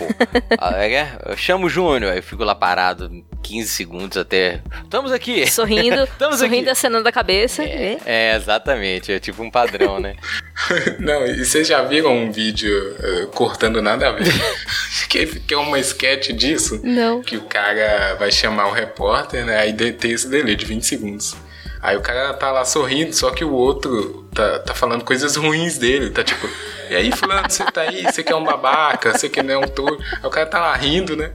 Ah, 0.58 0.86
é, 0.86 1.18
eu 1.26 1.36
chamo 1.36 1.66
o 1.66 1.70
Júnior, 1.70 2.12
aí 2.12 2.20
eu 2.20 2.24
fico 2.24 2.44
lá 2.44 2.56
parado 2.56 3.26
15 3.44 3.68
segundos 3.68 4.18
até. 4.18 4.62
Estamos 4.84 5.12
aqui! 5.12 5.46
Sorrindo, 5.46 6.04
Estamos 6.10 6.40
sorrindo, 6.40 6.62
aqui. 6.62 6.70
acenando 6.70 7.08
a 7.08 7.12
cabeça. 7.12 7.64
É, 7.64 7.98
é, 8.06 8.36
exatamente, 8.36 9.12
é 9.12 9.20
tipo 9.20 9.44
um 9.44 9.52
padrão, 9.52 10.00
né? 10.00 10.16
Não, 11.00 11.26
e 11.26 11.46
vocês 11.46 11.68
já 11.68 11.84
viram 11.84 12.16
um 12.16 12.32
vídeo 12.32 12.74
uh, 13.00 13.28
cortando 13.28 13.82
nada 13.82 14.10
a 14.10 14.12
ver? 14.14 14.34
que, 15.14 15.26
que 15.42 15.54
é 15.54 15.58
uma 15.58 15.78
sketch 15.80 16.32
disso? 16.32 16.80
Não. 16.84 17.22
Que 17.22 17.38
o 17.38 17.42
cara 17.42 18.16
vai 18.16 18.32
chamar 18.32 18.68
o 18.68 18.72
repórter, 18.72 19.46
né? 19.46 19.60
Aí 19.60 19.74
tem 19.74 20.12
esse 20.12 20.28
delay 20.28 20.56
de 20.56 20.66
20 20.66 20.84
segundos. 20.84 21.36
Aí 21.84 21.98
o 21.98 22.02
cara 22.02 22.34
tá 22.34 22.50
lá 22.50 22.64
sorrindo, 22.64 23.14
só 23.14 23.30
que 23.30 23.44
o 23.44 23.52
outro 23.52 24.26
tá, 24.34 24.60
tá 24.60 24.74
falando 24.74 25.04
coisas 25.04 25.36
ruins 25.36 25.78
dele. 25.78 26.10
Tá 26.10 26.24
tipo, 26.24 26.48
e 26.90 26.96
aí, 26.96 27.12
fulano, 27.12 27.50
você 27.50 27.64
tá 27.66 27.82
aí, 27.82 28.04
você 28.04 28.24
que 28.24 28.32
é 28.32 28.36
um 28.36 28.44
babaca, 28.44 29.12
você 29.12 29.30
que 29.30 29.44
não 29.44 29.54
é 29.54 29.58
um 29.58 29.68
touro. 29.68 29.98
Aí 30.14 30.26
o 30.26 30.30
cara 30.30 30.46
tá 30.46 30.60
lá 30.60 30.76
rindo, 30.76 31.16
né? 31.16 31.32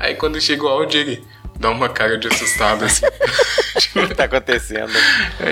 Aí 0.00 0.14
quando 0.16 0.40
chega 0.40 0.64
o 0.64 0.68
áudio, 0.68 1.00
ele 1.00 1.24
dá 1.58 1.70
uma 1.70 1.88
cara 1.88 2.18
de 2.18 2.28
assustado 2.28 2.84
assim. 2.84 3.06
o 3.96 4.08
que 4.08 4.14
tá 4.14 4.24
acontecendo? 4.24 4.92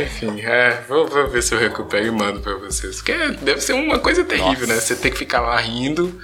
Enfim, 0.02 0.40
é, 0.40 0.82
vou, 0.88 1.06
vou, 1.06 1.28
ver 1.28 1.42
se 1.42 1.54
eu 1.54 1.58
recupero 1.58 2.06
e 2.06 2.10
mando 2.10 2.40
pra 2.40 2.54
vocês. 2.54 2.96
Porque 2.96 3.16
deve 3.40 3.60
ser 3.60 3.72
uma 3.72 3.98
coisa 3.98 4.24
terrível, 4.24 4.66
Nossa. 4.66 4.74
né? 4.74 4.80
Você 4.80 4.96
tem 4.96 5.10
que 5.10 5.18
ficar 5.18 5.40
lá 5.40 5.58
rindo 5.58 6.20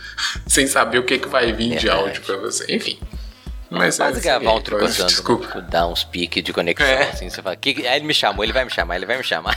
sem 0.47 0.67
saber 0.67 0.99
o 0.99 1.05
que, 1.05 1.19
que 1.19 1.29
vai 1.29 1.53
vir 1.53 1.71
Verdade. 1.71 1.81
de 1.81 1.91
áudio 1.91 2.23
pra 2.23 2.37
você. 2.37 2.65
Enfim. 2.75 2.99
Mas 3.71 3.99
Quase 3.99 4.19
é, 4.19 4.23
gravar 4.23 4.55
um 4.55 4.61
tricotando, 4.61 5.07
desculpa. 5.07 5.61
dar 5.61 5.87
uns 5.87 6.03
piques 6.03 6.43
de 6.43 6.53
conexão, 6.53 6.85
é. 6.89 7.11
assim, 7.11 7.31
você 7.31 7.41
fala, 7.41 7.55
que, 7.55 7.87
aí 7.87 7.99
ele 7.99 8.07
me 8.07 8.13
chamou, 8.13 8.43
ele 8.43 8.53
vai 8.53 8.65
me 8.65 8.71
chamar, 8.71 8.97
ele 8.97 9.07
vai 9.07 9.17
me 9.17 9.23
chamar. 9.23 9.57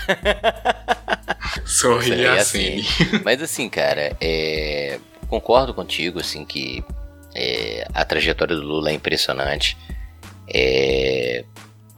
Sorri 1.65 2.23
assim. 2.27 2.81
assim. 2.81 3.21
Mas 3.25 3.41
assim, 3.41 3.67
cara, 3.67 4.15
é, 4.21 4.99
concordo 5.27 5.73
contigo, 5.73 6.19
assim, 6.19 6.45
que 6.45 6.85
é, 7.33 7.87
a 7.91 8.05
trajetória 8.05 8.55
do 8.55 8.61
Lula 8.61 8.91
é 8.91 8.93
impressionante. 8.93 9.75
É, 10.47 11.45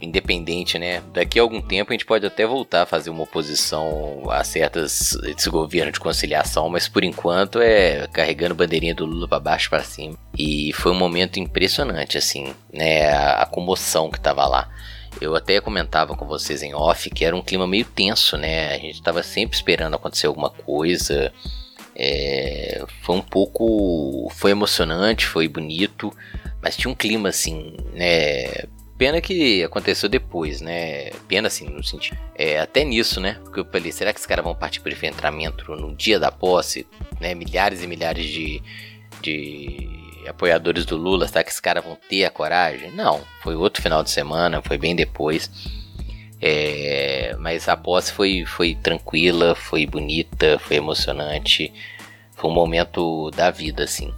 independente, 0.01 0.77
né? 0.77 1.01
Daqui 1.13 1.39
a 1.39 1.41
algum 1.41 1.61
tempo 1.61 1.91
a 1.91 1.93
gente 1.93 2.05
pode 2.05 2.25
até 2.25 2.45
voltar 2.45 2.83
a 2.83 2.85
fazer 2.85 3.09
uma 3.09 3.23
oposição 3.23 4.23
a 4.29 4.43
certas 4.43 5.13
esse 5.23 5.49
governo 5.49 5.91
de 5.91 5.99
conciliação, 5.99 6.69
mas 6.69 6.87
por 6.87 7.03
enquanto 7.03 7.59
é 7.59 8.07
carregando 8.07 8.55
bandeirinha 8.55 8.93
do 8.93 9.05
Lula 9.05 9.27
para 9.27 9.39
baixo 9.39 9.69
para 9.69 9.83
cima. 9.83 10.17
E 10.37 10.71
foi 10.73 10.91
um 10.91 10.99
momento 10.99 11.39
impressionante 11.39 12.17
assim, 12.17 12.53
né? 12.73 13.09
A, 13.09 13.43
a 13.43 13.45
comoção 13.45 14.09
que 14.09 14.19
tava 14.19 14.45
lá. 14.47 14.69
Eu 15.21 15.33
até 15.33 15.61
comentava 15.61 16.15
com 16.15 16.25
vocês 16.25 16.61
em 16.61 16.73
off 16.73 17.09
que 17.09 17.23
era 17.23 17.35
um 17.35 17.41
clima 17.41 17.65
meio 17.65 17.85
tenso, 17.85 18.37
né? 18.37 18.73
A 18.73 18.77
gente 18.77 19.01
tava 19.01 19.23
sempre 19.23 19.55
esperando 19.55 19.95
acontecer 19.95 20.27
alguma 20.27 20.49
coisa. 20.49 21.31
É, 21.95 22.83
foi 23.01 23.15
um 23.15 23.21
pouco. 23.21 24.29
Foi 24.35 24.51
emocionante, 24.51 25.25
foi 25.25 25.47
bonito, 25.47 26.11
mas 26.65 26.75
tinha 26.75 26.91
um 26.91 26.95
clima 26.95 27.29
assim, 27.29 27.77
né? 27.93 28.65
Pena 28.97 29.21
que 29.21 29.63
aconteceu 29.63 30.09
depois, 30.09 30.61
né? 30.61 31.11
Pena 31.27 31.47
assim, 31.47 31.69
no 31.69 31.83
sentido. 31.83 32.17
É, 32.33 32.59
até 32.59 32.83
nisso, 32.83 33.21
né? 33.21 33.37
Porque 33.43 33.59
eu 33.59 33.65
falei, 33.65 33.91
será 33.91 34.11
que 34.11 34.19
os 34.19 34.25
caras 34.25 34.43
vão 34.43 34.55
partir 34.55 34.79
para 34.79 34.91
enfrentamento 34.91 35.75
no 35.75 35.95
dia 35.95 36.19
da 36.19 36.31
posse? 36.31 36.87
Né? 37.21 37.35
Milhares 37.35 37.83
e 37.83 37.87
milhares 37.87 38.25
de, 38.25 38.63
de 39.21 39.87
apoiadores 40.27 40.85
do 40.85 40.97
Lula, 40.97 41.27
será 41.27 41.43
que 41.43 41.51
esses 41.51 41.59
caras 41.59 41.83
vão 41.83 41.95
ter 42.09 42.25
a 42.25 42.31
coragem? 42.31 42.89
Não, 42.89 43.21
foi 43.43 43.53
outro 43.53 43.83
final 43.83 44.01
de 44.01 44.09
semana, 44.09 44.59
foi 44.63 44.79
bem 44.79 44.95
depois. 44.95 45.51
É, 46.41 47.35
mas 47.37 47.69
a 47.69 47.77
posse 47.77 48.11
foi, 48.11 48.43
foi 48.43 48.73
tranquila, 48.73 49.53
foi 49.53 49.85
bonita, 49.85 50.57
foi 50.57 50.77
emocionante. 50.77 51.71
Foi 52.33 52.49
um 52.49 52.53
momento 52.55 53.29
da 53.29 53.51
vida, 53.51 53.83
assim. 53.83 54.11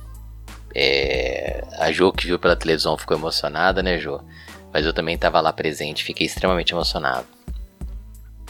É, 0.79 1.63
a 1.79 1.91
Jo 1.91 2.11
que 2.11 2.27
viu 2.27 2.37
pela 2.37 2.55
televisão 2.55 2.95
ficou 2.95 3.17
emocionada, 3.17 3.81
né, 3.81 3.97
Jo? 3.97 4.21
Mas 4.71 4.85
eu 4.85 4.93
também 4.93 5.15
estava 5.15 5.41
lá 5.41 5.51
presente, 5.51 6.03
fiquei 6.03 6.27
extremamente 6.27 6.71
emocionado. 6.71 7.25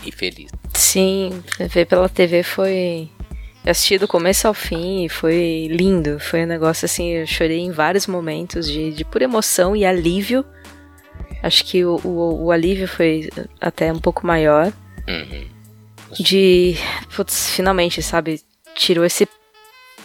E 0.04 0.12
feliz. 0.12 0.52
Sim, 0.74 1.42
ver 1.58 1.86
pela 1.86 2.10
TV 2.10 2.44
foi. 2.44 3.10
Eu 3.64 3.72
assisti 3.72 3.98
do 3.98 4.10
começo 4.10 4.46
ao 4.46 4.54
fim 4.54 5.06
e 5.06 5.10
foi 5.10 5.70
lindo. 5.72 6.20
Foi 6.20 6.44
um 6.44 6.48
negócio 6.48 6.86
assim, 6.86 7.12
eu 7.12 7.26
chorei 7.26 7.60
em 7.60 7.72
vários 7.72 8.08
momentos 8.08 8.68
de, 8.68 8.92
de 8.92 9.06
pura 9.06 9.24
emoção 9.24 9.74
e 9.74 9.86
alívio. 9.86 10.46
Acho 11.42 11.64
que 11.64 11.86
o, 11.86 11.96
o, 12.04 12.46
o 12.46 12.52
alívio 12.52 12.90
foi 12.90 13.30
até 13.62 13.92
um 13.92 14.00
pouco 14.00 14.28
maior. 14.28 14.74
Uhum. 15.08 15.48
De. 16.20 16.76
Putz, 17.16 17.52
finalmente, 17.52 18.02
sabe? 18.02 18.42
Tirou 18.76 19.06
esse 19.06 19.26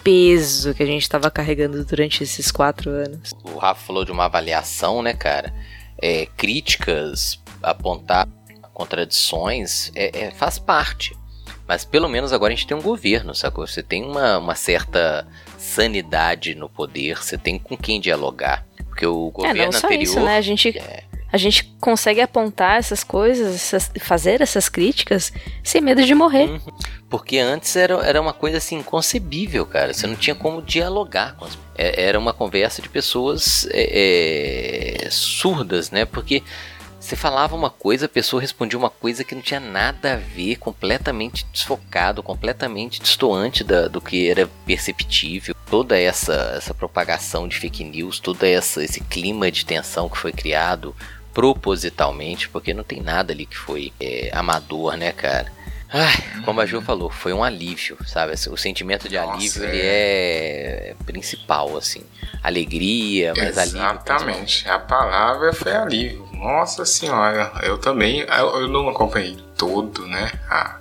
peso 0.03 0.75
que 0.75 0.83
a 0.83 0.87
gente 0.87 1.03
estava 1.03 1.31
carregando 1.31 1.85
durante 1.85 2.23
esses 2.23 2.51
quatro 2.51 2.91
anos. 2.91 3.33
O 3.45 3.59
Rafa 3.59 3.87
falou 3.87 4.05
de 4.05 4.13
uma 4.13 4.25
avaliação, 4.25 5.03
né, 5.03 5.15
cara? 5.15 5.53
é, 6.03 6.27
críticas, 6.37 7.41
apontar 7.63 8.29
contradições, 8.75 9.93
é, 9.95 10.25
é, 10.25 10.31
faz 10.33 10.59
parte. 10.59 11.17
Mas 11.67 11.85
pelo 11.85 12.09
menos 12.09 12.33
agora 12.33 12.53
a 12.53 12.57
gente 12.57 12.67
tem 12.67 12.77
um 12.77 12.83
governo, 12.83 13.35
sacou? 13.35 13.67
Você 13.67 13.83
tem 13.83 14.05
uma, 14.05 14.39
uma 14.39 14.57
certa 14.57 15.27
sanidade 15.57 16.57
no 16.57 16.69
poder, 16.69 17.19
você 17.19 17.39
tem 17.39 17.57
com 17.57 17.77
quem 17.77 18.01
dialogar. 18.01 18.67
Porque 18.89 19.07
o 19.07 19.31
governo 19.31 19.63
é, 19.63 19.65
não 19.67 19.73
só 19.73 19.87
anterior. 19.87 20.03
Isso, 20.03 20.21
né? 20.21 20.37
A 20.37 20.41
gente, 20.41 20.77
é... 20.77 21.05
a 21.33 21.39
gente 21.39 21.65
consegue 21.81 22.21
apontar 22.21 22.79
essas 22.79 23.03
coisas, 23.03 23.55
essas, 23.55 23.91
fazer 24.01 24.43
essas 24.43 24.69
críticas 24.69 25.33
sem 25.65 25.81
medo 25.81 26.05
de 26.05 26.15
morrer. 26.15 26.51
Uhum. 26.51 26.61
Porque 27.09 27.39
antes 27.39 27.75
era, 27.75 27.95
era 28.07 28.21
uma 28.21 28.35
coisa 28.35 28.59
assim 28.59 28.77
inconcebível, 28.77 29.65
cara. 29.65 29.95
Você 29.95 30.07
não 30.07 30.15
tinha 30.15 30.35
como 30.35 30.61
dialogar 30.61 31.35
com 31.37 31.47
as 31.47 31.57
é, 31.75 32.03
era 32.03 32.19
uma 32.19 32.33
conversa 32.33 32.83
de 32.83 32.89
pessoas 32.89 33.67
é, 33.71 35.07
é, 35.07 35.11
surdas, 35.11 35.91
né? 35.91 36.05
Porque 36.05 36.43
você 37.01 37.17
falava 37.17 37.57
uma 37.57 37.71
coisa, 37.71 38.07
a 38.07 38.09
pessoa 38.09 38.41
respondia 38.41 38.79
uma 38.79 38.91
coisa 38.91 39.25
que 39.25 39.35
não 39.35 39.43
tinha 39.43 39.59
nada 39.59 40.13
a 40.13 40.17
ver, 40.17 40.57
completamente 40.57 41.45
desfocado, 41.53 42.23
completamente 42.23 43.01
distoante 43.01 43.65
da, 43.65 43.89
do 43.89 44.01
que 44.01 44.29
era 44.29 44.49
perceptível. 44.65 45.55
Toda 45.69 45.99
essa, 45.99 46.55
essa 46.57 46.73
propagação 46.73 47.49
de 47.49 47.59
fake 47.59 47.83
news, 47.83 48.21
todo 48.21 48.45
essa, 48.45 48.85
esse 48.85 49.01
clima 49.01 49.51
de 49.51 49.67
tensão 49.67 50.09
que 50.09 50.19
foi 50.19 50.33
criado 50.33 50.95
propositalmente, 51.33 52.49
porque 52.49 52.75
não 52.75 52.85
tem 52.85 53.01
nada 53.01 53.33
ali 53.33 53.47
que 53.47 53.57
foi 53.57 53.93
é, 54.01 54.31
amador, 54.33 54.97
né, 54.97 55.13
cara? 55.13 55.53
Ai, 55.95 56.43
como 56.45 56.59
a 56.61 56.65
Ju 56.65 56.81
falou, 56.81 57.11
foi 57.11 57.35
um 57.35 57.45
alívio, 57.45 57.99
sabe? 58.07 58.33
O 58.51 58.57
sentimento 58.57 59.09
de 59.11 59.17
Nossa, 59.17 59.33
alívio, 59.35 59.65
é. 59.65 59.69
ele 59.69 59.83
é 59.83 60.97
principal, 61.05 61.77
assim. 61.77 62.03
Alegria, 62.43 63.35
mas 63.37 63.59
alívio. 63.59 63.81
Exatamente. 63.81 64.69
A 64.69 64.79
palavra 64.79 65.53
foi 65.53 65.73
alívio. 65.77 66.27
Nossa 66.33 66.87
senhora, 66.87 67.53
eu 67.63 67.77
também, 67.77 68.21
eu, 68.21 68.63
eu 68.63 68.69
não 68.69 68.89
acompanhei 68.89 69.37
todo, 69.57 70.07
né, 70.07 70.33
a, 70.49 70.81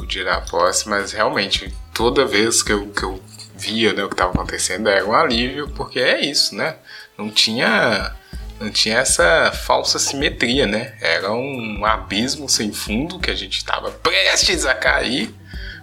o 0.00 0.50
posse, 0.50 0.88
mas 0.88 1.12
realmente, 1.12 1.72
toda 1.94 2.26
vez 2.26 2.62
que 2.62 2.72
eu, 2.72 2.88
que 2.88 3.04
eu 3.04 3.22
via 3.54 3.92
né, 3.92 4.04
o 4.04 4.08
que 4.08 4.14
estava 4.14 4.32
acontecendo, 4.32 4.88
era 4.88 5.06
um 5.06 5.14
alívio, 5.14 5.68
porque 5.70 5.98
é 5.98 6.20
isso, 6.20 6.54
né? 6.54 6.76
Não 7.16 7.30
tinha, 7.30 8.12
não 8.60 8.70
tinha 8.70 8.98
essa 8.98 9.52
falsa 9.52 9.98
simetria, 9.98 10.66
né? 10.66 10.94
Era 11.00 11.32
um 11.32 11.84
abismo 11.84 12.48
sem 12.48 12.72
fundo 12.72 13.18
que 13.18 13.30
a 13.30 13.34
gente 13.34 13.56
estava 13.58 13.90
prestes 13.90 14.64
a 14.66 14.74
cair, 14.74 15.34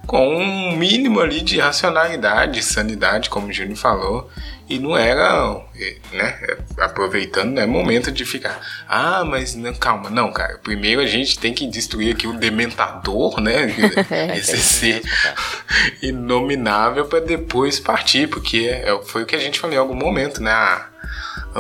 com 0.06 0.36
um 0.38 0.76
mínimo 0.78 1.20
ali 1.20 1.42
de 1.42 1.58
racionalidade, 1.60 2.62
sanidade, 2.62 3.30
como 3.30 3.48
o 3.48 3.52
Júnior 3.54 3.76
falou, 3.78 4.30
e 4.70 4.78
não 4.78 4.96
era, 4.96 5.60
né, 6.14 6.40
aproveitando, 6.80 7.54
não 7.54 7.62
é 7.64 7.66
momento 7.66 8.12
de 8.12 8.24
ficar, 8.24 8.60
ah, 8.88 9.24
mas 9.26 9.56
não, 9.56 9.74
calma, 9.74 10.12
não, 10.12 10.32
cara, 10.32 10.60
primeiro 10.60 11.02
a 11.02 11.08
gente 11.08 11.40
tem 11.40 11.54
que 11.56 11.66
destruir 11.66 12.14
aqui 12.14 12.28
o 12.28 12.34
dementador, 12.38 13.40
né, 13.42 13.66
esse 14.38 14.58
ser 14.58 14.94
mesmo, 15.04 15.10
cara. 15.24 15.36
inominável 16.04 17.06
para 17.06 17.20
depois 17.20 17.80
partir, 17.80 18.28
porque 18.28 18.68
é- 18.70 19.00
foi 19.06 19.24
o 19.24 19.26
que 19.26 19.36
a 19.36 19.40
gente 19.40 19.60
falou 19.60 19.76
em 19.76 19.80
algum 19.80 19.96
momento, 19.96 20.42
né, 20.42 20.52
a- 20.52 20.88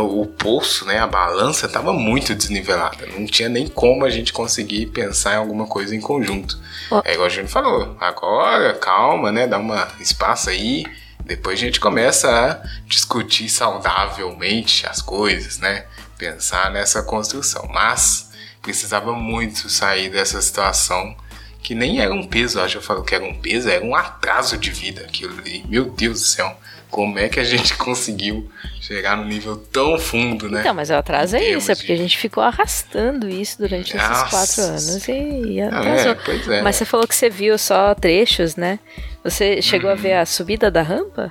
o 0.01 0.25
poço, 0.25 0.85
né, 0.85 0.99
a 0.99 1.07
balança 1.07 1.65
estava 1.65 1.93
muito 1.93 2.35
desnivelada, 2.35 3.05
não 3.07 3.25
tinha 3.25 3.47
nem 3.47 3.67
como 3.67 4.05
a 4.05 4.09
gente 4.09 4.33
conseguir 4.33 4.87
pensar 4.87 5.33
em 5.33 5.37
alguma 5.37 5.67
coisa 5.67 5.95
em 5.95 6.01
conjunto. 6.01 6.59
Ó. 6.91 7.01
É 7.05 7.13
igual 7.13 7.27
a 7.27 7.29
gente 7.29 7.51
falou, 7.51 7.95
agora, 7.99 8.73
calma, 8.73 9.31
né, 9.31 9.47
dá 9.47 9.57
uma 9.57 9.87
espaço 9.99 10.49
aí, 10.49 10.85
depois 11.23 11.59
a 11.59 11.61
gente 11.61 11.79
começa 11.79 12.29
a 12.29 12.67
discutir 12.87 13.49
saudavelmente 13.49 14.85
as 14.85 15.01
coisas, 15.01 15.59
né, 15.59 15.85
pensar 16.17 16.71
nessa 16.71 17.01
construção, 17.01 17.67
mas 17.73 18.31
precisava 18.61 19.13
muito 19.13 19.69
sair 19.69 20.09
dessa 20.09 20.41
situação 20.41 21.15
que 21.61 21.73
nem 21.73 21.99
era 21.99 22.13
um 22.13 22.27
peso, 22.27 22.61
acho 22.61 22.73
que 22.73 22.77
eu 22.77 22.81
falo 22.81 23.03
que 23.03 23.15
era 23.15 23.23
um 23.23 23.33
peso, 23.33 23.67
era 23.69 23.83
um 23.83 23.95
atraso 23.95 24.55
de 24.55 24.69
vida 24.69 25.01
aquilo 25.01 25.39
ali. 25.39 25.65
Meu 25.67 25.85
Deus 25.85 26.19
do 26.19 26.25
céu, 26.27 26.55
como 26.95 27.19
é 27.19 27.27
que 27.27 27.41
a 27.41 27.43
gente 27.43 27.75
conseguiu 27.75 28.49
chegar 28.79 29.17
num 29.17 29.25
nível 29.25 29.57
tão 29.57 29.99
fundo, 29.99 30.49
né? 30.49 30.61
Então, 30.61 30.73
mas 30.73 30.89
o 30.89 30.93
atraso 30.93 31.35
é 31.35 31.43
isso, 31.49 31.69
é 31.69 31.75
porque 31.75 31.91
a 31.91 31.97
gente 31.97 32.17
ficou 32.17 32.41
arrastando 32.41 33.27
isso 33.27 33.57
durante 33.57 33.97
esses 33.97 34.09
Nossa. 34.09 34.29
quatro 34.29 34.61
anos 34.61 35.07
e, 35.09 35.11
e 35.11 35.61
Não, 35.61 35.77
atrasou. 35.77 36.11
é, 36.13 36.15
pois 36.15 36.47
é. 36.47 36.61
Mas 36.61 36.77
você 36.77 36.85
falou 36.85 37.05
que 37.05 37.13
você 37.13 37.29
viu 37.29 37.57
só 37.57 37.93
trechos, 37.93 38.55
né? 38.55 38.79
Você 39.25 39.61
chegou 39.61 39.89
a 39.91 39.95
ver 39.95 40.15
Uhum. 40.15 40.21
a 40.21 40.25
subida 40.25 40.71
da 40.71 40.81
rampa? 40.81 41.29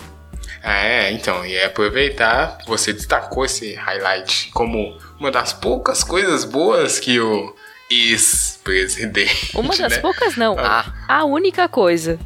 É, 0.62 1.10
então, 1.12 1.46
e 1.46 1.54
é 1.54 1.64
aproveitar, 1.64 2.58
você 2.66 2.92
destacou 2.92 3.46
esse 3.46 3.74
highlight 3.74 4.50
como 4.52 4.98
uma 5.18 5.30
das 5.30 5.54
poucas 5.54 6.04
coisas 6.04 6.44
boas 6.44 7.00
que 7.00 7.18
o 7.18 7.54
ex-presidente. 7.90 9.56
Uma 9.56 9.74
das 9.74 9.92
né? 9.92 9.98
poucas, 10.00 10.36
não. 10.36 10.56
Ah. 10.58 10.92
A 11.08 11.24
única 11.24 11.66
coisa. 11.70 12.18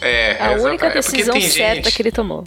É, 0.00 0.36
A 0.40 0.50
única 0.52 0.86
é 0.86 0.90
decisão 0.92 1.34
tem 1.34 1.48
certa 1.48 1.74
gente- 1.84 1.92
que 1.96 2.02
ele 2.02 2.12
tomou. 2.12 2.44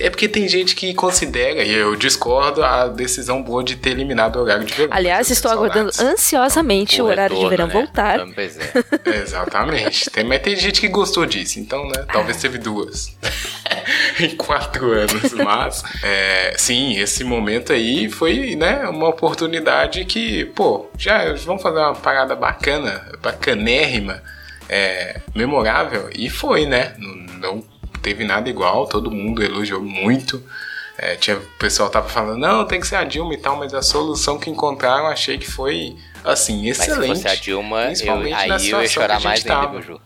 É 0.00 0.08
porque 0.08 0.28
tem 0.28 0.46
gente 0.46 0.76
que 0.76 0.94
considera, 0.94 1.60
e 1.64 1.74
eu 1.74 1.96
discordo, 1.96 2.62
a 2.62 2.86
decisão 2.86 3.42
boa 3.42 3.64
de 3.64 3.74
ter 3.74 3.90
eliminado 3.90 4.36
o 4.36 4.42
horário 4.42 4.64
de 4.64 4.72
verão. 4.72 4.90
Aliás, 4.96 5.28
estou 5.28 5.50
aguardando 5.50 5.90
ansiosamente 6.00 7.02
o 7.02 7.06
O 7.06 7.08
horário 7.08 7.36
de 7.36 7.48
verão 7.48 7.66
né? 7.66 7.72
voltar. 7.72 8.20
Pois 8.32 8.56
é. 8.56 8.70
Exatamente. 9.22 10.08
Tem, 10.08 10.22
mas 10.22 10.40
tem 10.40 10.54
gente 10.54 10.80
que 10.80 10.86
gostou 10.86 11.26
disso, 11.26 11.58
então, 11.58 11.84
né? 11.88 12.04
Talvez 12.12 12.36
teve 12.36 12.58
duas. 12.58 13.16
em 14.20 14.36
quatro 14.36 14.92
anos. 14.92 15.32
Mas, 15.32 15.82
é, 16.04 16.54
sim, 16.56 16.96
esse 16.96 17.24
momento 17.24 17.72
aí 17.72 18.08
foi, 18.08 18.54
né, 18.54 18.86
uma 18.88 19.08
oportunidade 19.08 20.04
que, 20.04 20.44
pô, 20.54 20.88
já 20.96 21.34
vamos 21.44 21.60
fazer 21.60 21.78
uma 21.80 21.94
parada 21.96 22.36
bacana, 22.36 23.04
bacanérrima, 23.20 24.22
é, 24.68 25.20
memorável. 25.34 26.08
E 26.14 26.28
foi, 26.28 26.66
né? 26.66 26.94
Não, 26.98 27.14
não 27.38 27.64
teve 28.02 28.24
nada 28.24 28.48
igual, 28.48 28.86
todo 28.86 29.10
mundo 29.10 29.42
elogiou 29.42 29.80
muito. 29.82 30.42
É, 31.00 31.14
tinha, 31.14 31.36
o 31.36 31.40
pessoal 31.60 31.88
tava 31.88 32.08
falando, 32.08 32.38
não, 32.40 32.64
tem 32.64 32.80
que 32.80 32.86
ser 32.86 32.96
a 32.96 33.04
Dilma 33.04 33.32
e 33.32 33.36
tal, 33.36 33.56
mas 33.56 33.72
a 33.72 33.80
solução 33.82 34.36
que 34.36 34.50
encontraram 34.50 35.06
achei 35.06 35.38
que 35.38 35.48
foi, 35.48 35.94
assim, 36.24 36.66
Mas 36.66 36.76
se 36.78 36.82
excelente. 36.90 37.08
fosse 37.22 37.28
a 37.28 37.34
Dilma, 37.36 37.92
eu, 38.02 38.34
aí 38.36 38.48
na 38.48 38.56
eu 38.56 38.82
ia 38.82 38.88
chorar 38.88 39.20
mais 39.20 39.40
ainda, 39.40 39.48
tava. 39.54 39.72
meu 39.74 39.82
Ju. 39.82 40.00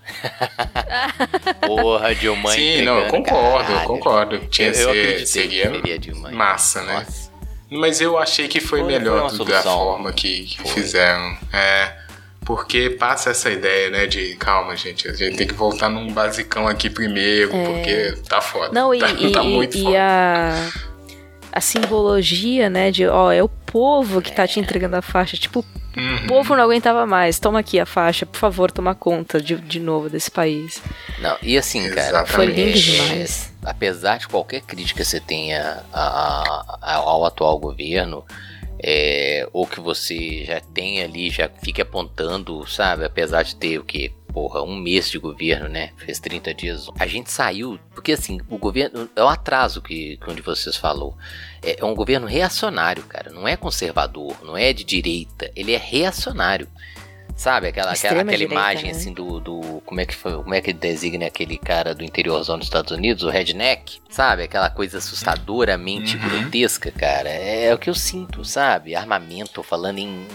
Porra, 1.66 2.14
Dilma 2.14 2.52
Sim, 2.52 2.82
não, 2.82 2.98
eu 2.98 3.08
concordo, 3.08 3.60
eu 3.62 3.66
caralho. 3.76 3.86
concordo. 3.88 4.38
Tinha 4.50 4.68
Eu- 4.68 4.94
eu 4.94 5.18
ser- 5.20 5.26
seria 5.26 5.98
Dilma. 5.98 6.30
massa, 6.30 6.82
né? 6.82 6.94
Nossa. 7.06 7.32
Mas 7.70 8.00
eu 8.02 8.18
achei 8.18 8.48
que 8.48 8.60
foi, 8.60 8.80
Foi- 8.80 8.88
melhor 8.92 9.30
foi 9.34 9.46
da 9.46 9.62
forma 9.62 10.12
que, 10.12 10.44
que 10.44 10.68
fizeram. 10.72 11.34
É, 11.52 11.96
porque 12.54 12.90
passa 12.90 13.30
essa 13.30 13.50
ideia, 13.50 13.88
né, 13.88 14.06
de 14.06 14.34
calma, 14.36 14.76
gente, 14.76 15.08
a 15.08 15.14
gente 15.14 15.36
tem 15.38 15.46
que 15.46 15.54
voltar 15.54 15.88
num 15.88 16.12
basicão 16.12 16.68
aqui 16.68 16.90
primeiro, 16.90 17.50
porque 17.50 18.14
tá 18.28 18.40
foda. 18.42 18.66
É. 18.68 18.72
Não, 18.74 18.94
e, 18.94 18.98
tá, 19.00 19.10
e- 19.12 19.32
tá 19.32 19.42
muito 19.42 19.78
e 19.78 19.82
foda. 19.84 19.98
a, 19.98 20.68
a 21.52 21.60
simbologia, 21.60 22.68
né, 22.68 22.90
de, 22.90 23.06
ó, 23.06 23.32
é 23.32 23.42
o 23.42 23.48
povo 23.48 24.20
que 24.20 24.30
tá 24.32 24.46
te 24.46 24.60
entregando 24.60 24.96
a 24.96 25.02
faixa. 25.02 25.36
Tipo, 25.36 25.64
Uhum. 25.94 26.16
o 26.24 26.26
povo 26.26 26.56
não 26.56 26.64
aguentava 26.64 27.04
mais. 27.04 27.38
Toma 27.38 27.58
aqui 27.58 27.78
a 27.78 27.84
faixa, 27.84 28.24
por 28.24 28.38
favor, 28.38 28.70
toma 28.70 28.94
conta 28.94 29.38
de, 29.40 29.56
de 29.56 29.78
novo 29.78 30.08
desse 30.08 30.30
país. 30.30 30.82
Não, 31.20 31.36
e 31.42 31.56
assim, 31.58 31.86
cara. 31.90 32.24
Foi 32.24 32.46
lindo 32.46 32.70
é, 32.70 32.72
demais. 32.72 33.52
apesar 33.62 34.16
de 34.18 34.26
qualquer 34.26 34.62
crítica 34.62 35.02
que 35.02 35.06
você 35.08 35.20
tenha 35.20 35.82
a- 35.92 36.76
a- 36.80 36.94
ao 36.96 37.26
atual 37.26 37.58
governo, 37.58 38.24
é, 38.82 39.48
ou 39.52 39.66
que 39.66 39.78
você 39.78 40.44
já 40.44 40.60
tenha 40.60 41.04
ali, 41.04 41.30
já 41.30 41.48
fique 41.62 41.80
apontando, 41.80 42.66
sabe? 42.66 43.04
Apesar 43.04 43.44
de 43.44 43.54
ter 43.54 43.78
o 43.78 43.84
que? 43.84 44.12
Porra, 44.32 44.62
um 44.62 44.74
mês 44.74 45.10
de 45.10 45.18
governo, 45.18 45.68
né? 45.68 45.92
Fez 45.96 46.18
30 46.18 46.54
dias. 46.54 46.88
A 46.98 47.06
gente 47.06 47.30
saiu, 47.30 47.78
porque 47.94 48.12
assim, 48.12 48.40
o 48.48 48.58
governo. 48.58 49.08
É 49.14 49.22
um 49.22 49.28
atraso 49.28 49.80
que, 49.80 50.16
que 50.16 50.30
um 50.30 50.34
de 50.34 50.42
vocês 50.42 50.76
falou. 50.76 51.16
É, 51.62 51.80
é 51.80 51.84
um 51.84 51.94
governo 51.94 52.26
reacionário, 52.26 53.04
cara. 53.04 53.30
Não 53.30 53.46
é 53.46 53.56
conservador, 53.56 54.34
não 54.42 54.56
é 54.56 54.72
de 54.72 54.84
direita. 54.84 55.52
Ele 55.54 55.72
é 55.72 55.78
reacionário. 55.78 56.66
Sabe, 57.36 57.68
aquela, 57.68 57.92
aquela, 57.92 58.20
aquela 58.20 58.30
direita, 58.32 58.52
imagem 58.54 58.84
né? 58.84 58.90
assim 58.90 59.12
do, 59.12 59.40
do. 59.40 59.82
Como 59.84 60.00
é 60.00 60.06
que 60.06 60.14
foi? 60.14 60.32
Como 60.34 60.54
é 60.54 60.60
que 60.60 60.72
designa 60.72 61.26
aquele 61.26 61.56
cara 61.58 61.94
do 61.94 62.04
interiorzão 62.04 62.56
dos 62.58 62.66
Estados 62.66 62.92
Unidos, 62.92 63.24
o 63.24 63.30
redneck? 63.30 64.00
Sabe? 64.10 64.44
Aquela 64.44 64.70
coisa 64.70 64.98
assustadoramente 64.98 66.16
Uhum. 66.16 66.28
grotesca, 66.28 66.90
cara. 66.92 67.28
É, 67.30 67.66
é 67.66 67.74
o 67.74 67.78
que 67.78 67.90
eu 67.90 67.94
sinto, 67.94 68.44
sabe? 68.44 68.94
Armamento, 68.94 69.62
falando 69.62 69.98
em. 69.98 70.26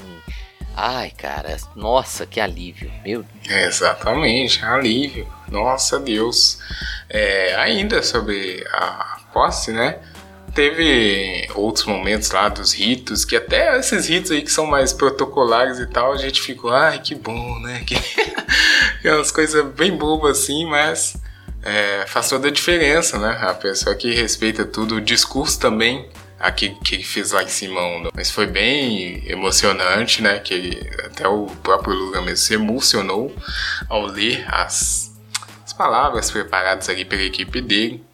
Ai, 0.76 1.12
cara, 1.12 1.58
nossa, 1.76 2.26
que 2.26 2.40
alívio. 2.40 2.92
Meu 3.06 3.26
Exatamente, 3.50 4.64
alívio. 4.64 5.28
Nossa 5.50 6.00
Deus. 6.00 6.60
É, 7.10 7.56
ainda 7.56 8.04
sobre 8.04 8.64
a 8.72 9.18
posse, 9.34 9.72
né? 9.72 10.00
Teve 10.58 11.48
outros 11.54 11.86
momentos 11.86 12.32
lá 12.32 12.50
dos 12.50 12.74
ritos, 12.74 13.24
que 13.24 13.36
até 13.36 13.78
esses 13.78 14.08
ritos 14.08 14.32
aí 14.32 14.42
que 14.42 14.52
são 14.52 14.66
mais 14.66 14.92
protocolares 14.92 15.78
e 15.78 15.86
tal, 15.86 16.12
a 16.14 16.18
gente 16.18 16.42
ficou, 16.42 16.72
ai, 16.72 16.98
que 17.00 17.14
bom, 17.14 17.60
né? 17.60 17.84
Que, 17.86 19.08
é 19.08 19.14
umas 19.14 19.30
coisas 19.30 19.64
bem 19.76 19.96
bobas 19.96 20.40
assim, 20.40 20.66
mas 20.66 21.16
é, 21.62 22.06
faz 22.08 22.28
toda 22.28 22.48
a 22.48 22.52
diferença, 22.52 23.20
né? 23.20 23.38
A 23.40 23.54
pessoa 23.54 23.96
que 23.96 24.12
respeita 24.12 24.66
tudo, 24.66 24.96
o 24.96 25.02
discurso 25.02 25.60
também, 25.60 26.10
aqui 26.40 26.76
que 26.84 27.04
fez 27.04 27.34
lá 27.34 27.44
em 27.44 27.70
um- 27.70 28.10
mas 28.16 28.32
foi 28.32 28.48
bem 28.48 29.22
emocionante, 29.30 30.24
né? 30.24 30.40
Que 30.40 30.56
ele- 30.56 30.90
até 31.06 31.28
o 31.28 31.46
próprio 31.62 31.94
Lula 31.94 32.22
mesmo 32.22 32.38
se 32.38 32.56
emocionou 32.56 33.32
ao 33.88 34.08
ler 34.08 34.44
as, 34.48 35.16
as 35.64 35.72
palavras 35.74 36.32
preparadas 36.32 36.90
ali 36.90 37.06
pela 37.06 37.22
equipe 37.22 37.62
dele. 37.62 38.07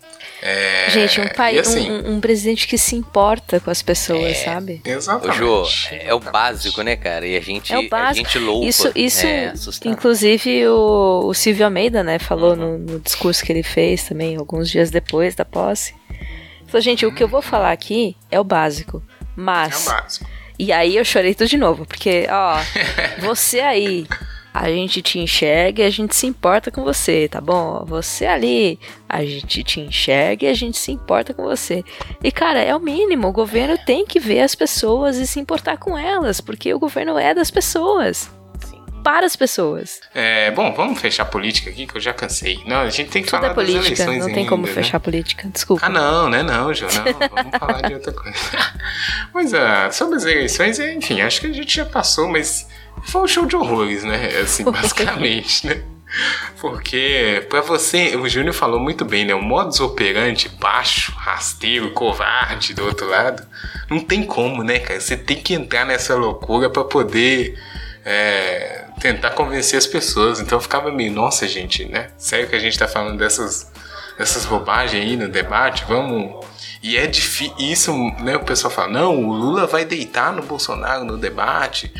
É, 0.45 0.89
Gente, 0.89 1.21
um, 1.21 1.27
pai, 1.29 1.57
assim, 1.57 1.89
um, 1.89 2.15
um- 2.15 2.19
presidente 2.19 2.67
que 2.67 2.77
se 2.77 2.97
importa 2.97 3.61
com 3.61 3.71
as 3.71 3.81
pessoas, 3.81 4.31
É. 4.31 4.33
sabe? 4.33 4.81
Ô, 4.85 4.89
Exatamente. 4.89 5.37
Jô, 5.37 5.65
é 5.91 6.13
o 6.13 6.19
básico, 6.19 6.81
né, 6.81 6.97
cara? 6.97 7.25
E 7.25 7.37
a 7.37 7.39
gente, 7.39 7.71
É 7.71 7.79
o 7.79 7.87
básico. 7.87 8.27
A 8.27 8.29
gente 8.29 8.39
louva. 8.39 8.67
Isso, 8.67 8.91
isso 8.93 9.25
é, 9.25 9.53
inclusive 9.85 10.67
o, 10.67 11.27
o 11.27 11.33
Silvio 11.33 11.63
Almeida, 11.63 12.03
né, 12.03 12.19
falou 12.19 12.51
Uhum. 12.51 12.77
no, 12.77 12.77
no 12.77 12.99
discurso 12.99 13.41
que 13.45 13.53
ele 13.53 13.63
fez 13.63 14.03
também, 14.03 14.35
alguns 14.35 14.69
dias 14.69 14.91
depois 14.91 15.33
da 15.33 15.45
posse. 15.45 15.95
Falou, 16.67 16.81
gente, 16.81 17.05
o 17.05 17.13
que 17.15 17.23
eu 17.23 17.27
vou 17.29 17.41
falar 17.41 17.71
aqui 17.71 18.17
é 18.29 18.37
o 18.39 18.43
básico. 18.43 19.01
É 19.21 19.23
o 19.23 19.29
Mas. 19.37 19.85
básico. 19.85 20.25
E 20.59 20.71
aí 20.71 20.97
eu 20.97 21.05
chorei 21.05 21.33
tudo 21.33 21.47
de 21.47 21.57
novo, 21.57 21.85
porque, 21.85 22.27
ó, 22.29 22.57
você 23.19 23.59
aí, 23.61 24.05
a 24.53 24.69
gente 24.69 25.01
te 25.01 25.17
enxerga 25.17 25.81
e 25.81 25.85
a 25.85 25.89
gente 25.89 26.15
se 26.15 26.27
importa 26.27 26.69
com 26.69 26.83
você, 26.83 27.27
tá 27.27 27.41
bom? 27.41 27.83
Você 27.87 28.25
ali, 28.25 28.79
a 29.09 29.25
gente 29.25 29.63
te 29.63 29.79
enxerga 29.79 30.45
e 30.45 30.49
a 30.49 30.53
gente 30.53 30.77
se 30.77 30.91
importa 30.91 31.33
com 31.33 31.43
você. 31.43 31.83
E, 32.23 32.31
cara, 32.31 32.59
é 32.61 32.75
o 32.75 32.79
mínimo. 32.79 33.27
O 33.27 33.33
governo 33.33 33.75
tem 33.83 34.05
que 34.05 34.19
ver 34.19 34.41
as 34.41 34.53
pessoas 34.53 35.17
e 35.17 35.25
se 35.25 35.39
importar 35.39 35.77
com 35.77 35.97
elas, 35.97 36.39
porque 36.39 36.71
o 36.71 36.77
governo 36.77 37.17
é 37.17 37.33
das 37.33 37.49
pessoas. 37.49 38.29
Para 39.03 39.25
as 39.25 39.35
pessoas. 39.35 39.99
É, 40.15 40.49
bom, 40.51 40.73
vamos 40.73 41.01
fechar 41.01 41.23
a 41.23 41.25
política 41.25 41.69
aqui, 41.69 41.85
que 41.85 41.97
eu 41.97 41.99
já 41.99 42.13
cansei. 42.13 42.61
Não, 42.65 42.77
a 42.77 42.89
gente 42.89 43.09
tem 43.09 43.21
que 43.21 43.27
Tudo 43.27 43.41
falar 43.41 43.51
é 43.51 43.53
política, 43.53 43.79
das 43.81 43.99
eleições 43.99 44.19
não 44.19 44.27
tem 44.27 44.37
ainda, 44.37 44.49
como 44.49 44.65
né? 44.65 44.71
fechar 44.71 44.95
a 44.95 44.99
política. 45.01 45.49
Desculpa. 45.51 45.85
Ah, 45.85 45.89
não, 45.89 46.29
né? 46.29 46.41
Não, 46.41 46.73
João, 46.73 46.89
não. 46.93 47.27
Vamos 47.27 47.51
falar 47.59 47.81
de 47.81 47.95
outra 47.95 48.13
coisa. 48.13 48.37
Mas 49.33 49.53
ah, 49.53 49.91
sobre 49.91 50.15
as 50.15 50.23
eleições, 50.23 50.79
enfim, 50.79 51.19
acho 51.19 51.41
que 51.41 51.47
a 51.47 51.51
gente 51.51 51.75
já 51.75 51.83
passou, 51.83 52.29
mas 52.29 52.65
foi 53.05 53.21
um 53.21 53.27
show 53.27 53.45
de 53.45 53.55
horrores, 53.55 54.03
né? 54.03 54.27
Assim, 54.41 54.63
basicamente, 54.69 55.67
né? 55.67 55.83
Porque, 56.59 57.45
pra 57.49 57.61
você, 57.61 58.15
o 58.15 58.29
Júnior 58.29 58.53
falou 58.53 58.79
muito 58.79 59.03
bem, 59.03 59.25
né? 59.25 59.33
O 59.33 59.41
modus 59.41 59.79
operandi 59.79 60.47
baixo, 60.47 61.11
rasteiro, 61.13 61.91
covarde 61.91 62.73
do 62.73 62.85
outro 62.85 63.09
lado, 63.09 63.45
não 63.89 63.99
tem 63.99 64.23
como, 64.23 64.63
né, 64.63 64.79
cara? 64.79 64.99
Você 64.99 65.17
tem 65.17 65.41
que 65.41 65.53
entrar 65.53 65.85
nessa 65.85 66.15
loucura 66.15 66.69
pra 66.69 66.83
poder 66.83 67.57
é, 68.05 68.85
tentar 68.99 69.31
convencer 69.31 69.77
as 69.77 69.87
pessoas. 69.87 70.39
Então 70.39 70.57
eu 70.57 70.61
ficava 70.61 70.91
meio, 70.91 71.11
nossa, 71.11 71.47
gente, 71.47 71.85
né? 71.85 72.09
Sério 72.17 72.47
que 72.47 72.55
a 72.55 72.59
gente 72.59 72.77
tá 72.77 72.87
falando 72.87 73.17
dessas, 73.17 73.71
dessas 74.17 74.45
bobagens 74.45 75.03
aí 75.03 75.17
no 75.17 75.27
debate? 75.27 75.83
Vamos. 75.87 76.45
E 76.83 76.97
é 76.97 77.07
difícil. 77.07 77.55
Isso, 77.57 77.93
né? 78.19 78.35
O 78.35 78.43
pessoal 78.43 78.71
fala, 78.71 78.89
não, 78.89 79.17
o 79.17 79.33
Lula 79.33 79.65
vai 79.65 79.85
deitar 79.85 80.33
no 80.33 80.43
Bolsonaro 80.43 81.05
no 81.05 81.17
debate. 81.17 81.91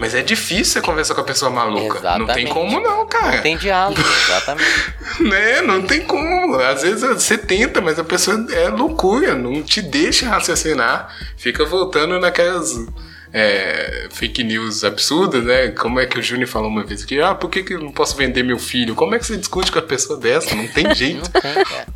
Mas 0.00 0.16
é 0.16 0.22
difícil 0.22 0.64
você 0.64 0.80
conversar 0.80 1.14
com 1.14 1.20
a 1.20 1.24
pessoa 1.24 1.48
maluca. 1.48 2.00
Não 2.18 2.26
tem 2.26 2.44
Exatamente. 2.44 2.52
como, 2.52 2.80
não, 2.80 3.06
cara. 3.06 3.36
Não 3.36 3.42
tem 3.42 3.56
diálogo, 3.56 4.00
exatamente. 4.26 4.94
Né? 5.20 5.60
Não 5.62 5.82
tem 5.82 6.00
como. 6.00 6.56
Às 6.56 6.82
vezes 6.82 7.02
você 7.02 7.38
tenta, 7.38 7.80
mas 7.80 8.00
a 8.00 8.04
pessoa 8.04 8.44
é 8.50 8.68
loucura, 8.68 9.36
não 9.36 9.62
te 9.62 9.80
deixa 9.80 10.28
raciocinar. 10.28 11.14
Fica 11.36 11.64
voltando 11.64 12.18
naquelas 12.18 12.74
é, 13.32 14.08
fake 14.10 14.42
news 14.42 14.82
absurdas, 14.82 15.44
né? 15.44 15.68
Como 15.68 15.98
é 16.00 16.06
que 16.06 16.18
o 16.18 16.22
Júnior 16.22 16.48
falou 16.48 16.68
uma 16.68 16.84
vez 16.84 17.04
aqui? 17.04 17.20
Ah, 17.20 17.34
por 17.34 17.48
que, 17.48 17.62
que 17.62 17.74
eu 17.74 17.80
não 17.80 17.92
posso 17.92 18.16
vender 18.16 18.42
meu 18.42 18.58
filho? 18.58 18.94
Como 18.94 19.14
é 19.14 19.18
que 19.18 19.26
você 19.26 19.36
discute 19.36 19.70
com 19.70 19.78
a 19.78 19.82
pessoa 19.82 20.18
dessa? 20.18 20.54
Não 20.54 20.66
tem 20.68 20.92
jeito. 20.96 21.30
Não 21.32 21.40
tem, 21.40 21.64
cara. 21.64 21.86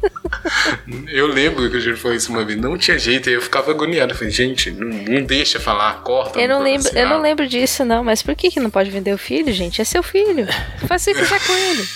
Eu 1.09 1.27
lembro 1.27 1.69
que 1.71 1.77
o 1.77 1.81
Júnior 1.81 1.99
falou 1.99 2.17
isso 2.17 2.31
uma 2.31 2.45
vez. 2.45 2.59
Não 2.61 2.77
tinha 2.77 2.99
jeito. 2.99 3.29
Aí 3.29 3.35
eu 3.35 3.43
ficava 3.43 3.71
agoniado. 3.71 4.13
Eu 4.13 4.17
falei, 4.17 4.33
gente, 4.33 4.71
não, 4.71 4.87
não 4.89 5.23
deixa 5.25 5.59
falar, 5.61 6.03
corta. 6.03 6.39
Eu 6.41 6.49
não, 6.49 6.57
pra 6.57 6.65
lembro, 6.65 6.89
eu 6.95 7.09
não 7.09 7.21
lembro 7.21 7.47
disso, 7.49 7.85
não, 7.85 8.03
mas 8.05 8.23
por 8.23 8.35
que, 8.35 8.51
que 8.51 8.61
não 8.61 8.71
pode 8.71 8.91
vender 8.91 9.13
o 9.13 9.19
filho, 9.19 9.53
gente? 9.53 9.81
É 9.81 9.85
seu 9.85 10.03
filho. 10.03 10.47
Faz 10.87 11.03
o 11.03 11.07
que 11.07 11.15
quiser 11.15 11.41
com 11.47 11.53
ele. 11.53 11.89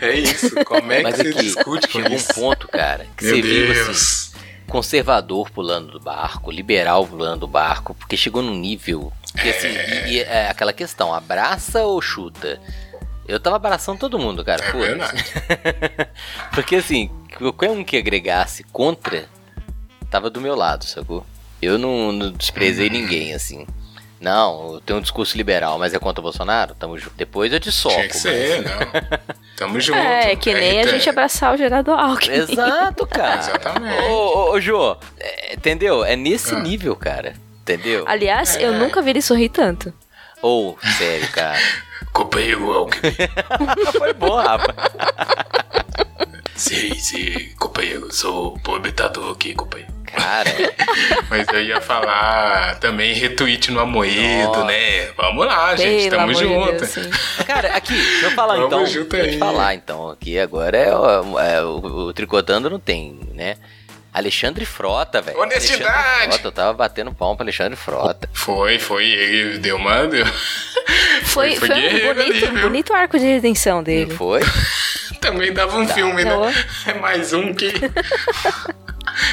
É 0.00 0.14
isso. 0.14 0.54
Como 0.64 0.90
é 0.92 0.96
que 0.98 1.02
Mas 1.02 1.16
você 1.16 1.28
aqui, 1.28 1.42
discute 1.42 1.88
com 1.88 2.02
chegou 2.02 2.16
um 2.16 2.22
ponto, 2.22 2.68
cara, 2.68 3.06
que 3.16 3.24
Meu 3.24 3.36
você 3.36 3.42
viu 3.42 3.72
assim, 3.72 3.84
Deus. 3.84 4.32
conservador 4.68 5.50
pulando 5.50 5.92
do 5.92 6.00
barco, 6.00 6.50
liberal 6.50 7.06
pulando 7.06 7.40
do 7.40 7.46
barco, 7.48 7.94
porque 7.94 8.16
chegou 8.16 8.42
num 8.42 8.54
nível 8.54 9.12
que 9.40 9.48
assim, 9.48 9.68
e, 9.68 10.14
e 10.14 10.20
é 10.20 10.48
aquela 10.50 10.72
questão, 10.72 11.14
abraça 11.14 11.82
ou 11.84 12.00
chuta? 12.02 12.60
Eu 13.32 13.40
tava 13.40 13.56
abraçando 13.56 13.98
todo 13.98 14.18
mundo, 14.18 14.44
cara. 14.44 14.62
É 14.64 14.72
verdade. 14.72 15.24
Porque 16.54 16.76
assim, 16.76 17.10
qualquer 17.36 17.70
um 17.70 17.82
que 17.82 17.96
agregasse 17.96 18.64
contra, 18.64 19.24
tava 20.10 20.28
do 20.30 20.40
meu 20.40 20.54
lado, 20.54 20.84
sacou? 20.84 21.24
Eu 21.60 21.78
não, 21.78 22.12
não 22.12 22.30
desprezei 22.32 22.88
Uhum. 22.88 22.92
ninguém, 22.92 23.32
assim. 23.34 23.66
Não, 24.20 24.74
eu 24.74 24.80
tenho 24.80 24.98
um 24.98 25.02
discurso 25.02 25.36
liberal, 25.36 25.78
mas 25.78 25.92
é 25.94 25.98
contra 25.98 26.20
o 26.20 26.22
Bolsonaro? 26.22 26.74
Tamo 26.76 26.96
junto. 26.96 27.14
Depois 27.16 27.52
eu 27.52 27.58
te 27.58 27.72
soco. 27.72 27.94
Tinha 27.96 28.08
que 28.08 28.16
ser, 28.16 28.62
não. 28.62 29.18
Tamo 29.56 29.80
junto. 29.80 29.98
É, 29.98 30.36
que 30.36 30.52
nem 30.54 30.78
a 30.78 30.82
Eita. 30.82 30.90
gente 30.90 31.08
abraçar 31.08 31.52
o 31.54 31.56
gerador 31.56 31.98
Alckmin. 31.98 32.38
mas- 32.38 32.50
Exato, 32.50 33.06
cara. 33.08 33.40
Exatamente. 33.40 34.02
Ô, 34.04 34.12
ô, 34.12 34.50
ô 34.52 34.60
Jô, 34.60 34.96
é, 35.18 35.54
entendeu? 35.54 36.04
É 36.04 36.14
nesse 36.14 36.54
Ah. 36.54 36.60
nível, 36.60 36.94
cara. 36.94 37.34
Entendeu? 37.62 38.04
Aliás, 38.06 38.56
eu 38.56 38.74
É. 38.74 38.78
nunca 38.78 39.00
vi 39.02 39.10
ele 39.10 39.22
sorrir 39.22 39.48
tanto. 39.48 39.92
Ou, 40.40 40.76
sério, 40.98 41.28
cara. 41.30 41.58
Companheiro 42.12 42.70
Alckmin. 42.72 43.12
Foi 43.98 44.12
bom, 44.12 44.36
Rafa. 44.36 44.74
Sim, 46.54 46.94
sim, 46.94 47.50
companheiro. 47.58 48.12
Sou 48.12 48.58
prometador 48.60 49.32
aqui, 49.32 49.54
companheiro. 49.54 49.92
Cara, 50.04 50.50
Mas 51.30 51.48
eu 51.48 51.62
ia 51.62 51.80
falar 51.80 52.78
também 52.80 53.14
retweet 53.14 53.70
no 53.70 53.80
Amoedo, 53.80 54.48
Nossa. 54.48 54.64
né? 54.64 55.06
Vamos 55.16 55.46
lá, 55.46 55.74
gente. 55.74 56.10
Pelo 56.10 56.20
Tamo 56.20 56.34
de 56.34 56.38
junto. 56.40 56.70
Deus, 56.86 57.08
cara, 57.46 57.68
aqui, 57.74 57.94
deixa 57.94 58.26
eu 58.26 58.30
falar 58.32 58.56
Vamos 58.56 58.66
então. 58.68 58.86
junto 58.86 59.08
Deixa 59.08 59.30
eu 59.34 59.38
falar 59.38 59.74
então. 59.74 60.10
Aqui 60.10 60.38
agora 60.38 60.76
é, 60.76 60.94
o- 60.94 61.38
é 61.40 61.62
o, 61.64 61.76
o 61.78 62.12
Tricotando 62.12 62.68
não 62.68 62.78
tem, 62.78 63.18
né? 63.34 63.56
Alexandre 64.12 64.64
Frota, 64.66 65.22
velho. 65.22 65.38
Honestidade! 65.40 65.84
Alexandre 65.88 66.28
Frota, 66.32 66.48
eu 66.48 66.52
tava 66.52 66.72
batendo 66.74 67.12
palma 67.14 67.36
pra 67.36 67.44
Alexandre 67.44 67.76
Frota. 67.76 68.28
Foi, 68.32 68.78
foi. 68.78 69.06
Ele 69.06 69.58
deu 69.58 69.76
uma. 69.76 70.06
Deu... 70.06 70.26
Foi, 71.24 71.54
Foi 71.56 71.68
foi, 71.68 71.70
um 71.70 71.80
guerreiro 71.80 72.14
bonito, 72.14 72.44
ali, 72.46 72.60
bonito 72.60 72.92
arco 72.92 73.18
de 73.18 73.24
redenção 73.24 73.76
Não 73.76 73.82
dele. 73.84 74.14
foi? 74.14 74.40
Também 75.20 75.52
dava 75.52 75.78
um 75.78 75.86
filme, 75.86 76.24
Não. 76.24 76.44
né? 76.46 76.54
É 76.86 76.94
mais 76.94 77.32
um 77.32 77.54
que. 77.54 77.72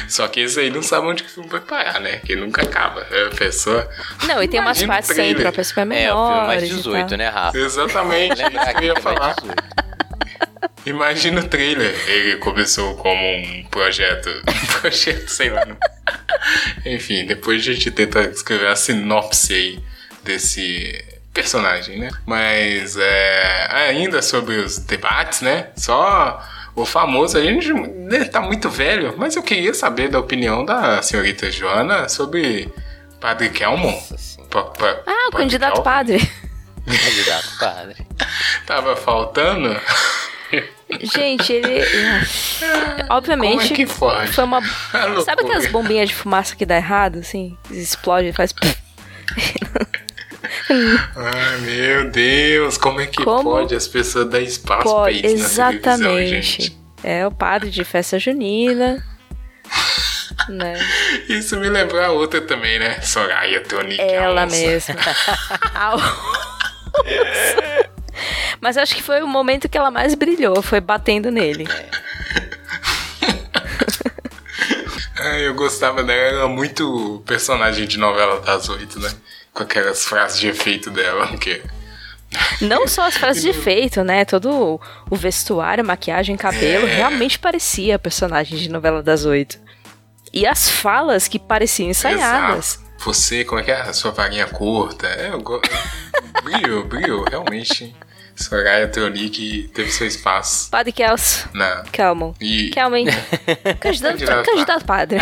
Só 0.08 0.28
que 0.28 0.40
esse 0.40 0.60
aí 0.60 0.70
não 0.70 0.82
sabe 0.82 1.06
onde 1.08 1.24
que 1.24 1.28
o 1.30 1.32
filme 1.32 1.48
vai 1.50 1.60
parar, 1.60 1.98
né? 2.00 2.18
Que 2.24 2.36
nunca 2.36 2.62
acaba. 2.62 3.04
É 3.10 3.26
a 3.26 3.30
pessoa. 3.30 3.88
Não, 4.26 4.40
e 4.42 4.46
tem 4.48 4.60
umas 4.60 4.80
partes 4.82 5.14
sem 5.14 5.34
próprias 5.34 5.72
pra 5.72 5.82
É, 5.94 6.12
o 6.14 6.26
filme 6.32 6.46
mais 6.46 6.62
e 6.62 6.68
18, 6.68 7.08
tal. 7.08 7.18
né, 7.18 7.28
Rafa? 7.28 7.58
Exatamente, 7.58 8.42
isso 8.42 8.74
que 8.78 8.84
eu 8.84 8.94
ia 8.94 8.96
falar. 9.00 9.34
18. 10.84 10.88
Imagina 10.88 11.40
o 11.40 11.48
trailer. 11.48 11.94
Ele 12.08 12.36
começou 12.36 12.96
como 12.96 13.20
um 13.20 13.64
projeto. 13.70 14.28
Um 14.48 14.80
projeto, 14.80 15.28
sei 15.28 15.50
lá. 15.50 15.64
não. 15.66 15.76
Enfim, 16.86 17.26
depois 17.26 17.60
a 17.60 17.64
gente 17.72 17.90
tenta 17.90 18.22
escrever 18.22 18.68
a 18.68 18.76
sinopse 18.76 19.52
aí 19.52 19.78
desse 20.24 21.04
personagem, 21.34 21.98
né? 21.98 22.10
Mas 22.26 22.96
é, 22.96 23.68
ainda 23.70 24.22
sobre 24.22 24.56
os 24.56 24.78
debates, 24.78 25.42
né? 25.42 25.68
Só 25.76 26.42
o 26.74 26.86
famoso, 26.86 27.36
a 27.36 27.42
gente 27.42 27.70
né, 27.72 28.24
tá 28.24 28.40
muito 28.40 28.70
velho, 28.70 29.14
mas 29.18 29.36
eu 29.36 29.42
queria 29.42 29.74
saber 29.74 30.08
da 30.08 30.18
opinião 30.18 30.64
da 30.64 31.02
senhorita 31.02 31.50
Joana 31.50 32.08
sobre 32.08 32.72
Padre 33.20 33.50
Kelmon. 33.50 33.92
Pa- 34.50 34.62
pa- 34.64 35.02
Ah, 35.06 35.28
o 35.28 35.36
candidato 35.36 35.74
Kelmon? 35.74 35.84
padre. 35.84 36.32
Candidato 36.86 37.58
padre. 37.58 37.96
Tava 38.66 38.96
faltando? 38.96 39.78
Gente, 41.02 41.52
ele. 41.52 41.82
Obviamente. 43.08 43.68
Como 43.68 43.72
é 43.72 43.76
que 43.76 43.86
pode? 43.86 44.32
Foi 44.32 44.44
uma. 44.44 44.60
É. 44.92 45.20
Sabe 45.22 45.42
aquelas 45.42 45.66
bombinhas 45.68 46.08
de 46.08 46.14
fumaça 46.14 46.56
que 46.56 46.66
dá 46.66 46.76
errado, 46.76 47.18
assim? 47.20 47.56
Explode 47.70 48.28
e 48.28 48.32
faz. 48.32 48.52
Ai, 51.16 51.58
meu 51.60 52.10
Deus, 52.10 52.76
como 52.76 53.00
é 53.00 53.06
que 53.06 53.22
Como 53.24 53.42
pode 53.50 53.74
as 53.74 53.86
pessoas 53.88 54.28
dar 54.28 54.40
espaço 54.40 54.82
pra 54.82 54.90
Pode, 54.90 55.16
isso 55.26 55.60
na 55.60 55.70
televisão, 55.72 56.18
exatamente. 56.18 56.78
É 57.02 57.26
o 57.26 57.30
padre 57.30 57.70
de 57.70 57.84
festa 57.84 58.18
junina. 58.18 59.04
né? 60.48 60.74
Isso 61.28 61.56
me 61.58 61.68
lembrou 61.68 62.02
a 62.02 62.10
outra 62.10 62.40
também, 62.40 62.78
né? 62.78 63.00
Soraya 63.00 63.60
Tonic. 63.62 64.00
Ela 64.00 64.46
mesma. 64.46 64.96
A. 65.74 65.96
Mas 68.60 68.76
acho 68.76 68.94
que 68.94 69.02
foi 69.02 69.22
o 69.22 69.26
momento 69.26 69.68
que 69.68 69.76
ela 69.78 69.90
mais 69.90 70.14
brilhou, 70.14 70.60
foi 70.62 70.80
batendo 70.80 71.30
nele. 71.30 71.66
Ai, 75.18 75.46
eu 75.46 75.54
gostava 75.54 76.02
dela, 76.02 76.18
ela 76.20 76.38
era 76.38 76.48
muito 76.48 77.22
personagem 77.26 77.86
de 77.86 77.98
novela 77.98 78.40
das 78.40 78.68
oito, 78.68 78.98
né? 78.98 79.10
Com 79.52 79.62
aquelas 79.64 80.04
frases 80.06 80.38
de 80.40 80.48
efeito 80.48 80.90
dela, 80.90 81.26
que 81.36 81.62
Não 82.62 82.86
só 82.88 83.06
as 83.06 83.16
frases 83.16 83.42
de 83.42 83.50
efeito, 83.50 84.02
né? 84.02 84.24
Todo 84.24 84.80
o- 85.10 85.16
vestuário, 85.16 85.84
maquiagem, 85.84 86.36
cabelo, 86.36 86.86
É. 86.86 86.94
realmente 86.96 87.38
parecia 87.38 87.98
personagem 87.98 88.56
de 88.58 88.70
novela 88.70 89.02
das 89.02 89.24
oito. 89.26 89.58
E 90.32 90.46
as 90.46 90.70
falas 90.70 91.26
que 91.28 91.38
pareciam 91.38 91.90
ensaiadas. 91.90 92.76
Exato. 92.76 92.90
Você, 93.04 93.44
como 93.44 93.60
é 93.60 93.64
que 93.64 93.70
é? 93.72 93.80
A 93.80 93.92
sua 93.92 94.12
varinha 94.12 94.46
curta. 94.46 95.06
É, 95.06 95.30
eu 95.30 95.42
brilhou, 96.44 96.84
brilhou, 96.84 97.24
realmente. 97.28 97.94
Soraya 98.42 98.88
Tronic 98.88 99.70
teve 99.74 99.90
seu 99.90 100.06
espaço 100.06 100.70
Padre 100.70 100.92
Kelso. 100.92 101.48
na. 101.52 101.84
Calma. 101.92 102.32
E 102.40 102.70
Calma, 102.70 102.98
hein? 102.98 103.06
Candidato, 103.80 104.12
Candidato 104.18 104.44
candidato 104.50 104.84
padre. 104.84 105.18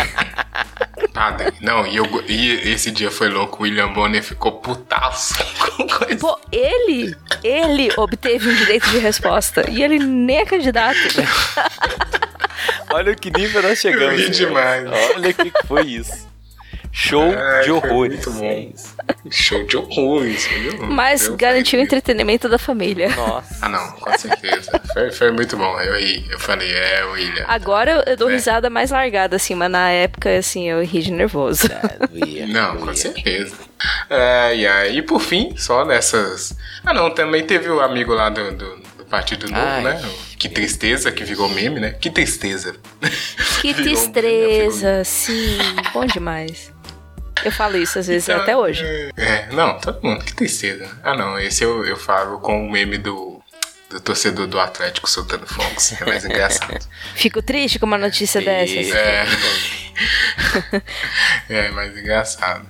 padre. 1.13 1.53
Não, 1.61 1.85
e, 1.85 1.97
eu, 1.97 2.05
e 2.27 2.71
esse 2.71 2.91
dia 2.91 3.11
foi 3.11 3.27
louco. 3.29 3.59
O 3.59 3.63
William 3.63 3.91
Bonner 3.91 4.23
ficou 4.23 4.53
putaço 4.53 5.33
com 5.77 5.87
coisa. 5.87 6.15
Pô, 6.17 6.39
ele, 6.51 7.15
ele 7.43 7.89
obteve 7.97 8.49
um 8.49 8.55
direito 8.55 8.89
de 8.89 8.99
resposta. 8.99 9.69
E 9.69 9.83
ele 9.83 9.99
nem 9.99 10.37
é 10.37 10.45
candidato. 10.45 10.97
Olha 12.91 13.13
que 13.15 13.29
nível 13.31 13.61
nós 13.61 13.79
chegamos. 13.79 14.19
Eu 14.19 14.27
ri 14.27 14.29
demais. 14.31 14.85
Olha 15.15 15.29
o 15.29 15.33
que 15.33 15.51
que 15.51 15.67
foi 15.67 15.83
isso. 15.85 16.28
Show 17.01 17.23
Ai, 17.37 17.63
de 17.63 17.71
horrores. 17.71 18.25
muito 18.25 18.31
bom. 18.31 18.43
É. 18.45 19.29
Show 19.31 19.63
de 19.65 19.77
horrores? 19.77 20.47
Mas 20.89 21.27
Eu 21.27 21.37
garantiu 21.37 21.79
o 21.79 21.81
entretenimento 21.83 22.49
da 22.49 22.57
família. 22.59 23.09
Nossa. 23.15 23.57
Ah, 23.61 23.69
não, 23.69 23.91
com 23.93 24.17
certeza. 24.17 24.81
foi, 24.93 25.11
foi 25.11 25.31
muito 25.31 25.55
bom. 25.55 25.79
Eu 25.79 25.97
ri. 25.97 26.25
Eu 26.29 26.39
falei, 26.39 26.69
é, 26.71 27.05
William. 27.05 27.45
Agora 27.47 28.03
eu, 28.05 28.17
dou 28.17 28.29
É. 28.29 28.33
risada 28.33 28.69
mais 28.69 28.91
largada, 28.91 29.37
assim, 29.37 29.55
mas 29.55 29.71
na 29.71 29.89
época, 29.89 30.37
assim, 30.37 30.69
eu 30.69 30.83
ri 30.83 31.01
de 31.01 31.11
nervoso. 31.11 31.69
Ah, 31.71 32.05
doía, 32.07 32.45
Não, 32.47 32.73
doía. 32.75 32.85
com 32.87 32.93
certeza. 32.93 33.55
É, 34.09 34.55
e 34.57 34.67
aí, 34.67 35.01
por 35.01 35.21
fim, 35.21 35.53
só 35.55 35.85
nessas. 35.85 36.55
Ah, 36.85 36.93
não, 36.93 37.09
também 37.11 37.45
teve 37.45 37.69
o 37.69 37.79
amigo 37.79 38.13
lá 38.13 38.29
do, 38.29 38.51
do, 38.51 38.75
do 38.97 39.05
Partido 39.05 39.47
Novo, 39.49 39.61
Ai, 39.65 39.83
né? 39.83 40.01
Que 40.37 40.49
tristeza, 40.49 41.11
que 41.13 41.23
virou 41.23 41.47
meme, 41.49 41.79
né? 41.79 41.91
Que 41.91 42.09
tristeza. 42.09 42.75
Que 43.61 43.71
Virou 43.73 43.93
um 43.93 44.01
meme, 44.01 44.11
tristeza, 44.13 45.03
sim. 45.05 45.57
Bom 45.93 46.05
demais. 46.05 46.73
Eu 47.43 47.51
falo 47.51 47.77
isso 47.77 47.99
às 47.99 48.07
vezes 48.07 48.27
Então, 48.27 48.41
até 48.41 48.55
hoje. 48.55 48.83
É, 49.17 49.47
não, 49.51 49.79
todo 49.79 50.01
mundo, 50.03 50.23
que 50.23 50.33
tristeza. 50.33 50.89
Ah, 51.03 51.15
não, 51.15 51.39
esse 51.39 51.63
eu, 51.63 51.85
eu 51.85 51.97
falo 51.97 52.39
com 52.39 52.65
o 52.65 52.71
meme 52.71 52.97
do, 52.97 53.41
do 53.89 53.99
torcedor 53.99 54.47
do 54.47 54.59
Atlético 54.59 55.09
soltando 55.09 55.47
fogos. 55.47 55.93
É 55.99 56.05
mais 56.05 56.25
engraçado. 56.25 56.85
Fico 57.15 57.41
triste 57.41 57.79
com 57.79 57.85
uma 57.85 57.97
notícia 57.97 58.41
dessas. 58.41 58.91
É. 58.93 59.25
é 61.49 61.69
mais 61.69 61.97
engraçado. 61.97 62.67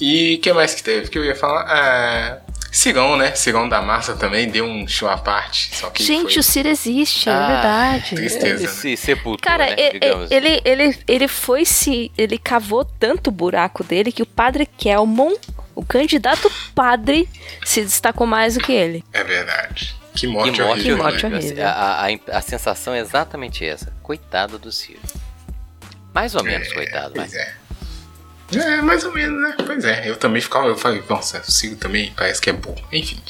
E 0.00 0.36
o 0.36 0.40
que 0.40 0.52
mais 0.52 0.74
que 0.74 0.82
teve 0.82 1.08
que 1.08 1.18
eu 1.18 1.24
ia 1.24 1.34
falar? 1.34 1.66
É, 1.70 2.40
Cirão, 2.76 3.16
né? 3.16 3.34
Cirão 3.34 3.68
da 3.68 3.80
Massa 3.80 4.14
também 4.14 4.48
deu 4.48 4.64
um 4.64 4.86
show 4.86 5.08
à 5.08 5.16
parte. 5.16 5.74
Só 5.74 5.88
que 5.90 6.02
Gente, 6.02 6.34
foi... 6.34 6.40
o 6.40 6.42
Ciro 6.42 6.68
existe, 6.68 7.28
é 7.28 7.32
Ah, 7.32 7.46
verdade. 7.46 8.14
tristeza. 8.16 8.46
Ele 8.64 8.68
se 8.68 8.96
sepultou, 8.96 9.40
Cara, 9.42 9.66
né, 9.66 9.74
e- 9.78 9.86
e- 9.88 9.92
digamos. 10.00 10.30
ele, 10.30 10.60
ele, 10.64 10.98
ele 11.08 11.28
foi 11.28 11.64
se. 11.64 12.12
Ele 12.18 12.36
cavou 12.38 12.84
tanto 12.84 13.28
o 13.28 13.30
buraco 13.30 13.82
dele 13.82 14.12
que 14.12 14.22
o 14.22 14.26
padre 14.26 14.66
Kelmon, 14.66 15.34
o 15.74 15.84
candidato 15.84 16.50
padre, 16.74 17.28
se 17.64 17.80
destacou 17.82 18.26
mais 18.26 18.54
do 18.54 18.60
que 18.60 18.72
ele. 18.72 19.02
É 19.12 19.24
verdade. 19.24 19.96
Que 20.14 20.26
morte, 20.26 20.52
Que 20.52 20.62
morte, 20.62 20.80
horrível, 20.80 20.96
Que 20.96 21.02
morte 21.02 21.26
né? 21.26 21.36
horrível. 21.38 21.66
A, 21.66 21.70
a, 21.70 22.06
a- 22.08 22.38
a 22.38 22.40
sensação 22.42 22.94
é 22.94 23.00
exatamente 23.00 23.64
essa. 23.66 23.92
Coitado 24.02 24.58
do 24.58 24.70
Ciro. 24.72 25.00
Mais 26.14 26.34
ou 26.34 26.42
menos, 26.42 26.72
coitado, 26.72 27.12
Pois 27.14 27.32
mas. 27.32 27.34
é. 27.34 27.54
É, 28.54 28.80
mais 28.80 29.04
ou 29.04 29.12
menos, 29.12 29.40
né? 29.40 29.56
Pois 29.64 29.84
é, 29.84 30.08
eu 30.08 30.16
também 30.16 30.40
ficava, 30.40 30.68
eu 30.68 30.76
falei, 30.76 31.02
nossa, 31.08 31.40
o 31.40 31.50
Ciro 31.50 31.76
também 31.76 32.12
parece 32.16 32.40
que 32.40 32.50
é 32.50 32.52
burro. 32.52 32.80
Enfim. 32.92 33.20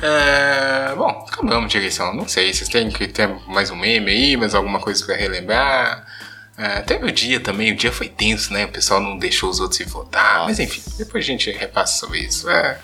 É, 0.00 0.94
bom, 0.94 1.26
acabamos 1.28 1.70
de 1.70 1.76
eleição. 1.76 2.14
Não 2.14 2.26
sei, 2.26 2.52
vocês 2.52 2.68
têm 2.68 2.90
que 2.90 3.06
ter 3.08 3.28
mais 3.46 3.70
um 3.70 3.76
meme 3.76 4.10
aí, 4.10 4.36
mais 4.36 4.54
alguma 4.54 4.80
coisa 4.80 5.04
pra 5.04 5.16
relembrar. 5.16 6.06
É, 6.56 6.80
teve 6.82 7.06
o 7.06 7.12
dia 7.12 7.40
também, 7.40 7.72
o 7.72 7.76
dia 7.76 7.90
foi 7.90 8.08
tenso, 8.08 8.52
né? 8.52 8.64
O 8.64 8.68
pessoal 8.68 9.00
não 9.00 9.18
deixou 9.18 9.50
os 9.50 9.58
outros 9.58 9.80
ir 9.80 9.88
votar. 9.88 10.34
Nossa. 10.34 10.44
Mas 10.46 10.60
enfim, 10.60 10.82
depois 10.96 11.24
a 11.24 11.26
gente 11.26 11.50
repassa 11.50 11.98
sobre 11.98 12.20
isso. 12.20 12.48
É, 12.48 12.78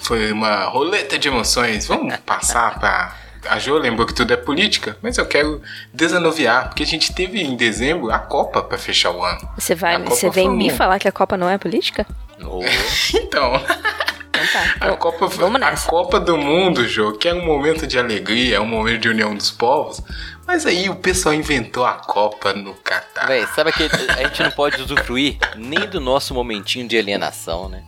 foi 0.00 0.30
uma 0.32 0.64
roleta 0.64 1.18
de 1.18 1.28
emoções. 1.28 1.86
Vamos 1.86 2.16
passar 2.18 2.78
pra. 2.78 3.16
A 3.48 3.58
Jo 3.58 3.78
lembrou 3.78 4.06
que 4.06 4.14
tudo 4.14 4.32
é 4.32 4.36
política, 4.36 4.96
mas 5.02 5.16
eu 5.18 5.26
quero 5.26 5.62
desanuviar, 5.92 6.68
porque 6.68 6.82
a 6.82 6.86
gente 6.86 7.12
teve 7.14 7.40
em 7.42 7.56
dezembro 7.56 8.10
a 8.10 8.18
Copa 8.18 8.62
pra 8.62 8.76
fechar 8.78 9.10
o 9.10 9.24
ano. 9.24 9.40
Você, 9.56 9.74
vai, 9.74 9.98
você 10.02 10.28
vem 10.30 10.48
me 10.50 10.70
um- 10.72 10.76
falar 10.76 10.98
que 10.98 11.08
a 11.08 11.12
Copa 11.12 11.36
não 11.36 11.48
é 11.48 11.56
política? 11.58 12.06
Oh, 12.42 12.60
Então, 13.14 13.54
Então 13.56 14.46
tá. 14.52 14.92
a 14.92 14.96
Copa, 14.96 15.26
vamos 15.26 15.60
a. 15.62 15.72
Copa 15.88 16.18
do 16.20 16.36
Mundo, 16.36 16.86
Jô, 16.88 17.12
que 17.12 17.28
é 17.28 17.34
um 17.34 17.44
momento 17.44 17.86
de 17.86 17.98
alegria, 17.98 18.56
é 18.56 18.60
um 18.60 18.66
momento 18.66 19.00
de 19.02 19.08
união 19.08 19.34
dos 19.34 19.50
povos, 19.50 20.00
mas 20.46 20.64
aí 20.66 20.88
o 20.88 20.94
pessoal 20.96 21.34
inventou 21.34 21.84
a 21.84 21.92
Copa 21.94 22.52
no 22.54 22.74
Catar. 22.74 23.26
Véi, 23.26 23.46
sabe 23.54 23.72
que 23.72 23.82
a 23.84 24.22
gente 24.28 24.42
não 24.42 24.50
pode 24.50 24.80
usufruir 24.80 25.36
nem 25.56 25.80
do 25.88 26.00
nosso 26.00 26.32
momentinho 26.34 26.86
de 26.88 26.96
alienação, 26.98 27.68
né? 27.68 27.82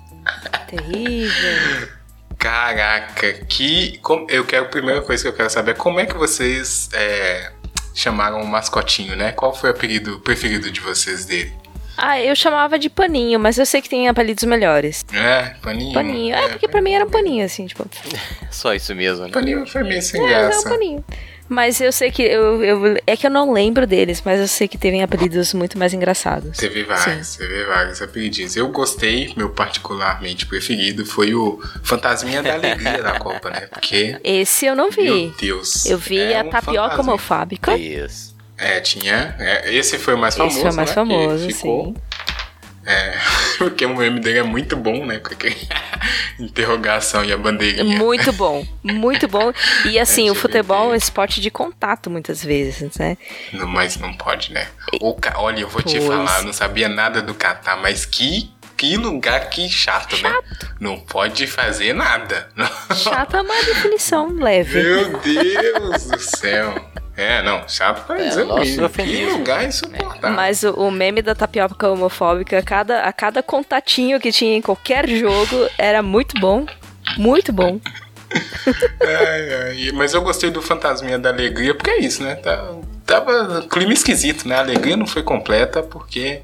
Terrível. 0.68 1.88
Caraca, 2.42 3.32
que. 3.48 3.98
como- 4.02 4.26
eu 4.28 4.44
quero, 4.44 4.64
a 4.64 4.68
primeira 4.68 5.00
coisa 5.00 5.22
que 5.22 5.28
eu 5.28 5.32
quero 5.32 5.48
saber 5.48 5.70
é 5.70 5.74
como 5.74 6.00
é 6.00 6.06
que 6.06 6.14
vocês 6.16 6.88
é, 6.92 7.52
chamaram 7.94 8.40
o 8.42 8.46
mascotinho, 8.46 9.14
né? 9.14 9.30
Qual 9.30 9.54
foi 9.54 9.70
o 9.70 9.72
apelido 9.72 10.18
preferido 10.18 10.68
de 10.68 10.80
vocês 10.80 11.24
dele? 11.24 11.52
Ah, 11.96 12.20
eu 12.20 12.34
chamava 12.34 12.78
de 12.80 12.90
paninho, 12.90 13.38
mas 13.38 13.58
eu 13.58 13.64
sei 13.66 13.80
que 13.80 13.88
tem 13.88 14.08
apelidos 14.08 14.42
melhores. 14.42 15.04
É, 15.12 15.54
paninho. 15.62 15.94
Paninho. 15.94 16.34
É, 16.34 16.48
porque 16.48 16.66
pra 16.66 16.80
mim 16.82 16.92
era 16.94 17.04
um 17.04 17.10
paninho, 17.10 17.44
assim, 17.44 17.64
tipo. 17.66 17.86
Só 18.50 18.74
isso 18.74 18.92
mesmo, 18.94 19.24
né? 19.26 19.30
Paninho 19.32 19.64
foi 19.64 19.84
meio 19.84 20.02
sem 20.02 20.20
É, 20.20 20.24
é 20.24 20.26
um 20.26 20.40
graça. 20.48 20.68
paninho. 20.68 21.04
Mas 21.52 21.82
eu 21.82 21.92
sei 21.92 22.10
que. 22.10 22.22
Eu, 22.22 22.64
eu, 22.64 22.96
é 23.06 23.14
que 23.14 23.26
eu 23.26 23.30
não 23.30 23.52
lembro 23.52 23.86
deles, 23.86 24.22
mas 24.24 24.40
eu 24.40 24.48
sei 24.48 24.66
que 24.66 24.78
teve 24.78 25.00
apelidos 25.02 25.52
muito 25.52 25.78
mais 25.78 25.92
engraçados. 25.92 26.56
Teve 26.56 26.82
vários, 26.84 27.36
teve 27.36 27.64
vários 27.64 28.00
apelidinhos. 28.00 28.56
Eu 28.56 28.68
gostei, 28.68 29.34
meu 29.36 29.50
particularmente 29.50 30.46
preferido 30.46 31.04
foi 31.04 31.34
o 31.34 31.62
Fantasminha 31.82 32.42
da 32.42 32.54
Alegria 32.54 33.02
da 33.02 33.18
Copa, 33.18 33.50
né? 33.50 33.66
Porque, 33.70 34.18
Esse 34.24 34.64
eu 34.64 34.74
não 34.74 34.90
vi. 34.90 35.02
meu 35.02 35.34
Deus. 35.38 35.84
Eu 35.84 35.98
vi 35.98 36.18
é 36.18 36.40
a 36.40 36.42
um 36.42 36.48
tapioca 36.48 37.00
homofóbica. 37.00 37.76
Isso. 37.76 38.32
É, 38.56 38.80
tinha. 38.80 39.34
é, 39.38 39.74
esse 39.74 39.98
foi 39.98 40.14
o 40.14 40.18
mais 40.18 40.34
famoso. 40.34 40.56
Esse 40.56 40.62
foi 40.62 40.70
o 40.70 40.76
mais 40.76 40.88
né? 40.88 40.94
famoso, 40.94 41.46
ficou, 41.48 41.86
sim. 41.86 41.94
É, 42.84 43.14
porque 43.58 43.84
o 43.86 43.96
meme 43.96 44.20
dele 44.20 44.38
é 44.40 44.42
muito 44.42 44.76
bom, 44.76 45.06
né? 45.06 45.18
Com 45.18 45.32
aquele 45.32 45.56
interrogação 46.38 47.24
e 47.24 47.32
a 47.32 47.36
bandeirinha. 47.36 47.96
Muito 47.96 48.32
bom, 48.32 48.66
muito 48.82 49.28
bom. 49.28 49.52
E 49.86 49.98
assim, 50.00 50.28
É 50.28 50.32
o 50.32 50.34
futebol 50.34 50.90
é 50.90 50.92
um 50.92 50.94
esporte 50.94 51.40
de 51.40 51.50
contato 51.50 52.10
muitas 52.10 52.44
vezes, 52.44 52.96
né? 52.96 53.16
Não, 53.52 53.66
mas 53.66 53.96
não 53.96 54.12
pode, 54.14 54.52
né? 54.52 54.68
O 55.00 55.16
Olha, 55.36 55.60
eu 55.60 55.68
vou 55.68 55.82
te 55.82 55.96
Pois. 55.98 56.06
falar, 56.06 56.38
eu 56.40 56.44
não 56.46 56.52
sabia 56.52 56.88
nada 56.88 57.22
do 57.22 57.34
Catar, 57.34 57.76
mas 57.76 58.04
que, 58.04 58.50
que 58.76 58.96
lugar 58.96 59.48
que 59.48 59.68
chato, 59.68 60.20
né? 60.22 60.34
Não 60.80 60.98
pode 60.98 61.46
fazer 61.46 61.92
nada. 61.92 62.48
Chata 62.94 63.38
é 63.38 63.42
uma 63.42 63.62
definição 63.64 64.32
leve. 64.34 64.82
Meu 64.82 65.18
Deus 65.20 66.04
do 66.06 66.18
céu. 66.18 66.91
É, 67.16 67.42
não, 67.42 67.68
chato 67.68 68.06
pra 68.06 68.18
É, 68.20 68.28
dizer 68.28 68.44
nosso. 68.44 68.62
Que 68.74 68.80
eufemismo. 68.80 69.38
lugar 69.38 69.64
insuportável. 69.64 70.30
Mas 70.36 70.62
o, 70.62 70.70
o 70.72 70.90
meme 70.90 71.20
da 71.20 71.34
tapioca 71.34 71.88
homofóbica, 71.90 72.58
a 72.58 72.62
cada, 72.62 73.02
a 73.02 73.12
cada 73.12 73.42
contatinho 73.42 74.18
que 74.18 74.32
tinha 74.32 74.56
em 74.56 74.62
qualquer 74.62 75.06
jogo 75.08 75.68
era 75.76 76.02
muito 76.02 76.40
bom. 76.40 76.64
Muito 77.18 77.52
bom. 77.52 77.78
Ai, 79.02 79.54
ai, 79.86 79.92
Mas 79.92 80.14
eu 80.14 80.22
gostei 80.22 80.50
do 80.50 80.62
Fantasminha 80.62 81.18
da 81.18 81.28
Alegria, 81.28 81.74
porque 81.74 81.90
é 81.90 81.98
isso, 82.00 82.22
né? 82.22 82.36
Tá- 82.36 82.66
Tava 83.06 83.62
clima 83.68 83.92
esquisito, 83.92 84.46
né? 84.48 84.56
A 84.56 84.60
alegria 84.60 84.96
não 84.96 85.06
foi 85.06 85.22
completa 85.22 85.82
porque 85.82 86.42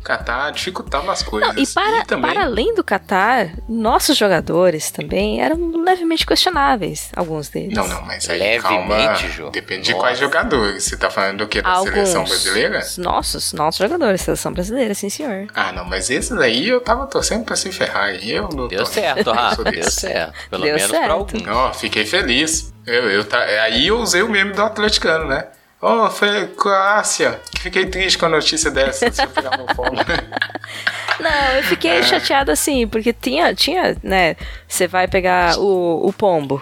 o 0.00 0.02
Catar 0.02 0.52
dificultava 0.52 1.10
as 1.12 1.20
coisas. 1.22 1.52
Não, 1.54 1.60
e 1.62 1.66
para, 1.66 2.04
também, 2.04 2.32
para 2.32 2.44
além 2.44 2.72
do 2.74 2.84
Qatar, 2.84 3.50
nossos 3.68 4.16
jogadores 4.16 4.90
também 4.92 5.42
eram 5.42 5.82
levemente 5.82 6.24
questionáveis, 6.24 7.10
alguns 7.16 7.48
deles. 7.48 7.74
Não, 7.76 7.88
não, 7.88 8.02
mas 8.02 8.28
aí, 8.30 8.38
Levemente, 8.38 9.28
calma. 9.36 9.50
Depende 9.50 9.82
de 9.82 9.90
Nossa. 9.92 10.02
quais 10.02 10.18
jogadores. 10.18 10.84
Você 10.84 10.96
tá 10.96 11.10
falando 11.10 11.38
do 11.38 11.48
que? 11.48 11.60
Da 11.60 11.70
Alguns. 11.70 11.92
seleção 11.92 12.24
brasileira? 12.24 12.80
Nossos, 12.98 13.52
nossos 13.52 13.80
jogadores, 13.80 14.20
seleção 14.20 14.52
brasileira, 14.52 14.94
sim 14.94 15.10
senhor. 15.10 15.48
Ah, 15.54 15.72
não, 15.72 15.84
mas 15.84 16.08
esses 16.08 16.32
aí 16.38 16.68
eu 16.68 16.80
tava 16.80 17.06
torcendo 17.08 17.44
pra 17.44 17.56
se 17.56 17.72
ferrar. 17.72 18.14
E 18.14 18.30
eu 18.30 18.48
não 18.54 18.68
Deu 18.68 18.78
tô- 18.84 18.86
certo, 18.86 19.26
eu 19.26 19.32
Rafa. 19.34 19.64
Deu 19.64 19.72
desse. 19.72 20.00
certo. 20.02 20.32
Pelo 20.50 20.62
Deu 20.62 20.74
menos 20.76 20.90
certo. 20.90 21.04
pra 21.04 21.12
alguns. 21.14 21.48
Ó, 21.48 21.72
fiquei 21.72 22.06
feliz. 22.06 22.72
Eu, 22.86 23.10
eu 23.10 23.24
tá, 23.24 23.40
aí 23.40 23.88
eu 23.88 23.98
usei 23.98 24.22
o 24.22 24.28
meme 24.28 24.52
do 24.52 24.62
atleticano, 24.62 25.26
né? 25.26 25.46
Oh, 25.88 26.10
foi 26.10 26.48
Croácia. 26.48 27.40
Fiquei 27.60 27.86
triste 27.86 28.18
com 28.18 28.26
a 28.26 28.28
notícia 28.28 28.72
dessa. 28.72 29.08
Se 29.08 29.22
eu 29.22 29.28
pegar 29.28 29.56
meu 29.56 29.68
fogo. 29.72 29.94
Não, 31.20 31.56
eu 31.56 31.62
fiquei 31.62 32.02
chateada 32.02 32.50
assim, 32.50 32.88
porque 32.88 33.12
tinha, 33.12 33.54
tinha, 33.54 33.96
né? 34.02 34.34
Você 34.66 34.88
vai 34.88 35.06
pegar 35.06 35.56
o, 35.60 36.04
o 36.04 36.12
pombo, 36.12 36.60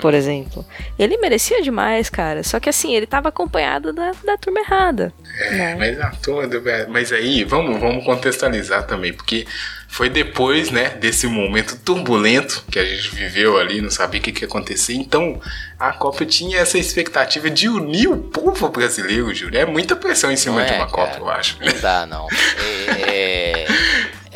por 0.00 0.12
exemplo. 0.12 0.66
Ele 0.98 1.16
merecia 1.18 1.62
demais, 1.62 2.10
cara. 2.10 2.42
Só 2.42 2.58
que 2.58 2.68
assim, 2.68 2.96
ele 2.96 3.06
tava 3.06 3.28
acompanhado 3.28 3.92
da, 3.92 4.10
da 4.24 4.36
turma 4.36 4.58
errada. 4.58 5.12
né? 5.52 5.76
mas 5.76 6.00
a 6.00 6.10
toda. 6.10 6.60
Mas 6.88 7.12
aí, 7.12 7.44
vamos, 7.44 7.78
vamos 7.80 8.04
contextualizar 8.04 8.84
também, 8.88 9.12
porque 9.12 9.46
foi 9.90 10.10
depois, 10.10 10.70
né, 10.70 10.90
desse 10.90 11.26
momento 11.26 11.76
turbulento 11.78 12.62
que 12.70 12.78
a 12.78 12.84
gente 12.84 13.12
viveu 13.14 13.58
ali, 13.58 13.80
não 13.80 13.90
sabia 13.90 14.20
o 14.20 14.22
que, 14.22 14.30
que 14.30 14.42
ia 14.42 14.46
acontecer. 14.46 14.92
Então, 14.92 15.40
a 15.78 15.92
Copa 15.92 16.26
tinha 16.26 16.58
essa 16.58 16.78
expectativa 16.78 17.48
de 17.48 17.68
unir 17.68 18.06
o 18.06 18.18
povo 18.18 18.68
brasileiro, 18.68 19.34
Júlio. 19.34 19.58
É 19.58 19.64
muita 19.64 19.96
pressão 19.96 20.30
em 20.30 20.36
cima 20.36 20.60
Não 20.60 20.66
de 20.66 20.74
é, 20.74 20.76
uma 20.76 20.86
Copa, 20.86 21.12
cara. 21.12 21.20
eu 21.20 21.30
acho. 21.30 21.56
Não 21.60 21.80
dá, 21.80 22.06
não. 22.06 22.28
É, 23.10 23.66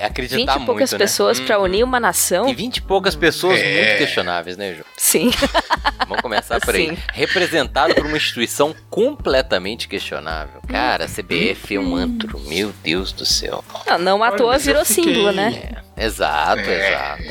é 0.03 0.07
acreditar 0.07 0.36
20 0.36 0.48
e 0.48 0.53
muito, 0.55 0.66
poucas 0.66 0.92
né? 0.92 0.98
pessoas 0.98 1.40
pra 1.40 1.59
Hum. 1.59 1.62
unir 1.64 1.84
uma 1.84 2.00
nação. 2.00 2.48
E 2.48 2.55
20 2.55 2.78
e 2.78 2.82
poucas 2.82 3.14
pessoas 3.14 3.59
É. 3.61 3.84
muito 3.84 3.98
questionáveis, 3.98 4.57
né, 4.57 4.74
Ju? 4.74 4.84
Sim. 4.96 5.30
Vamos 6.09 6.20
começar 6.22 6.61
por 6.61 6.74
aí. 6.74 6.88
Sim. 6.88 6.98
Representado 7.12 7.94
por 7.94 8.05
uma 8.07 8.16
instituição 8.16 8.74
completamente 8.90 9.88
questionável. 9.88 10.61
Cara, 10.68 11.05
a 11.05 11.09
CBF 11.09 11.76
é 11.76 11.78
um 11.80 11.94
antro. 11.96 12.38
Meu 12.40 12.72
Deus 12.82 13.12
do 13.12 13.24
céu. 13.24 13.64
Não, 13.86 13.98
não 13.98 14.22
à 14.24 14.28
Olha, 14.28 14.36
toa 14.36 14.59
virou 14.59 14.84
fiquei- 14.84 15.05
símbolo, 15.05 15.32
né? 15.32 15.72
É, 15.96 16.05
exato, 16.05 16.61
É. 16.68 16.88
exato. 16.88 17.22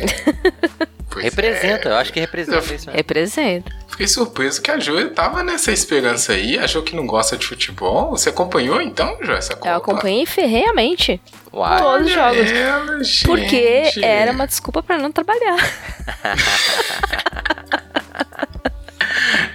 Pois 1.09 1.25
Representa, 1.25 1.89
é. 1.89 1.91
eu 1.91 1.95
acho 1.97 2.13
que 2.13 2.19
representa 2.21 2.59
isso 2.59 2.69
mesmo. 2.71 2.91
Representa. 2.93 3.71
Fiquei 3.91 4.07
surpreso 4.07 4.61
que 4.61 4.71
a 4.71 4.79
Júlia 4.79 5.09
tava 5.09 5.43
nessa 5.43 5.71
esperança 5.71 6.33
aí, 6.33 6.57
achou 6.57 6.81
que 6.81 6.95
não 6.95 7.05
gosta 7.05 7.37
de 7.37 7.45
futebol. 7.45 8.11
Você 8.11 8.29
acompanhou 8.29 8.81
então, 8.81 9.17
Jô, 9.21 9.33
essa 9.33 9.53
Copa? 9.53 9.67
Eu 9.67 9.75
acompanhei 9.75 10.25
ferreamente 10.25 11.21
Uai. 11.51 11.81
todos 11.81 12.07
os 12.07 12.13
jogos. 12.13 12.51
Ela, 12.51 13.03
gente. 13.03 13.25
Porque 13.25 13.91
era 14.01 14.31
uma 14.31 14.47
desculpa 14.47 14.81
pra 14.81 14.97
não 14.97 15.11
trabalhar. 15.11 15.57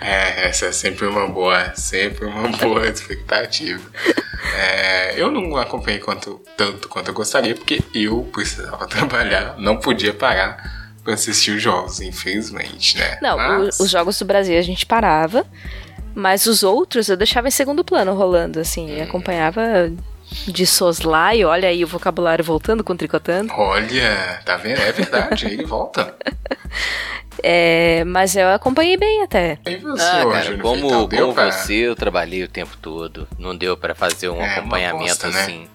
É, 0.01 0.49
essa 0.49 0.67
é 0.67 0.73
sempre 0.73 1.07
uma 1.07 1.27
boa, 1.27 1.75
sempre 1.75 2.27
uma 2.27 2.49
boa 2.49 2.87
expectativa. 2.87 3.83
É, 4.55 5.21
eu 5.21 5.33
não 5.33 5.57
acompanhei 5.57 5.99
quanto, 5.99 6.41
tanto 6.57 6.89
quanto 6.89 7.09
eu 7.09 7.15
gostaria, 7.15 7.57
porque 7.57 7.83
eu 7.93 8.23
precisava 8.33 8.87
trabalhar, 8.87 9.57
não 9.59 9.79
podia 9.79 10.15
parar 10.15 10.76
assistir 11.11 11.53
os 11.53 11.63
jogos, 11.63 12.01
infelizmente, 12.01 12.97
né? 12.99 13.19
Não, 13.23 13.37
Mas- 13.37 13.79
o- 13.81 13.85
os 13.85 13.91
jogos 13.91 14.19
do 14.19 14.25
Brasil 14.25 14.59
a 14.59 14.63
gente 14.63 14.85
parava, 14.87 15.45
mas 16.15 16.47
os 16.47 16.63
outros 16.63 17.09
eu 17.09 17.17
deixava 17.17 17.49
em 17.49 17.51
segundo 17.51 17.85
plano 17.85 18.15
rolando, 18.15 18.61
assim, 18.61 18.97
e 18.97 19.01
acompanhava 19.03 19.93
de 20.49 20.67
soslaio, 20.67 21.47
olha 21.49 21.69
aí 21.69 21.85
o 21.85 21.87
vocabulário 21.87 22.45
voltando 22.45 22.83
com 22.83 22.97
tricotando. 22.97 23.53
Olha, 23.55 24.41
tá 24.45 24.57
vendo? 24.57 24.81
É 24.81 24.91
verdade, 24.93 25.47
ele 25.47 25.65
volta. 25.65 26.15
É, 27.43 28.03
mas 28.05 28.35
eu 28.35 28.49
acompanhei 28.49 28.97
bem 28.97 29.23
até. 29.23 29.59
E 29.67 29.77
você, 29.77 30.03
Ah, 30.03 30.27
cara, 30.33 30.59
como, 30.59 31.07
como 31.09 31.35
pra- 31.35 31.53
você, 31.53 31.75
eu 31.75 31.95
trabalhei 31.95 32.43
o 32.43 32.49
tempo 32.49 32.77
todo. 32.81 33.29
Não 33.39 33.55
deu 33.55 33.77
pra 33.77 33.95
fazer 33.95 34.31
um 34.31 34.41
É, 34.41 34.57
acompanhamento 34.57 35.05
bosta, 35.05 35.29
né? 35.29 35.67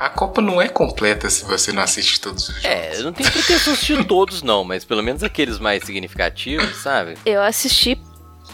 A 0.00 0.08
Copa 0.08 0.40
não 0.40 0.62
é 0.62 0.66
completa 0.68 1.28
se 1.28 1.44
você 1.44 1.72
não 1.72 1.82
assiste 1.82 2.18
todos 2.20 2.48
os 2.48 2.54
jogos. 2.54 2.64
É, 2.64 2.96
eu 2.96 3.04
não 3.04 3.12
tenho 3.12 3.30
pretensão 3.30 3.74
de 3.74 3.78
assistir 3.78 4.02
todos, 4.08 4.42
não, 4.42 4.64
mas 4.64 4.82
pelo 4.82 5.02
menos 5.02 5.22
aqueles 5.22 5.58
mais 5.58 5.84
significativos, 5.84 6.74
sabe? 6.78 7.18
Eu 7.26 7.42
assisti 7.42 8.00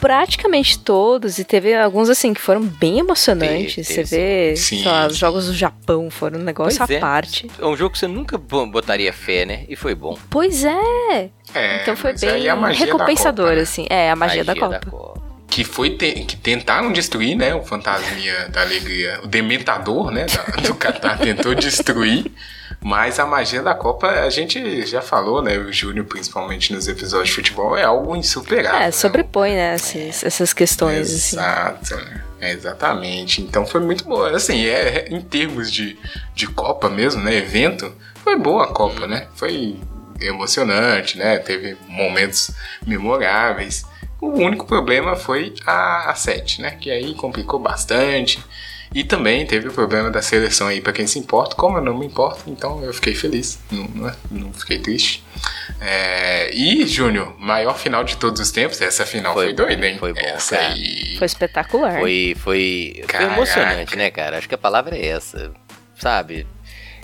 praticamente 0.00 0.78
todos 0.78 1.38
e 1.38 1.44
teve 1.44 1.74
alguns 1.74 2.10
assim 2.10 2.34
que 2.34 2.40
foram 2.40 2.62
bem 2.62 2.98
emocionantes. 2.98 3.74
Teve, 3.76 3.84
Você 3.84 3.94
teve, 3.94 4.10
vê, 4.50 4.56
sim. 4.56 4.82
sei 4.82 4.84
lá, 4.92 5.06
os 5.06 5.16
jogos 5.16 5.46
do 5.46 5.54
Japão 5.54 6.10
foram 6.10 6.38
um 6.38 6.42
negócio 6.42 6.78
Pois 6.78 6.90
à 6.90 6.94
é. 6.94 6.98
parte. 6.98 7.50
É 7.58 7.64
um 7.64 7.76
jogo 7.76 7.92
que 7.92 7.98
você 8.00 8.06
nunca 8.06 8.36
bo- 8.36 8.66
botaria 8.66 9.12
fé, 9.12 9.46
né? 9.46 9.64
E 9.68 9.76
foi 9.76 9.94
bom. 9.94 10.18
Pois 10.28 10.64
é. 10.64 11.30
É, 11.54 11.80
então 11.82 11.96
foi 11.96 12.12
bem 12.18 12.46
é 12.46 12.54
magia 12.54 12.80
da 12.86 12.92
recompensador, 12.92 13.46
Copa, 13.46 13.56
né? 13.56 13.62
assim. 13.62 13.86
É, 13.88 14.10
a 14.10 14.16
magia, 14.16 14.44
da 14.44 14.54
Copa. 14.54 15.15
Que 15.56 15.64
foi 15.64 15.88
te- 15.96 16.12
que 16.26 16.36
tentaram 16.36 16.92
destruir, 16.92 17.34
né? 17.34 17.54
O 17.54 17.62
fantasminha 17.64 18.46
da 18.50 18.60
alegria, 18.60 19.20
o 19.24 19.26
dementador, 19.26 20.10
né? 20.10 20.26
da- 20.26 20.60
do 20.60 20.74
Catar 20.74 21.16
tentou 21.18 21.54
destruir. 21.54 22.30
Mas 22.78 23.18
a 23.18 23.24
magia 23.24 23.62
da 23.62 23.74
Copa, 23.74 24.06
a 24.06 24.28
gente 24.28 24.84
já 24.84 25.00
falou, 25.00 25.40
né? 25.42 25.56
O 25.56 25.72
Júnior, 25.72 26.04
principalmente 26.04 26.74
nos 26.74 26.86
episódios 26.88 27.30
de 27.30 27.34
futebol, 27.36 27.74
é 27.74 27.84
algo 27.84 28.14
insuperável. 28.14 28.80
É, 28.80 28.84
né? 28.84 28.90
sobrepõe, 28.90 29.52
né, 29.54 29.76
esses- 29.76 30.22
essas 30.22 30.52
questões, 30.52 31.10
assim. 31.10 31.36
Exato, 31.36 31.96
né? 31.96 32.22
É, 32.38 32.52
exatamente. 32.52 33.40
Então 33.40 33.64
foi 33.64 33.80
muito 33.80 34.04
boa. 34.04 34.36
Assim, 34.36 34.66
é, 34.66 35.06
em 35.08 35.22
termos 35.22 35.72
de, 35.72 35.98
de 36.34 36.46
Copa 36.48 36.90
mesmo, 36.90 37.22
né? 37.22 37.34
Evento, 37.34 37.90
foi 38.22 38.36
boa 38.38 38.64
a 38.64 38.68
Copa, 38.68 39.06
né? 39.06 39.26
Foi 39.34 39.78
emocionante, 40.20 41.16
né? 41.16 41.38
Teve 41.38 41.78
momentos 41.88 42.50
memoráveis. 42.86 43.84
O 44.20 44.28
único 44.28 44.66
problema 44.66 45.14
foi 45.14 45.54
a, 45.66 46.10
a 46.10 46.14
7, 46.14 46.62
né? 46.62 46.70
Que 46.80 46.90
aí 46.90 47.14
complicou 47.14 47.58
bastante. 47.60 48.42
E 48.94 49.04
também 49.04 49.44
teve 49.44 49.68
o 49.68 49.72
problema 49.72 50.10
da 50.10 50.22
seleção 50.22 50.68
aí, 50.68 50.80
pra 50.80 50.92
quem 50.92 51.06
se 51.06 51.18
importa. 51.18 51.54
Como 51.56 51.76
eu 51.76 51.82
não 51.82 51.98
me 51.98 52.06
importo, 52.06 52.44
então 52.46 52.82
eu 52.82 52.94
fiquei 52.94 53.14
feliz. 53.14 53.58
Não, 53.70 53.84
não, 53.88 54.12
não 54.30 54.52
fiquei 54.52 54.78
triste. 54.78 55.22
É, 55.80 56.50
e, 56.54 56.86
Júnior, 56.86 57.34
maior 57.38 57.76
final 57.76 58.04
de 58.04 58.16
todos 58.16 58.40
os 58.40 58.50
tempos. 58.50 58.80
Essa 58.80 59.04
final 59.04 59.34
foi, 59.34 59.46
Foi 59.46 59.54
doida, 59.54 59.86
hein? 59.86 59.98
foi 59.98 60.12
bom, 60.14 60.20
Essa 60.20 60.56
cara. 60.56 60.68
aí. 60.68 61.16
Foi 61.18 61.26
espetacular. 61.26 61.98
Foi, 61.98 62.34
foi, 62.38 63.04
foi 63.06 63.24
emocionante, 63.24 63.96
né, 63.96 64.10
cara? 64.10 64.38
Acho 64.38 64.48
que 64.48 64.54
a 64.54 64.58
palavra 64.58 64.96
é 64.96 65.06
essa, 65.08 65.52
sabe? 65.98 66.46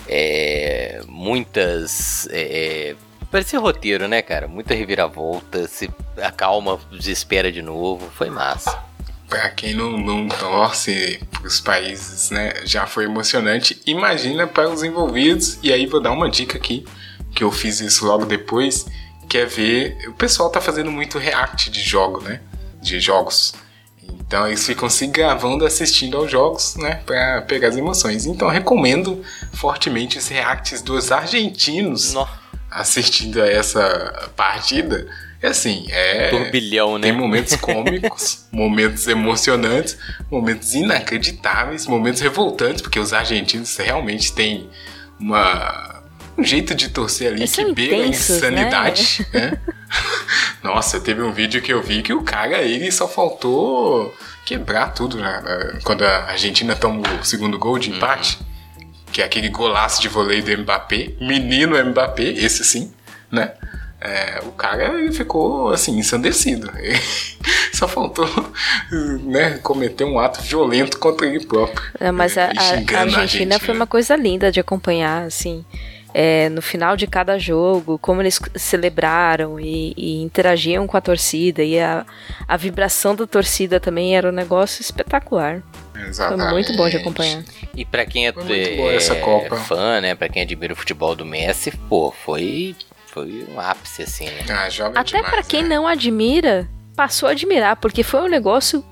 É, 0.07 1.01
muitas. 1.07 2.27
É, 2.31 2.41
é, 2.41 2.95
parecia 3.33 3.59
roteiro, 3.59 4.07
né, 4.07 4.21
cara? 4.21 4.47
Muita 4.47 4.75
reviravolta, 4.75 5.67
se 5.67 5.89
acalma, 6.21 6.79
desespera 6.91 7.51
de 7.51 7.63
novo. 7.63 8.07
Foi 8.15 8.29
massa. 8.29 8.79
Pra 9.27 9.49
quem 9.49 9.73
não, 9.73 9.97
não 9.97 10.27
torce 10.27 11.19
pros 11.31 11.59
países, 11.59 12.29
né? 12.29 12.53
Já 12.63 12.85
foi 12.85 13.05
emocionante. 13.05 13.81
Imagina 13.87 14.45
para 14.45 14.69
os 14.69 14.83
envolvidos. 14.83 15.57
E 15.63 15.73
aí 15.73 15.87
vou 15.87 15.99
dar 15.99 16.11
uma 16.11 16.29
dica 16.29 16.59
aqui, 16.59 16.85
que 17.33 17.43
eu 17.43 17.51
fiz 17.51 17.79
isso 17.79 18.05
logo 18.05 18.23
depois, 18.23 18.85
que 19.27 19.39
é 19.39 19.47
ver. 19.47 19.97
O 20.07 20.13
pessoal 20.13 20.51
tá 20.51 20.61
fazendo 20.61 20.91
muito 20.91 21.17
react 21.17 21.71
de 21.71 21.81
jogo, 21.81 22.21
né? 22.21 22.39
De 22.79 22.99
jogos. 22.99 23.55
Então 24.03 24.45
eles 24.45 24.63
ficam 24.63 24.87
se 24.87 25.07
gravando 25.07 25.65
assistindo 25.65 26.17
aos 26.17 26.29
jogos, 26.29 26.75
né? 26.75 27.01
Pra 27.03 27.41
pegar 27.41 27.69
as 27.69 27.77
emoções. 27.77 28.27
Então 28.27 28.47
recomendo 28.47 29.23
fortemente 29.53 30.19
os 30.19 30.27
reacts 30.27 30.83
dos 30.83 31.11
argentinos 31.11 32.13
Nó, 32.13 32.27
assistindo 32.73 33.41
a 33.41 33.47
essa 33.47 34.31
partida. 34.35 35.07
É 35.41 35.47
assim, 35.47 35.85
é. 35.89 36.29
turbilhão, 36.29 36.97
né? 36.97 37.09
Tem 37.09 37.11
momentos 37.11 37.55
cômicos, 37.57 38.45
momentos 38.51 39.07
emocionantes, 39.07 39.97
momentos 40.31 40.73
inacreditáveis, 40.73 41.85
momentos 41.85 42.21
revoltantes, 42.21 42.81
porque 42.81 42.97
os 42.97 43.11
argentinos 43.11 43.75
realmente 43.75 44.31
têm 44.31 44.69
uma, 45.19 46.01
um 46.37 46.43
jeito 46.43 46.73
de 46.73 46.89
torcer 46.89 47.27
ali 47.27 47.41
Eles 47.41 47.53
que 47.53 47.73
beira 47.73 47.95
a 47.95 48.07
intensos, 48.07 48.37
insanidade. 48.37 49.27
Né? 49.33 49.59
Nossa, 50.63 50.99
teve 50.99 51.21
um 51.21 51.31
vídeo 51.31 51.61
que 51.61 51.71
eu 51.71 51.83
vi 51.83 52.01
que 52.01 52.13
o 52.13 52.23
cara, 52.23 52.61
ele 52.61 52.91
só 52.91 53.07
faltou 53.07 54.15
quebrar 54.45 54.93
tudo 54.93 55.17
né? 55.17 55.79
quando 55.83 56.03
a 56.03 56.25
Argentina 56.31 56.75
toma 56.75 57.03
o 57.19 57.23
segundo 57.23 57.59
gol 57.59 57.77
de 57.77 57.91
empate, 57.91 58.39
que 59.13 59.21
é 59.21 59.25
aquele 59.25 59.47
golaço 59.49 60.01
de 60.01 60.09
voleio 60.09 60.43
do 60.43 60.57
Mbappé, 60.63 61.11
menino 61.21 61.81
Mbappé, 61.85 62.23
esse 62.23 62.63
sim, 62.65 62.91
né? 63.31 63.53
É, 64.01 64.41
o 64.43 64.51
cara 64.51 64.99
ele 64.99 65.13
ficou 65.13 65.69
assim, 65.69 65.97
ensandecido. 65.97 66.69
Só 67.71 67.87
faltou 67.87 68.27
né, 69.23 69.59
cometer 69.63 70.03
um 70.03 70.19
ato 70.19 70.41
violento 70.41 70.99
contra 70.99 71.25
ele 71.25 71.45
próprio. 71.45 71.81
É, 71.99 72.11
mas 72.11 72.37
a, 72.37 72.47
a- 72.47 72.49
a 72.49 72.53
xingando 72.77 73.15
Argentina 73.15 73.59
foi 73.59 73.73
uma 73.73 73.87
coisa 73.87 74.15
linda 74.17 74.51
de 74.51 74.59
acompanhar, 74.59 75.23
assim. 75.23 75.63
É, 76.13 76.47
no 76.49 76.61
final 76.61 76.95
de 76.95 77.07
cada 77.07 77.39
jogo, 77.39 77.97
como 77.97 78.21
eles 78.21 78.39
celebraram 78.55 79.59
e, 79.59 79.93
e 79.97 80.21
interagiam 80.21 80.85
com 80.85 80.95
a 80.95 81.01
torcida, 81.01 81.63
e 81.63 81.79
a, 81.79 82.05
a 82.47 82.55
vibração 82.55 83.15
da 83.15 83.25
torcida 83.25 83.79
também 83.79 84.15
era 84.15 84.29
um 84.29 84.31
negócio 84.31 84.81
espetacular. 84.81 85.63
Foi 85.93 86.01
Exatamente. 86.07 86.51
muito 86.51 86.75
bom 86.75 86.89
de 86.89 86.97
acompanhar. 86.97 87.43
E 87.75 87.85
pra 87.85 88.05
quem 88.05 88.27
é, 88.27 88.33
Foi 88.33 88.95
é, 88.95 89.15
Copa. 89.21 89.55
fã, 89.57 90.01
né? 90.01 90.15
Pra 90.15 90.29
quem 90.29 90.41
admira 90.43 90.73
o 90.73 90.75
futebol 90.75 91.15
do 91.15 91.25
Messi, 91.25 91.71
pô, 91.89 92.11
foi, 92.11 92.75
foi 93.07 93.45
um 93.53 93.59
ápice, 93.59 94.03
assim, 94.03 94.25
né? 94.25 94.43
Ah, 94.49 94.69
joga 94.69 94.99
Até 94.99 95.21
pra 95.21 95.41
quem 95.43 95.63
né? 95.63 95.69
não 95.75 95.87
admira, 95.87 96.67
passou 96.95 97.29
a 97.29 97.31
admirar, 97.31 97.75
porque 97.77 98.03
foi 98.03 98.21
um 98.21 98.27
negócio 98.29 98.83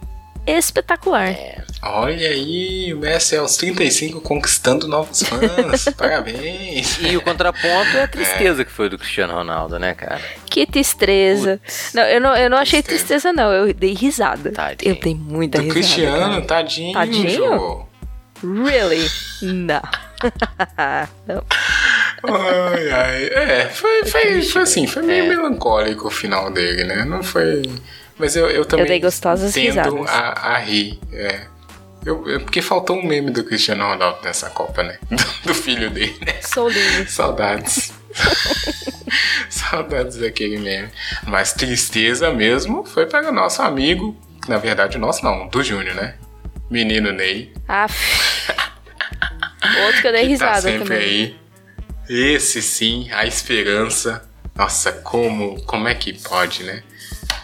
espetacular. 0.45 1.29
É. 1.29 1.63
Olha 1.83 2.27
aí, 2.29 2.93
o 2.93 2.99
Messi 2.99 3.35
aos 3.35 3.57
35 3.57 4.21
conquistando 4.21 4.87
novos 4.87 5.23
fãs. 5.23 5.85
Parabéns. 5.97 6.99
E 7.01 7.17
o 7.17 7.21
contraponto 7.21 7.97
é 7.97 8.03
a 8.03 8.07
tristeza 8.07 8.63
que 8.63 8.71
foi 8.71 8.87
do 8.89 8.97
Cristiano 8.99 9.33
Ronaldo, 9.33 9.79
né, 9.79 9.93
cara? 9.95 10.21
Que 10.45 10.65
tristeza. 10.65 11.59
Putz. 11.63 11.91
Não, 11.93 12.03
eu 12.03 12.21
não, 12.21 12.35
eu 12.37 12.49
não 12.49 12.57
achei 12.57 12.83
Tristeza. 12.83 13.07
tristeza, 13.29 13.33
não. 13.33 13.51
Eu 13.51 13.73
dei 13.73 13.93
risada. 13.93 14.51
Tadinho. 14.51 14.95
Eu 14.95 14.99
dei 15.01 15.15
muita 15.15 15.57
Do 15.57 15.63
risada. 15.63 15.79
Cristiano, 15.79 16.33
cara. 16.33 16.45
tadinho, 16.45 16.93
Tadinho? 16.93 17.29
Jô. 17.29 17.85
Really? 18.43 19.07
Não. 19.41 19.81
não. 21.27 21.43
Ai, 22.23 22.89
ai. 22.91 23.23
É, 23.33 23.69
foi, 23.69 24.05
foi, 24.05 24.41
foi 24.43 24.61
assim, 24.63 24.85
foi 24.87 25.01
meio 25.03 25.25
É. 25.25 25.27
melancólico 25.29 26.07
o 26.07 26.11
final 26.11 26.51
dele, 26.51 26.83
né? 26.83 27.05
Não 27.05 27.23
foi. 27.23 27.61
Mas 28.17 28.35
eu, 28.35 28.49
eu 28.49 28.65
também 28.65 28.85
dei 28.85 28.99
gostosas 28.99 29.53
tendo 29.53 29.65
risadas. 29.67 30.09
a, 30.09 30.53
a 30.53 30.57
rir. 30.57 30.99
É. 31.11 31.47
Eu, 32.05 32.27
eu- 32.27 32.41
porque 32.41 32.61
faltou 32.61 32.97
um 32.97 33.05
meme 33.05 33.29
do 33.31 33.43
Cristiano 33.43 33.83
Ronaldo 33.85 34.19
nessa 34.23 34.49
Copa, 34.49 34.81
né? 34.83 34.97
Do, 35.09 35.23
do 35.49 35.53
filho 35.53 35.89
dele, 35.89 36.17
né? 36.25 36.33
Sou 36.41 36.67
lindo. 36.69 37.09
Saudades. 37.09 37.93
Saudades 39.49 40.17
daquele 40.17 40.57
meme. 40.57 40.89
Mas 41.27 41.53
tristeza 41.53 42.31
mesmo 42.31 42.83
foi 42.83 43.05
para 43.05 43.29
o 43.29 43.31
nosso 43.31 43.61
amigo. 43.61 44.15
Na 44.47 44.57
verdade, 44.57 44.97
o 44.97 44.99
nosso 44.99 45.23
não, 45.23 45.47
do 45.47 45.63
Júnior, 45.63 45.95
né? 45.95 46.15
Menino 46.69 47.11
Ney. 47.11 47.53
Aff. 47.67 47.95
Outro 49.85 50.01
que 50.01 50.07
eu 50.07 50.11
dei 50.11 50.21
que 50.23 50.27
risada 50.29 50.53
tá 50.53 50.61
sempre 50.61 50.83
também. 50.87 50.99
aí. 50.99 51.35
Esse 52.09 52.61
sim, 52.61 53.09
a 53.11 53.25
esperança. 53.25 54.27
Nossa, 54.55 54.91
como, 54.91 55.61
como 55.63 55.87
é 55.87 55.93
que 55.95 56.13
pode, 56.13 56.63
né? 56.63 56.81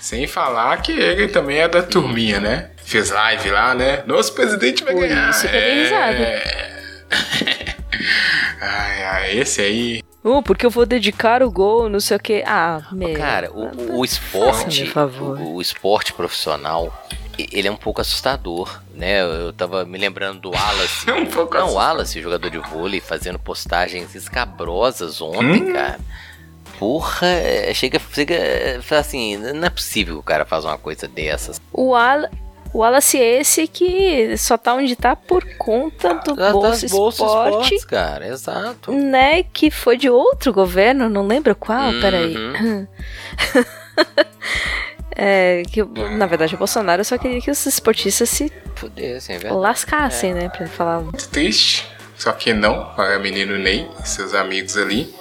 Sem 0.08 0.26
falar 0.26 0.82
que 0.82 0.94
ele 0.94 1.28
também 1.28 1.58
é 1.58 1.68
da 1.68 1.84
turminha, 1.84 2.40
né? 2.40 2.70
Fez 2.78 3.10
live 3.10 3.50
lá, 3.50 3.76
né? 3.76 4.04
Nosso 4.08 4.34
presidente 4.34 4.82
vai 4.82 4.94
Por 4.94 5.02
ganhar. 5.02 5.32
isso 5.32 5.42
que 5.50 5.58
risada. 5.58 6.18
É. 6.24 6.78
ai, 8.62 9.04
ai, 9.04 9.38
esse 9.38 9.60
aí. 9.62 10.02
Uh, 10.24 10.42
porque 10.42 10.66
eu 10.66 10.70
vou 10.70 10.86
dedicar 10.86 11.44
o 11.44 11.52
gol, 11.52 11.90
não 11.90 12.00
sei 12.00 12.16
o 12.16 12.20
que. 12.22 12.42
Ah, 12.48 12.84
meu. 12.94 13.14
Cara, 13.16 13.52
o, 13.52 14.00
o 14.00 14.06
esporte, 14.06 14.86
favor. 14.88 15.38
o, 15.42 15.56
o 15.56 15.62
esporte 15.62 16.14
profissional, 16.14 17.06
ele 17.38 17.68
é 17.68 17.72
um 17.72 17.76
pouco 17.76 18.00
assustador, 18.00 18.82
né? 18.94 19.22
Eu 19.24 19.52
tava 19.52 19.84
me 19.84 19.98
lembrando 19.98 20.40
do 20.40 20.52
Wallace. 20.52 21.04
É 21.12 21.14
um 21.14 21.26
pouco 21.26 21.54
Não, 21.54 21.60
o 21.60 21.64
assustador. 21.66 21.86
Wallace, 21.90 22.22
jogador 22.22 22.50
de 22.50 22.60
vôlei, 22.60 23.02
fazendo 23.02 23.38
postagens 23.38 24.16
escabrosas 24.16 25.22
ontem, 25.22 25.64
Hum? 25.70 25.74
cara. 25.74 26.00
Porra, 26.78 27.28
é, 27.28 27.74
chega, 27.74 28.00
chega, 28.14 28.36
é, 28.36 28.80
fala 28.82 29.02
assim, 29.02 29.38
não 29.38 29.66
é 29.66 29.70
possível 29.70 30.16
que 30.16 30.20
o 30.20 30.24
cara 30.24 30.46
faça 30.46 30.68
uma 30.68 30.78
coisa 30.78 31.08
dessas. 31.08 31.60
O, 31.74 31.96
Al... 31.96 32.30
O 32.74 32.80
Wallace 32.80 33.18
é 33.18 33.40
esse 33.40 33.66
que 33.66 34.38
só 34.38 34.58
tá 34.58 34.74
onde 34.76 34.94
tá 34.96 35.16
por 35.16 35.44
conta 35.58 36.16
do 36.16 36.36
Das 36.36 36.52
Bolsa 36.52 36.88
bolsas 36.90 37.22
Esporte, 37.28 37.56
esportes, 37.76 37.86
cara, 37.86 38.28
exato. 38.28 38.92
né? 38.92 39.44
Que 39.44 39.72
foi 39.72 39.98
de 39.98 40.10
outro 40.10 40.52
governo, 40.54 41.08
não 41.10 41.26
lembro 41.26 41.56
qual, 41.56 41.90
Uhum. 41.92 42.02
peraí. 42.02 42.36
É, 45.20 45.64
que, 45.72 45.84
na 45.84 46.28
verdade, 46.28 46.54
o 46.54 46.60
Bolsonaro 46.60 47.04
só 47.04 47.18
queria 47.18 47.42
que 47.42 47.50
os 47.50 47.66
esportistas 47.66 48.30
se 48.30 48.52
Pudessem, 48.80 49.40
é 49.44 49.52
lascassem, 49.52 50.32
né? 50.36 50.48
Pra 50.50 50.68
falar. 50.68 51.00
Muito 51.00 51.28
triste, 51.30 51.88
só 52.16 52.32
que 52.34 52.54
não 52.54 52.94
para 52.96 53.18
o 53.18 53.22
menino 53.22 53.58
Ney 53.58 53.90
e 54.04 54.08
seus 54.08 54.36
amigos 54.36 54.78
ali. 54.78 55.12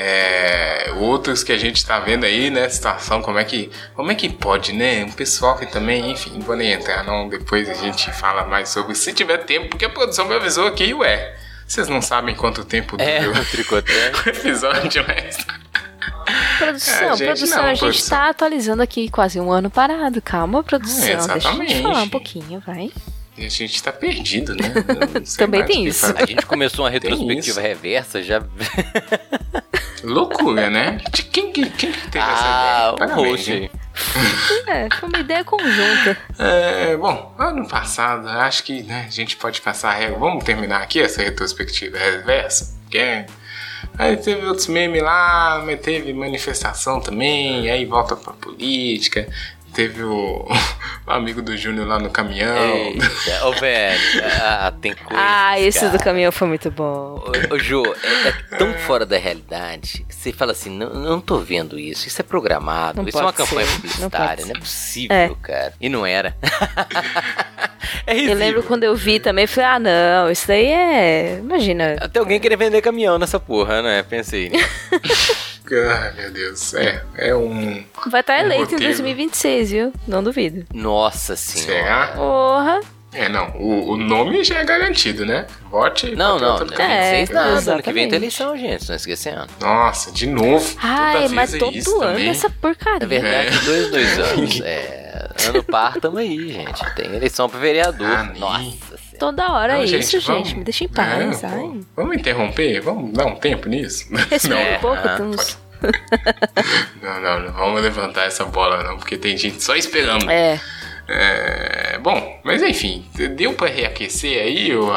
É, 0.00 0.92
outros 0.96 1.42
que 1.42 1.50
a 1.50 1.58
gente 1.58 1.84
tá 1.84 1.98
vendo 1.98 2.22
aí, 2.24 2.50
né, 2.50 2.68
situação, 2.68 3.20
como 3.20 3.36
é 3.36 3.42
que 3.44 3.68
como 3.96 4.12
é 4.12 4.14
que 4.14 4.28
pode, 4.28 4.72
né? 4.72 5.02
Um 5.04 5.10
pessoal 5.10 5.58
que 5.58 5.66
também, 5.66 6.12
enfim, 6.12 6.34
não 6.34 6.42
vou 6.42 6.54
nem 6.54 6.70
entrar 6.70 7.02
não, 7.02 7.28
depois 7.28 7.68
a 7.68 7.74
gente 7.74 8.12
fala 8.12 8.44
mais 8.44 8.68
sobre 8.68 8.94
se 8.94 9.12
tiver 9.12 9.38
tempo, 9.38 9.70
porque 9.70 9.84
a 9.84 9.90
produção 9.90 10.28
me 10.28 10.36
avisou 10.36 10.68
aqui, 10.68 10.94
ué. 10.94 11.34
Vocês 11.66 11.88
não 11.88 12.00
sabem 12.00 12.36
quanto 12.36 12.64
tempo 12.64 12.94
É, 13.00 13.22
dura 13.22 13.40
o 14.24 14.28
episódio, 14.28 15.04
mas 15.08 15.36
Produção, 16.58 16.94
É, 16.94 17.16
gente, 17.16 17.24
produção, 17.26 17.58
não, 17.58 17.64
a 17.64 17.68
gente 17.70 17.78
produção. 17.80 18.18
tá 18.18 18.28
atualizando 18.28 18.82
aqui 18.82 19.08
quase 19.10 19.40
um 19.40 19.50
ano 19.50 19.68
parado. 19.68 20.22
Calma, 20.22 20.62
produção. 20.62 21.02
É, 21.04 21.16
deixa 21.16 21.32
a 21.32 21.36
exatamente. 21.38 21.82
falar 21.82 22.02
um 22.02 22.08
pouquinho, 22.08 22.62
vai. 22.64 22.92
a 23.36 23.48
gente 23.48 23.82
tá 23.82 23.92
perdido, 23.92 24.54
né? 24.54 24.72
Eu 25.14 25.36
Também 25.36 25.64
tem 25.64 25.86
isso. 25.86 26.06
fazer. 26.06 26.22
A 26.22 26.26
gente 26.26 26.46
começou 26.46 26.84
uma 26.84 26.90
retrospectiva 26.90 27.60
reversa, 27.60 28.22
já. 28.22 28.42
Loucura, 30.04 30.68
né? 30.70 30.98
De 31.12 31.22
quem, 31.22 31.52
que- 31.52 31.68
quem 31.70 31.92
que 31.92 32.10
teve 32.10 32.24
Ah, 32.24 32.32
essa 32.32 32.44
ideia? 32.44 32.92
o 32.92 32.96
Parabéns, 32.96 33.48
hein? 33.48 33.70
É, 34.68 34.88
foi 34.94 35.08
uma 35.08 35.18
ideia 35.18 35.42
conjunta. 35.44 36.16
É, 36.38 36.96
bom, 36.96 37.34
ano 37.38 37.66
passado, 37.66 38.28
acho 38.28 38.62
que 38.62 38.82
né, 38.84 39.06
a 39.08 39.10
gente 39.10 39.36
pode 39.36 39.60
passar 39.60 39.90
a 39.90 39.94
regra. 39.94 40.18
Vamos 40.18 40.44
terminar 40.44 40.82
aqui 40.82 41.00
essa 41.02 41.22
retrospectiva 41.22 41.98
reversa? 41.98 42.76
Que 42.90 42.98
é- 42.98 43.26
Aí 43.96 44.16
teve 44.16 44.46
outros 44.46 44.66
memes 44.68 45.02
lá, 45.02 45.62
mas 45.64 45.80
teve 45.80 46.12
manifestação 46.12 47.00
também, 47.00 47.68
aí 47.70 47.84
volta 47.84 48.14
pra 48.16 48.32
política. 48.32 49.28
Teve 49.74 50.02
o, 50.02 50.46
o 51.06 51.10
amigo 51.10 51.40
do 51.40 51.56
Júnior 51.56 51.86
lá 51.86 51.98
no 51.98 52.10
caminhão. 52.10 52.56
Eita, 52.56 53.46
ô 53.46 53.52
velho, 53.52 54.00
ah, 54.40 54.72
tem 54.80 54.94
coisa. 54.94 55.22
Ah, 55.22 55.60
esse 55.60 55.80
cara. 55.80 55.92
do 55.92 56.02
caminhão 56.02 56.32
foi 56.32 56.48
muito 56.48 56.70
bom. 56.70 57.22
Ô, 57.50 57.54
ô 57.54 57.58
Jô, 57.58 57.84
é, 57.86 58.28
é 58.28 58.56
tão 58.56 58.72
fora 58.74 59.06
da 59.06 59.16
realidade 59.16 60.04
que 60.08 60.14
você 60.14 60.32
fala 60.32 60.52
assim: 60.52 60.70
não, 60.70 60.90
não 60.94 61.20
tô 61.20 61.38
vendo 61.38 61.78
isso, 61.78 62.08
isso 62.08 62.20
é 62.20 62.24
programado, 62.24 63.00
Não 63.02 63.08
isso 63.08 63.18
é 63.18 63.22
uma 63.22 63.32
campanha 63.32 63.66
ser, 63.66 63.72
não 63.72 63.80
publicitária, 63.80 64.36
pode 64.36 64.48
não, 64.48 64.56
é 64.56 64.60
possível, 64.60 65.16
É. 65.16 65.30
cara. 65.42 65.72
E 65.80 65.88
não 65.88 66.04
era. 66.04 66.36
é 68.06 68.16
Eu 68.18 68.34
lembro 68.34 68.62
quando 68.62 68.84
eu 68.84 68.94
vi 68.96 69.20
também, 69.20 69.46
falei, 69.46 69.70
ah, 69.70 69.78
não, 69.78 70.30
isso 70.30 70.46
daí 70.46 70.66
é. 70.66 71.38
Imagina. 71.38 71.96
Até 72.00 72.18
alguém 72.18 72.40
querer 72.40 72.56
vender 72.56 72.82
caminhão 72.82 73.18
nessa 73.18 73.38
porra, 73.38 73.82
né? 73.82 74.02
Pensei. 74.02 74.52
Ai, 75.74 76.12
meu 76.16 76.30
Deus. 76.30 76.74
É, 76.74 77.02
é 77.16 77.34
um. 77.34 77.84
Vai 78.10 78.20
estar 78.20 78.36
Um 78.36 78.40
eleito 78.40 78.54
em 78.60 78.64
roteiro. 78.64 78.84
2026, 78.84 79.70
viu? 79.70 79.92
Não 80.06 80.22
duvido. 80.22 80.64
Nossa 80.72 81.36
senhora. 81.36 81.72
Será? 81.82 82.06
Porra. 82.08 82.80
É, 83.10 83.26
não. 83.26 83.48
O, 83.56 83.92
o 83.92 83.96
nome 83.96 84.44
já 84.44 84.58
é 84.58 84.64
garantido, 84.64 85.24
né? 85.24 85.46
Vote. 85.70 86.14
Não, 86.14 86.38
não, 86.38 86.52
outro 86.52 86.66
não. 86.66 86.84
É, 86.84 87.10
fez 87.10 87.30
nada. 87.30 87.48
Ano 87.48 87.56
que 87.56 87.62
vem 87.62 88.04
exatamente. 88.04 88.08
tem 88.10 88.16
eleição, 88.18 88.56
gente, 88.56 88.86
não 88.88 88.96
esquecendo. 88.96 89.46
Nossa, 89.60 90.12
de 90.12 90.26
novo. 90.26 90.76
Ai, 90.82 91.22
Toda 91.22 91.34
mas 91.34 91.50
vez 91.52 91.62
é 91.62 91.66
todo 91.66 91.76
isso 91.78 92.02
ano 92.02 92.10
também. 92.12 92.28
essa 92.28 92.50
porcaria. 92.50 92.98
Na 93.00 93.06
verdade, 93.06 93.56
É. 93.56 93.60
dois, 93.64 93.90
dois 93.90 94.18
anos. 94.18 94.60
É, 94.64 95.48
ano 95.48 95.64
par, 95.64 95.98
tamo 95.98 96.18
aí, 96.18 96.52
gente. 96.52 96.94
Tem 96.94 97.06
eleição 97.14 97.48
pra 97.48 97.58
vereador. 97.58 98.06
Ah. 98.06 98.32
Nossa. 98.38 98.87
Toda 99.18 99.52
hora 99.52 99.74
Não, 99.74 99.82
é 99.82 99.86
gente, 99.86 100.02
isso, 100.16 100.20
vamos- 100.20 100.48
gente. 100.48 100.58
Me 100.58 100.64
deixa 100.64 100.84
em 100.84 100.88
paz, 100.88 101.42
É, 101.42 101.46
ai. 101.46 101.80
Vamos 101.96 102.16
interromper? 102.16 102.80
Vamos 102.80 103.12
dar 103.12 103.26
um 103.26 103.34
tempo 103.36 103.68
nisso? 103.68 104.06
Respira 104.30 104.58
É, 104.60 104.76
um 104.76 104.80
pouco, 104.80 104.96
ah, 105.08 105.16
temos... 105.16 105.58
Não, 107.02 107.20
não, 107.20 107.40
não 107.40 107.52
vamos 107.52 107.80
levantar 107.82 108.24
essa 108.24 108.44
bola 108.44 108.82
não, 108.82 108.96
porque 108.98 109.16
tem 109.16 109.36
gente 109.36 109.62
só 109.62 109.76
esperando. 109.76 110.28
É, 110.30 110.60
É, 111.10 111.98
bom, 112.02 112.40
mas 112.44 112.60
enfim, 112.62 113.06
deu 113.34 113.54
pra 113.54 113.68
reaquecer 113.68 114.42
aí 114.42 114.76
o- 114.76 114.90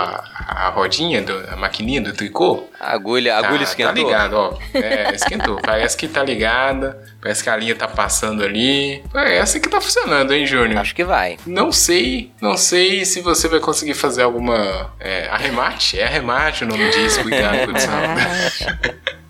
a, 0.52 0.68
a 0.68 0.70
rodinha, 0.70 1.22
do, 1.22 1.34
a 1.50 1.56
maquininha 1.56 2.02
do 2.02 2.12
tricô? 2.12 2.66
A 2.80 2.92
agulha, 2.92 3.36
a 3.36 3.40
agulha 3.40 3.60
tá, 3.60 3.64
esquentou. 3.64 3.94
Tá 3.94 4.00
ligado, 4.02 4.34
ó. 4.34 4.58
É, 4.74 5.16
esquentou. 5.16 5.60
Parece 5.64 5.96
que 5.96 6.08
tá 6.08 6.24
ligada, 6.24 7.02
parece 7.22 7.44
que 7.44 7.50
a 7.50 7.56
linha 7.56 7.76
tá 7.76 7.88
passando 7.88 8.44
ali. 8.44 9.02
Parece 9.14 9.60
que 9.60 9.70
tá 9.70 9.80
funcionando, 9.80 10.34
hein, 10.34 10.46
Júnior? 10.46 10.80
Acho 10.80 10.94
que 10.94 11.04
vai. 11.04 11.38
Não 11.46 11.72
sei, 11.72 12.32
não 12.42 12.58
sei 12.58 13.06
se 13.06 13.22
você 13.22 13.48
vai 13.48 13.60
conseguir 13.60 13.94
fazer 13.94 14.24
alguma 14.24 14.92
é, 15.00 15.28
arremate. 15.30 16.00
É 16.00 16.06
arremate 16.06 16.64
o 16.64 16.68
nome 16.68 16.90
disso, 16.90 17.22
cuidado, 17.22 17.64
produção. 17.64 18.00
verdade. 18.00 19.02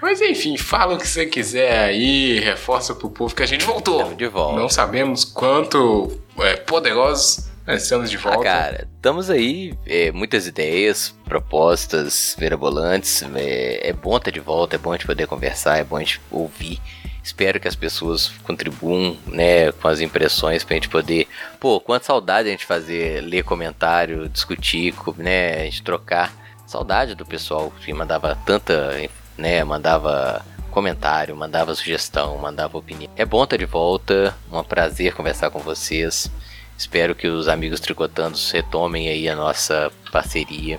Mas 0.00 0.20
enfim, 0.20 0.56
fala 0.56 0.94
o 0.94 0.98
que 0.98 1.08
você 1.08 1.26
quiser 1.26 1.78
aí, 1.78 2.38
reforça 2.38 2.94
pro 2.94 3.10
povo 3.10 3.34
que 3.34 3.42
a 3.42 3.46
gente 3.46 3.64
voltou. 3.64 3.96
Estamos 3.96 4.18
de 4.18 4.26
volta. 4.26 4.60
Não 4.60 4.68
sabemos 4.68 5.24
quanto 5.24 6.12
é, 6.38 6.56
poderosos 6.56 7.46
nós 7.66 7.82
estamos 7.82 8.10
de 8.10 8.16
Ah, 8.16 8.20
volta. 8.20 8.42
cara, 8.42 8.88
estamos 8.94 9.30
aí, 9.30 9.74
é, 9.86 10.12
muitas 10.12 10.46
ideias, 10.46 11.14
propostas 11.24 12.36
mirabolantes. 12.38 13.22
É, 13.34 13.88
é 13.88 13.92
bom 13.92 14.16
estar 14.16 14.30
de 14.30 14.40
volta, 14.40 14.76
é 14.76 14.78
bom 14.78 14.92
a 14.92 14.96
gente 14.96 15.06
poder 15.06 15.26
conversar, 15.26 15.78
é 15.78 15.84
bom 15.84 15.96
a 15.96 16.00
gente 16.00 16.20
ouvir. 16.30 16.80
Espero 17.22 17.58
que 17.58 17.66
as 17.66 17.74
pessoas 17.74 18.28
contribuam, 18.42 19.16
né, 19.26 19.72
com 19.72 19.88
as 19.88 20.00
impressões 20.02 20.62
pra 20.62 20.74
gente 20.74 20.90
poder. 20.90 21.26
Pô, 21.58 21.80
quanta 21.80 22.04
saudade 22.04 22.48
a 22.48 22.50
gente 22.50 22.66
fazer, 22.66 23.22
ler 23.22 23.42
comentário, 23.44 24.28
discutir, 24.28 24.94
né, 25.16 25.54
a 25.62 25.64
gente 25.64 25.82
trocar. 25.82 26.34
Saudade 26.66 27.14
do 27.14 27.24
pessoal 27.24 27.72
que 27.80 27.92
mandava 27.94 28.36
tanta, 28.44 28.94
né, 29.38 29.64
mandava 29.64 30.44
comentário, 30.70 31.34
mandava 31.34 31.74
sugestão, 31.74 32.36
mandava 32.36 32.76
opinião. 32.76 33.10
É 33.16 33.24
bom 33.24 33.42
estar 33.44 33.56
de 33.56 33.64
volta, 33.64 34.36
um 34.52 34.62
prazer 34.62 35.14
conversar 35.14 35.48
com 35.50 35.60
vocês. 35.60 36.30
Espero 36.76 37.14
que 37.14 37.26
os 37.28 37.48
amigos 37.48 37.80
tricotandos 37.80 38.50
retomem 38.50 39.08
aí 39.08 39.28
a 39.28 39.36
nossa 39.36 39.92
parceria. 40.10 40.78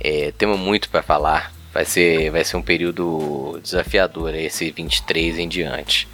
É, 0.00 0.32
temos 0.38 0.58
muito 0.58 0.88
para 0.88 1.02
falar. 1.02 1.52
Vai 1.72 1.84
ser, 1.84 2.30
vai 2.30 2.44
ser 2.44 2.56
um 2.56 2.62
período 2.62 3.58
desafiador 3.62 4.34
esse 4.34 4.70
23 4.70 5.38
em 5.38 5.48
diante. 5.48 6.06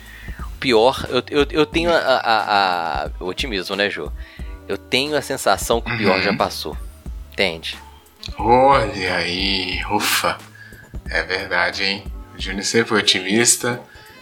O 0.55 0.59
pior, 0.59 1.05
eu, 1.09 1.22
eu, 1.30 1.47
eu 1.51 1.66
tenho 1.66 1.91
a, 1.93 1.97
a- 1.97 3.05
a- 3.05 3.11
otimismo, 3.24 3.74
né, 3.76 3.91
Jô? 3.91 4.11
Eu 4.68 4.76
tenho 4.78 5.16
a 5.16 5.22
sensação 5.22 5.80
que 5.80 5.91
o 5.93 5.97
pior 5.97 6.16
Uhum. 6.16 6.22
já 6.22 6.34
passou. 6.34 6.76
Entende? 7.32 7.76
Olha 8.39 9.16
aí, 9.16 9.80
ufa. 9.91 10.36
É 11.11 11.22
verdade, 11.22 11.84
hein? 11.84 12.05
O 12.36 12.41
Júnior 12.41 12.64
sempre 12.64 12.95
otimista. 12.95 13.80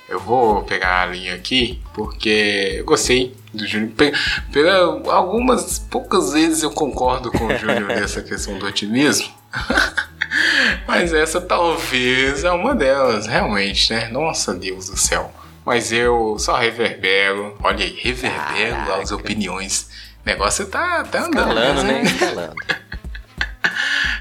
Eu 0.08 0.20
vou 0.20 0.62
pegar 0.62 1.02
a 1.02 1.06
linha 1.06 1.34
aqui 1.34 1.80
porque 1.92 2.76
eu 2.78 2.84
gostei 2.84 3.34
do 3.52 3.66
Júnior. 3.66 3.90
Pe- 3.96 4.12
Pela 4.52 5.10
algumas 5.12 5.78
poucas 5.80 6.32
vezes 6.32 6.62
eu 6.62 6.70
concordo 6.70 7.30
com 7.32 7.46
o 7.46 7.56
Júnior 7.58 7.82
nessa 7.88 8.22
questão 8.22 8.56
do 8.58 8.66
otimismo. 8.66 9.28
Mas 10.86 11.12
essa 11.12 11.40
talvez 11.40 12.44
é 12.44 12.50
uma 12.52 12.74
delas, 12.74 13.26
realmente, 13.26 13.92
né? 13.92 14.08
Nossa 14.08 14.54
Deus 14.54 14.88
do 14.88 14.96
céu. 14.96 15.32
Mas 15.64 15.90
eu 15.90 16.36
só 16.38 16.56
reverbero. 16.56 17.56
Olha 17.62 17.84
aí, 17.84 17.98
reverbero 18.00 18.76
Caraca. 18.76 19.02
as 19.02 19.10
opiniões. 19.10 19.88
O 20.24 20.26
negócio 20.28 20.66
tá, 20.66 21.02
tá 21.04 21.20
andando. 21.20 21.48
Escalando, 21.48 21.82
né? 21.82 21.92
né? 21.94 22.02
Escalando. 22.02 22.54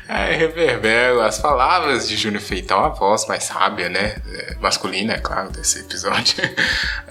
É, 0.08 0.36
reverbero 0.36 1.22
as 1.22 1.40
palavras 1.40 2.08
de 2.08 2.16
Júnior 2.16 2.42
Feitão, 2.42 2.86
a 2.86 2.90
voz 2.90 3.26
mais 3.28 3.46
sábia, 3.46 3.90
né? 3.90 4.16
É, 4.28 4.56
masculina, 4.62 5.14
é 5.14 5.18
claro, 5.18 5.50
desse 5.52 5.80
episódio. 5.80 6.36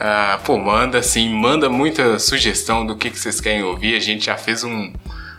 Ah, 0.06 0.40
pô, 0.44 0.58
manda 0.58 0.98
assim, 0.98 1.32
manda 1.32 1.70
muita 1.70 2.18
sugestão 2.18 2.84
do 2.84 2.96
que, 2.96 3.10
que 3.10 3.18
vocês 3.18 3.40
querem 3.40 3.62
ouvir. 3.62 3.96
A 3.96 4.00
gente 4.00 4.26
já 4.26 4.36
fez 4.36 4.64
um, 4.64 4.92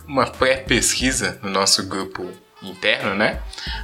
uma 0.08 0.26
pré-pesquisa 0.26 1.38
no 1.44 1.50
nosso 1.50 1.86
grupo 1.86 2.32
interno, 2.64 3.14
né? 3.14 3.40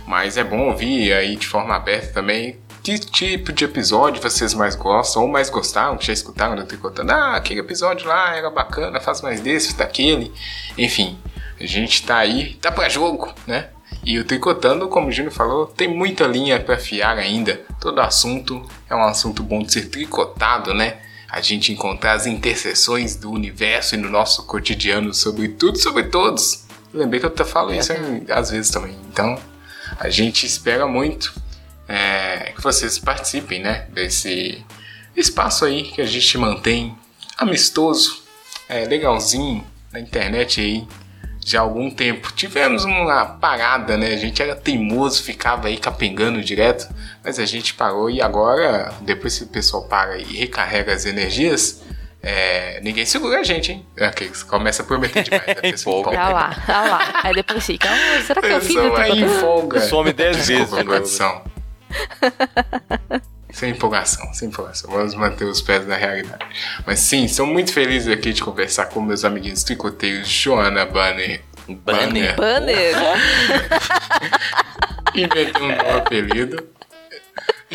Mas 0.08 0.38
é 0.38 0.44
bom 0.44 0.70
ouvir 0.70 1.14
aí 1.14 1.36
de 1.36 1.46
forma 1.46 1.76
aberta 1.76 2.14
também. 2.14 2.58
Que 2.82 2.98
tipo 2.98 3.54
de 3.54 3.66
episódio 3.66 4.22
vocês 4.22 4.56
mais 4.56 4.76
gostam 4.76 5.24
ou 5.24 5.28
mais 5.28 5.50
gostaram, 5.52 5.98
que 5.98 6.08
já 6.08 6.14
escutaram 6.14 6.56
no 6.56 6.66
Tricotando? 6.66 7.12
Ah, 7.12 7.36
aquele 7.36 7.60
episódio 7.60 8.08
lá 8.08 8.36
era 8.36 8.50
bacana, 8.50 9.00
faz 9.00 9.22
mais 9.22 9.40
desse, 9.40 9.76
daquele. 9.76 10.34
Enfim, 10.78 11.20
a 11.62 11.68
gente 11.68 12.04
tá 12.04 12.18
aí, 12.18 12.56
tá 12.56 12.72
pra 12.72 12.90
jogo, 12.90 13.34
né? 13.46 13.70
E 14.04 14.18
o 14.18 14.26
Tricotando, 14.26 14.88
como 14.88 15.08
o 15.08 15.12
Júnior 15.12 15.34
falou, 15.34 15.68
tem 15.68 15.88
muita 15.88 16.26
linha 16.26 16.60
pra 16.60 16.76
afiar 16.76 17.18
ainda. 17.18 17.62
Todo 17.80 18.02
assunto 18.02 18.68
é 18.90 18.96
um 18.96 19.04
assunto 19.04 19.44
bom 19.44 19.60
de 19.60 19.72
ser 19.72 19.90
tricotado, 19.90 20.74
né? 20.74 20.98
A 21.30 21.40
gente 21.40 21.72
encontrar 21.72 22.14
as 22.14 22.26
interseções 22.26 23.16
do 23.16 23.32
universo 23.32 23.96
e 23.96 23.98
no 23.98 24.10
nosso 24.10 24.46
cotidiano 24.48 25.14
sobre 25.14 25.50
tudo 25.50 25.78
sobre 25.78 26.06
todos. 26.06 26.66
Lembrei 26.94 27.22
que 27.22 27.42
eu 27.42 27.46
falo 27.46 27.74
isso 27.74 27.94
às 28.30 28.50
vezes 28.50 28.72
também. 28.72 28.98
Então, 29.10 29.38
a 30.00 30.10
gente 30.10 30.46
espera 30.46 30.88
muito 30.88 31.34
é, 31.88 32.54
que 32.56 32.62
vocês 32.62 32.98
participem, 32.98 33.62
né? 33.62 33.88
Desse 33.92 34.66
espaço 35.16 35.64
aí 35.64 35.84
que 35.84 36.02
a 36.02 36.06
gente 36.06 36.38
mantém 36.38 36.98
amistoso, 37.38 38.24
é, 38.68 38.86
legalzinho 38.86 39.66
na 39.92 40.00
internet 40.00 40.60
aí 40.60 40.88
já 41.46 41.60
há 41.60 41.62
algum 41.62 41.90
tempo. 41.90 42.32
Tivemos 42.34 42.84
uma 42.86 43.26
parada, 43.26 43.98
né? 43.98 44.14
A 44.14 44.18
gente 44.18 44.42
era 44.42 44.56
teimoso, 44.56 45.24
ficava 45.24 45.68
aí 45.68 45.78
capengando 45.78 46.42
direto, 46.42 46.88
mas 47.24 47.40
a 47.40 47.46
gente 47.46 47.74
parou 47.74 48.10
e 48.10 48.22
agora, 48.22 48.94
depois 49.02 49.38
que 49.38 49.44
o 49.46 49.48
pessoal 49.48 49.84
para 49.84 50.18
e 50.18 50.24
recarrega 50.38 50.94
as 50.94 51.06
energias, 51.06 51.82
é, 52.24 52.80
ninguém 52.82 53.06
segura 53.06 53.40
a 53.40 53.44
gente, 53.44 53.72
hein? 53.72 53.86
É, 53.98 54.10
que 54.10 54.28
começa 54.46 54.84
a 54.84 54.86
prometer 54.86 55.24
demais. 55.24 55.50
A 55.50 55.56
pessoa 55.56 56.16
Ah 56.16 56.30
lá, 56.30 56.64
ah 56.68 56.82
lá. 56.90 57.22
Aí 57.24 57.34
depois 57.34 57.66
fica, 57.66 57.90
ah, 57.90 58.22
será 58.22 58.42
que 58.42 58.48
é 58.48 58.58
o 58.58 58.62
fim 58.62 58.76
do 58.76 58.96
aí 58.96 59.22
empolga. 59.22 59.82
Some 59.82 60.14
10 60.14 60.36
vezes 60.36 60.48
Desculpa, 60.48 60.78
de 60.78 60.84
novo. 60.84 60.96
produção. 60.98 61.42
sem 63.52 63.72
empolgação, 63.72 64.34
sem 64.34 64.48
empolgação. 64.48 64.90
Vamos 64.92 65.16
manter 65.16 65.46
os 65.46 65.62
pés 65.62 65.88
na 65.88 65.96
realidade. 65.96 66.46
Mas 66.86 67.00
sim, 67.00 67.28
sou 67.28 67.46
muito 67.46 67.74
feliz 67.74 68.08
aqui 68.08 68.34
de 68.34 68.44
conversar 68.44 68.86
com 68.86 69.02
meus 69.02 69.24
amiguinhos 69.26 69.64
tricoteiros 69.64 70.28
Joana 70.28 70.86
Banner. 70.86 71.42
Banner. 71.68 72.36
Banner. 72.36 72.96
Inventei 75.16 75.62
um 75.62 75.76
novo 75.76 75.98
apelido. 75.98 76.72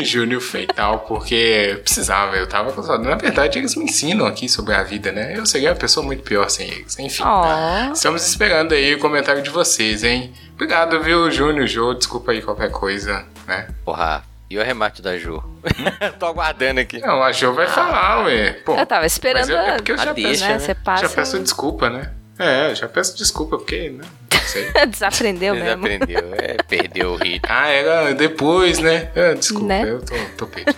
Júnior 0.04 0.40
Feital, 0.40 1.00
porque 1.00 1.80
precisava, 1.82 2.36
eu 2.36 2.46
tava 2.46 2.72
com 2.72 2.82
saudade. 2.82 3.08
Na 3.08 3.16
verdade, 3.16 3.58
eles 3.58 3.74
me 3.74 3.84
ensinam 3.84 4.26
aqui 4.26 4.48
sobre 4.48 4.74
a 4.74 4.82
vida, 4.82 5.10
né? 5.10 5.36
Eu 5.36 5.46
seria 5.46 5.70
uma 5.70 5.76
pessoa 5.76 6.04
muito 6.04 6.22
pior 6.22 6.48
sem 6.50 6.68
eles. 6.68 6.98
Enfim, 6.98 7.22
Ó. 7.24 7.92
estamos 7.92 8.26
esperando 8.26 8.74
aí 8.74 8.94
o 8.94 8.98
comentário 8.98 9.42
de 9.42 9.50
vocês, 9.50 10.04
hein? 10.04 10.34
Obrigado, 10.54 11.02
viu, 11.02 11.30
Júnior, 11.30 11.66
Jô, 11.66 11.94
desculpa 11.94 12.32
aí 12.32 12.42
qualquer 12.42 12.70
coisa, 12.70 13.24
né? 13.46 13.68
Porra, 13.84 14.22
e 14.48 14.56
o 14.56 14.60
arremate 14.60 15.02
da 15.02 15.18
Ju? 15.18 15.42
Tô 16.18 16.26
aguardando 16.26 16.80
aqui. 16.80 16.98
Não, 17.00 17.22
a 17.22 17.32
Jo 17.32 17.52
vai 17.52 17.66
falar, 17.66 18.24
ué. 18.24 18.52
Pô, 18.64 18.74
Eu 18.76 18.86
tava 18.86 19.06
esperando 19.06 19.48
mas 19.48 19.66
é, 19.66 19.68
é 19.70 19.76
porque 19.76 19.92
eu 19.92 19.96
a 19.96 20.04
já, 20.04 20.12
deixa, 20.12 20.30
peço, 20.30 20.44
né? 20.44 20.52
né? 20.54 20.58
Você 20.60 20.74
passa. 20.74 21.08
já 21.08 21.14
peço 21.14 21.38
desculpa, 21.40 21.90
né? 21.90 22.12
É, 22.38 22.74
já 22.74 22.86
peço 22.88 23.16
desculpa, 23.16 23.56
porque, 23.58 23.90
né? 23.90 24.04
Não 24.32 24.40
sei. 24.40 24.70
Desaprendeu 24.86 25.54
mesmo. 25.54 25.70
aprendeu, 25.84 26.34
é, 26.36 26.56
perdeu 26.68 27.12
o 27.12 27.16
ritmo. 27.16 27.48
Ah, 27.48 27.68
era 27.68 28.14
depois, 28.14 28.78
né? 28.78 29.10
Ah, 29.16 29.34
desculpa, 29.34 29.66
Né? 29.66 29.90
eu 29.90 30.00
tô, 30.04 30.14
tô 30.36 30.46
perdido. 30.46 30.76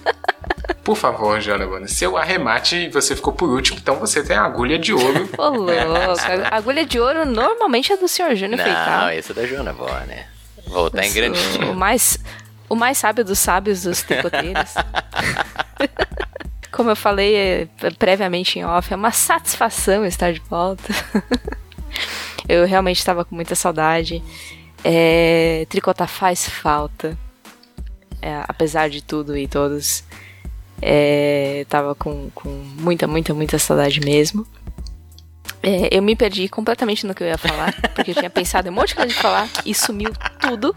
Por 0.84 0.96
favor, 0.96 1.38
Jonathan, 1.40 1.86
seu 1.86 2.16
arremate 2.16 2.88
você 2.88 3.14
ficou 3.14 3.32
por 3.34 3.48
último, 3.50 3.78
então 3.78 3.96
você 3.96 4.22
tem 4.22 4.36
a 4.36 4.44
agulha 4.44 4.78
de 4.78 4.94
ouro. 4.94 5.28
Ô, 5.36 5.48
louco. 5.50 5.72
A 6.50 6.56
agulha 6.56 6.86
de 6.86 6.98
ouro 6.98 7.26
normalmente 7.26 7.92
é 7.92 7.96
do 7.96 8.08
Sr. 8.08 8.34
Júnior 8.34 8.58
Feital. 8.60 9.00
Não, 9.02 9.10
esse 9.10 9.32
é 9.32 9.34
da 9.34 9.44
Joana 9.46 9.72
Boa, 9.74 10.00
né? 10.06 10.26
Voltar 10.66 11.04
em 11.04 11.12
grande 11.12 11.38
O 11.38 11.42
estilo. 11.42 11.74
mais, 11.74 12.18
o 12.68 12.74
mais 12.74 12.98
sábio 12.98 13.24
dos 13.24 13.38
sábios 13.38 13.82
dos 13.82 14.02
tricoteiros. 14.02 14.74
Como 16.70 16.90
eu 16.90 16.96
falei 16.96 17.34
é, 17.34 17.68
previamente 17.98 18.58
em 18.58 18.64
off, 18.64 18.92
é 18.92 18.96
uma 18.96 19.10
satisfação 19.10 20.04
estar 20.04 20.32
de 20.32 20.40
volta. 20.40 20.92
eu 22.48 22.66
realmente 22.66 22.98
estava 22.98 23.24
com 23.24 23.34
muita 23.34 23.54
saudade. 23.54 24.22
É, 24.84 25.66
tricotar 25.68 26.08
faz 26.08 26.48
falta. 26.48 27.18
É, 28.20 28.42
apesar 28.46 28.88
de 28.90 29.02
tudo 29.02 29.36
e 29.36 29.48
todos. 29.48 30.04
É, 30.80 31.66
tava 31.68 31.94
com, 31.94 32.30
com 32.34 32.48
muita, 32.48 33.06
muita, 33.06 33.34
muita 33.34 33.58
saudade 33.58 34.00
mesmo. 34.00 34.46
É, 35.62 35.96
eu 35.96 36.02
me 36.02 36.14
perdi 36.14 36.48
completamente 36.48 37.06
no 37.06 37.14
que 37.14 37.22
eu 37.22 37.26
ia 37.26 37.38
falar, 37.38 37.74
porque 37.94 38.12
eu 38.12 38.14
tinha 38.14 38.30
pensado 38.30 38.68
em 38.68 38.70
um 38.70 38.74
monte 38.74 38.90
de 38.90 38.94
coisa 38.94 39.12
de 39.12 39.20
falar 39.20 39.48
e 39.64 39.74
sumiu 39.74 40.12
tudo. 40.40 40.74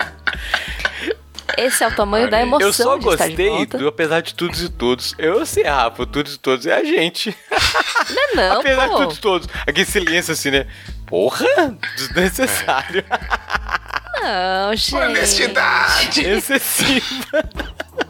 Esse 1.57 1.83
é 1.83 1.87
o 1.87 1.95
tamanho 1.95 2.29
da 2.29 2.41
emoção 2.41 2.67
Eu 2.67 2.73
só 2.73 2.97
de 2.97 3.07
estar 3.07 3.27
de 3.27 3.35
gostei 3.35 3.49
volta. 3.49 3.77
do 3.77 3.87
apesar 3.87 4.21
de 4.21 4.33
todos 4.33 4.61
e 4.61 4.69
todos. 4.69 5.15
Eu 5.17 5.45
sei, 5.45 5.63
Rafa, 5.63 6.05
todos 6.05 6.35
e 6.35 6.39
todos 6.39 6.65
é 6.65 6.73
a 6.73 6.83
gente. 6.83 7.35
Não, 8.35 8.43
não, 8.49 8.59
apesar 8.59 8.87
pô. 8.89 8.93
de 8.93 8.97
todos 8.99 9.17
e 9.17 9.21
todos. 9.21 9.47
Aquele 9.67 9.85
silêncio 9.85 10.33
assim, 10.33 10.51
né? 10.51 10.67
Porra, 11.05 11.45
desnecessário. 11.95 13.03
Não, 14.21 14.75
gente. 14.75 14.95
Honestidade! 15.03 16.21
Excessivo. 16.27 17.27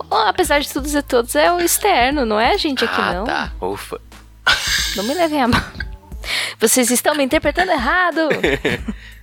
Oh, 0.09 0.15
apesar 0.15 0.59
de 0.59 0.71
todos 0.71 0.93
e 0.93 1.01
todos, 1.01 1.35
é 1.35 1.51
o 1.51 1.59
externo, 1.59 2.25
não 2.25 2.39
é 2.39 2.53
a 2.53 2.57
gente 2.57 2.83
aqui, 2.85 2.99
ah, 3.01 3.13
não. 3.13 3.25
tá. 3.25 3.51
Ufa. 3.61 3.99
Não 4.95 5.03
me 5.03 5.13
levem 5.13 5.41
a 5.43 5.47
mão. 5.47 5.63
Vocês 6.59 6.91
estão 6.91 7.15
me 7.15 7.23
interpretando 7.23 7.71
errado. 7.71 8.29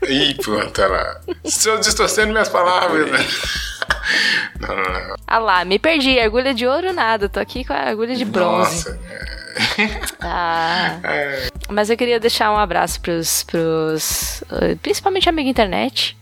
Ih, 0.09 0.35
pronto, 0.35 0.83
olha 0.83 0.91
lá. 0.91 1.21
Estou 1.45 1.79
distorcendo 1.79 2.33
minhas 2.33 2.49
palavras, 2.49 3.11
né? 3.11 3.19
Não, 4.61 4.77
não, 4.77 5.09
não. 5.09 5.15
Ah 5.27 5.39
lá, 5.39 5.65
me 5.65 5.79
perdi. 5.79 6.19
Agulha 6.19 6.55
de 6.55 6.67
ouro, 6.67 6.93
nada. 6.93 7.29
Tô 7.29 7.41
aqui 7.41 7.65
com 7.65 7.73
a 7.73 7.83
agulha 7.83 8.15
de 8.15 8.25
bronze. 8.25 8.89
Nossa, 8.89 9.01
é. 9.11 9.39
Ah. 10.21 10.99
Mas 11.69 11.91
eu 11.91 11.97
queria 11.97 12.21
deixar 12.21 12.53
um 12.53 12.57
abraço 12.57 13.01
pros, 13.01 13.43
pros 13.43 14.43
eh, 14.53 14.77
principalmente 14.81 15.29
amigo 15.29 15.49
internet. 15.49 16.17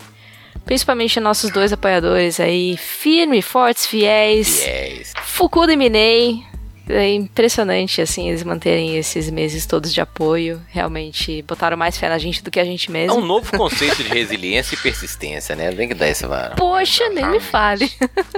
Principalmente 0.64 1.20
nossos 1.20 1.50
dois 1.52 1.72
apoiadores 1.72 2.40
aí, 2.40 2.76
firme, 2.76 3.40
fortes, 3.40 3.86
fiéis. 3.86 4.64
Yes. 4.64 5.12
Fukuda 5.22 5.72
e 5.72 5.76
Minei. 5.76 6.44
É 6.88 7.12
impressionante, 7.12 8.00
assim, 8.00 8.28
eles 8.28 8.42
manterem 8.44 8.96
esses 8.96 9.28
meses 9.30 9.66
todos 9.66 9.92
de 9.92 10.00
apoio. 10.00 10.62
Realmente 10.68 11.42
botaram 11.42 11.76
mais 11.76 11.98
fé 11.98 12.08
na 12.08 12.18
gente 12.18 12.42
do 12.42 12.50
que 12.50 12.60
a 12.60 12.64
gente 12.64 12.88
É 12.88 12.92
mesmo. 12.92 13.16
um 13.18 13.24
novo 13.24 13.50
conceito 13.56 13.96
de 14.04 14.08
resiliência 14.08 14.74
e 14.74 14.78
persistência, 14.78 15.56
né? 15.56 15.72
Tem 15.72 15.88
que 15.88 15.94
dar 15.94 16.06
essa 16.06 16.28
vara. 16.28 16.54
Poxa, 16.54 17.08
nem 17.08 17.26
me 17.28 17.40
fale. 17.40 17.88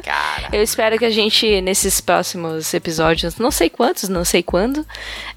Cara. 0.03 0.49
Eu 0.53 0.63
espero 0.63 0.99
que 0.99 1.05
a 1.05 1.11
gente, 1.11 1.61
nesses 1.61 2.01
próximos 2.01 2.73
episódios, 2.73 3.37
não 3.37 3.51
sei 3.51 3.69
quantos, 3.69 4.09
não 4.09 4.25
sei 4.25 4.43
quando, 4.43 4.87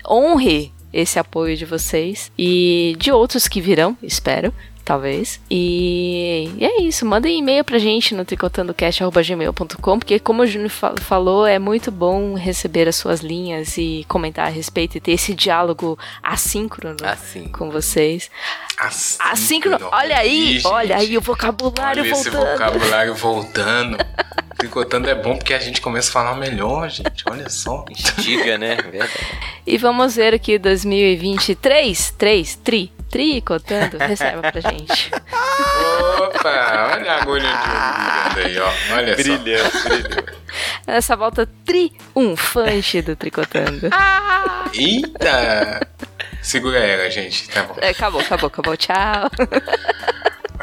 honre 0.09 0.71
esse 0.93 1.17
apoio 1.19 1.55
de 1.55 1.65
vocês 1.65 2.31
e 2.37 2.95
de 2.99 3.11
outros 3.11 3.47
que 3.47 3.61
virão, 3.61 3.97
espero, 4.03 4.53
talvez. 4.83 5.39
E, 5.49 6.51
e 6.57 6.65
é 6.65 6.81
isso, 6.81 7.05
mandem 7.05 7.39
e-mail 7.39 7.63
pra 7.63 7.77
gente 7.79 8.13
no 8.15 8.23
tricotandocast.gmail.com, 8.25 9.99
porque 9.99 10.19
como 10.19 10.41
o 10.43 10.47
Júnior 10.47 10.69
fa- 10.69 10.95
falou, 10.99 11.45
é 11.45 11.57
muito 11.59 11.91
bom 11.91 12.33
receber 12.35 12.87
as 12.87 12.95
suas 12.95 13.21
linhas 13.21 13.77
e 13.77 14.05
comentar 14.07 14.47
a 14.47 14.49
respeito 14.49 14.97
e 14.97 15.01
ter 15.01 15.11
esse 15.13 15.33
diálogo 15.33 15.97
assíncrono 16.21 16.97
Assim. 17.03 17.47
com 17.49 17.69
vocês. 17.69 18.29
Assim, 18.77 19.17
Assíncrono, 19.19 19.89
olha 19.91 20.17
aí, 20.17 20.57
Ih, 20.57 20.61
olha 20.65 20.97
aí 20.97 21.17
o 21.17 21.21
vocabulário 21.21 22.01
Olha 22.03 22.11
esse 22.11 22.29
voltando. 22.29 22.51
vocabulário 22.57 23.15
voltando. 23.15 23.97
Tricotando 24.61 25.09
é 25.09 25.15
bom 25.15 25.35
porque 25.35 25.55
a 25.55 25.59
gente 25.59 25.81
começa 25.81 26.09
a 26.09 26.13
falar 26.13 26.35
melhor, 26.35 26.87
gente. 26.87 27.23
Olha 27.27 27.49
só. 27.49 27.83
Instiga, 27.89 28.59
né? 28.59 28.75
Verdade. 28.75 29.11
E 29.65 29.75
vamos 29.75 30.15
ver 30.15 30.35
aqui 30.35 30.59
2023, 30.59 32.11
3, 32.15 32.55
tri, 32.57 32.93
tricotando, 33.09 33.97
reserva 33.97 34.51
pra 34.51 34.61
gente. 34.61 35.09
Opa, 36.19 36.93
olha 36.93 37.11
a 37.11 37.21
agulha 37.23 37.49
de 37.49 38.37
ouro 38.37 38.47
aí, 38.47 38.59
ó. 38.59 38.71
Olha 38.93 39.17
só. 39.17 39.23
Brilhante, 39.23 39.89
brilhante. 39.89 40.25
Nessa 40.85 41.15
volta 41.15 41.49
triunfante 41.65 43.01
do 43.01 43.15
tricotando. 43.15 43.89
Eita! 44.75 45.87
Segura 46.39 46.77
ela, 46.77 47.09
gente. 47.09 47.49
Tá 47.49 47.63
bom. 47.63 47.77
É, 47.81 47.89
acabou, 47.89 48.21
acabou, 48.21 48.45
acabou, 48.47 48.77
tchau. 48.77 49.27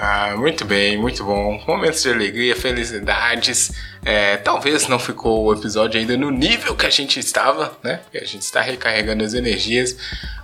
Ah, 0.01 0.34
muito 0.36 0.64
bem, 0.64 0.96
muito 0.96 1.24
bom. 1.24 1.61
Momentos 1.66 2.03
de 2.03 2.11
alegria, 2.11 2.55
felicidades. 2.55 3.72
É, 4.05 4.36
talvez 4.36 4.86
não 4.86 4.99
ficou 4.99 5.44
o 5.46 5.53
episódio 5.53 5.99
ainda 6.01 6.16
no 6.16 6.30
nível 6.30 6.76
que 6.76 6.86
a 6.86 6.90
gente 6.90 7.18
estava, 7.18 7.76
né? 7.82 8.01
A 8.14 8.24
gente 8.24 8.42
está 8.42 8.61
recarregando 8.61 9.24
as 9.24 9.34
energias. 9.34 9.96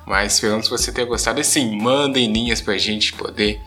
Mas 0.06 0.34
esperamos 0.34 0.66
que 0.66 0.72
você 0.72 0.90
tenha 0.92 1.06
gostado. 1.06 1.40
E 1.40 1.44
sim, 1.44 1.78
mandem 1.80 2.32
linhas 2.32 2.60
pra 2.60 2.76
gente 2.76 3.12
poder 3.12 3.60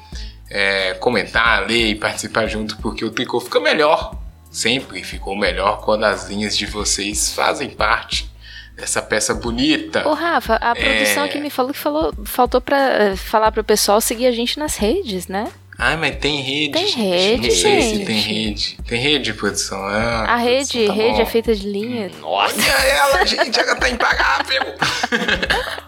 é, 0.50 0.94
comentar, 0.96 1.66
ler 1.66 1.92
e 1.92 1.96
participar 1.96 2.48
junto, 2.48 2.76
porque 2.78 3.06
o 3.06 3.10
tricô 3.10 3.40
fica 3.40 3.60
melhor. 3.60 4.14
Sempre 4.52 5.04
ficou 5.04 5.38
melhor 5.38 5.82
quando 5.82 6.04
as 6.04 6.28
linhas 6.30 6.58
de 6.58 6.66
vocês 6.66 7.34
fazem 7.34 7.70
parte 7.70 8.30
dessa 8.76 9.02
peça 9.02 9.34
bonita. 9.34 10.08
Ô, 10.08 10.14
Rafa, 10.14 10.56
a 10.56 10.76
produção 10.76 11.24
É. 11.24 11.26
aqui 11.28 11.40
me 11.40 11.50
falou 11.50 11.72
que 11.72 11.80
falou, 11.80 12.14
faltou 12.26 12.60
pra 12.62 12.78
eh, 12.78 13.16
falar 13.16 13.52
pro 13.52 13.64
pessoal 13.64 14.00
seguir 14.02 14.28
a 14.28 14.32
gente 14.32 14.60
nas 14.60 14.76
redes, 14.76 15.28
né? 15.28 15.48
Ah, 15.80 15.96
mas 15.96 16.16
tem 16.18 16.42
rede. 16.42 16.72
Tem 16.72 16.88
gente. 16.88 17.00
rede, 17.02 17.48
Não 17.50 17.56
sei 17.56 17.82
se 17.82 17.90
gente. 17.98 18.06
tem 18.06 18.20
rede. 18.20 18.78
Tem 18.88 19.00
rede, 19.00 19.34
produção. 19.34 19.78
Ah, 19.86 20.26
A 20.30 20.36
rede, 20.38 20.72
produção, 20.72 20.88
tá 20.88 20.94
rede 21.04 21.16
bom. 21.18 21.22
é 21.22 21.26
feita 21.26 21.56
de 21.56 21.68
linha. 21.70 22.12
Nossa. 22.20 22.56
Olha 22.56 22.72
ela, 22.88 23.26
gente, 23.26 23.60
ela 23.60 23.76
tá 23.76 23.90
impagável. 23.90 24.62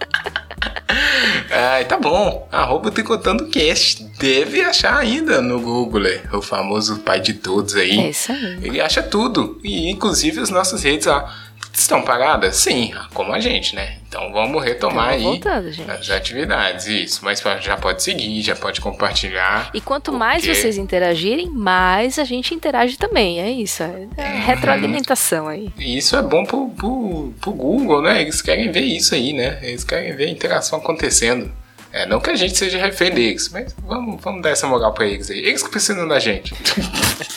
Ai, 1.51 1.85
tá 1.85 1.97
bom. 1.97 2.47
Arroba 2.51 2.91
Tricotando 2.91 3.47
Cast. 3.47 4.03
Deve 4.19 4.61
achar 4.61 4.97
ainda 4.97 5.41
no 5.41 5.59
Google, 5.59 6.05
é, 6.05 6.21
o 6.33 6.41
famoso 6.41 6.99
pai 6.99 7.19
de 7.19 7.33
todos 7.33 7.75
aí. 7.75 7.99
É 7.99 8.09
isso 8.09 8.31
aí. 8.31 8.59
Ele 8.61 8.81
acha 8.81 9.01
tudo. 9.01 9.59
E 9.63 9.89
inclusive 9.89 10.39
as 10.39 10.49
nossas 10.49 10.83
redes, 10.83 11.07
ó. 11.07 11.27
Estão 11.73 12.01
paradas? 12.01 12.57
Sim, 12.57 12.91
como 13.13 13.33
a 13.33 13.39
gente, 13.39 13.75
né? 13.75 13.97
Então 14.07 14.31
vamos 14.33 14.63
retomar 14.63 15.09
aí 15.09 15.23
voltando, 15.23 15.71
gente. 15.71 15.89
as 15.89 16.09
atividades, 16.09 16.87
isso. 16.87 17.23
Mas 17.23 17.41
já 17.61 17.77
pode 17.77 18.03
seguir, 18.03 18.41
já 18.41 18.55
pode 18.55 18.81
compartilhar. 18.81 19.69
E 19.73 19.79
quanto 19.79 20.11
mais 20.11 20.45
vocês 20.45 20.77
interagirem, 20.77 21.49
mais 21.49 22.17
a 22.17 22.23
gente 22.23 22.53
interage 22.53 22.97
também. 22.97 23.39
É 23.39 23.49
isso. 23.49 23.83
É, 23.83 24.07
é 24.17 24.39
retroalimentação 24.39 25.47
aí. 25.47 25.71
Isso 25.77 26.15
é 26.15 26.21
bom 26.21 26.43
pro, 26.43 26.69
pro, 26.69 27.33
pro 27.39 27.51
Google, 27.51 28.01
né? 28.01 28.21
Eles 28.21 28.41
querem 28.41 28.71
ver 28.71 28.81
isso 28.81 29.13
aí, 29.13 29.31
né? 29.31 29.59
Eles 29.61 29.83
querem 29.83 30.15
ver 30.15 30.25
a 30.25 30.31
interação 30.31 30.79
acontecendo. 30.79 31.51
É, 31.91 32.05
não 32.05 32.19
que 32.19 32.29
a 32.29 32.35
gente 32.35 32.55
seja 32.55 32.77
refém 32.77 33.11
deles, 33.11 33.49
mas 33.49 33.75
vamos, 33.85 34.21
vamos 34.21 34.43
dar 34.43 34.51
essa 34.51 34.67
moral 34.67 34.93
pra 34.93 35.07
eles 35.07 35.29
aí. 35.31 35.39
Eles 35.39 35.63
que 35.63 35.69
precisam 35.69 36.07
da 36.07 36.19
gente. 36.19 36.53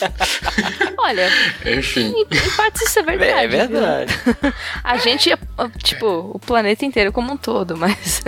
Olha, 0.97 1.27
enfim. 1.65 2.13
Em, 2.15 2.21
em 2.21 2.49
parte 2.55 2.83
isso 2.83 2.99
é 2.99 3.03
verdade. 3.03 3.31
É, 3.31 3.43
é 3.43 3.47
verdade. 3.47 4.13
a 4.83 4.97
gente, 4.97 5.31
tipo, 5.79 6.31
o 6.33 6.39
planeta 6.39 6.85
inteiro 6.85 7.11
como 7.11 7.33
um 7.33 7.37
todo, 7.37 7.75
mas. 7.75 8.21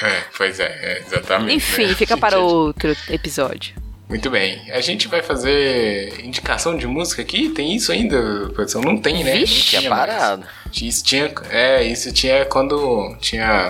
é, 0.00 0.22
pois 0.36 0.60
é, 0.60 0.66
é 0.66 1.02
exatamente. 1.04 1.56
Enfim, 1.56 1.88
né? 1.88 1.94
fica 1.94 2.16
para 2.16 2.38
outro 2.38 2.96
episódio. 3.08 3.83
Muito 4.08 4.28
bem. 4.28 4.70
A 4.70 4.80
gente 4.80 5.08
vai 5.08 5.22
fazer 5.22 6.20
indicação 6.22 6.76
de 6.76 6.86
música 6.86 7.22
aqui? 7.22 7.48
Tem 7.48 7.74
isso 7.74 7.90
ainda, 7.90 8.50
produção? 8.54 8.82
Não 8.82 8.98
tem, 8.98 9.24
né? 9.24 9.38
Vixe, 9.38 9.62
tinha 9.62 9.88
parado. 9.88 10.46
Isso 10.82 11.02
tinha. 11.02 11.32
É, 11.50 11.82
isso 11.82 12.12
tinha 12.12 12.44
quando 12.44 13.16
tinha. 13.20 13.68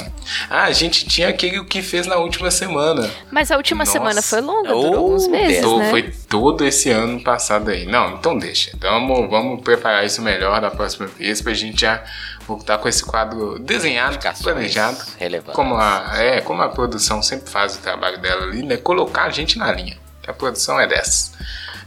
Ah, 0.51 0.65
a 0.65 0.73
gente 0.73 1.07
tinha 1.07 1.29
aquele 1.29 1.65
que 1.65 1.83
fez 1.83 2.07
na 2.07 2.17
última 2.17 2.51
semana. 2.51 3.09
Mas 3.31 3.51
a 3.51 3.57
última 3.57 3.81
Nossa. 3.85 3.93
semana 3.93 4.23
foi 4.23 4.41
longa, 4.41 4.69
durou 4.71 4.93
oh, 4.93 4.97
alguns 4.97 5.29
meses. 5.29 5.63
Né? 5.63 5.91
Foi 5.91 6.03
todo 6.29 6.65
esse 6.65 6.91
ano 6.91 7.23
passado 7.23 7.71
aí. 7.71 7.87
Não, 7.87 8.15
então 8.15 8.37
deixa. 8.37 8.73
Vamos, 8.81 9.31
vamos 9.31 9.63
preparar 9.63 10.05
isso 10.05 10.21
melhor 10.21 10.61
da 10.61 10.71
próxima 10.71 11.07
vez 11.07 11.41
pra 11.41 11.55
gente 11.55 11.83
já 11.83 12.03
voltar 12.47 12.79
com 12.79 12.89
esse 12.89 13.05
quadro 13.05 13.59
desenhado, 13.59 14.19
planejado. 14.43 14.99
Relevante. 15.19 15.55
Como 15.55 15.77
a, 15.77 16.13
é, 16.17 16.41
como 16.41 16.63
a 16.63 16.69
produção 16.69 17.23
sempre 17.23 17.51
faz 17.51 17.77
o 17.77 17.79
trabalho 17.79 18.19
dela 18.19 18.45
ali, 18.45 18.63
né? 18.63 18.77
Colocar 18.77 19.25
a 19.25 19.31
gente 19.31 19.59
na 19.59 19.71
linha. 19.71 20.04
A 20.27 20.33
produção 20.33 20.79
é 20.81 20.87
dessa. 20.87 21.33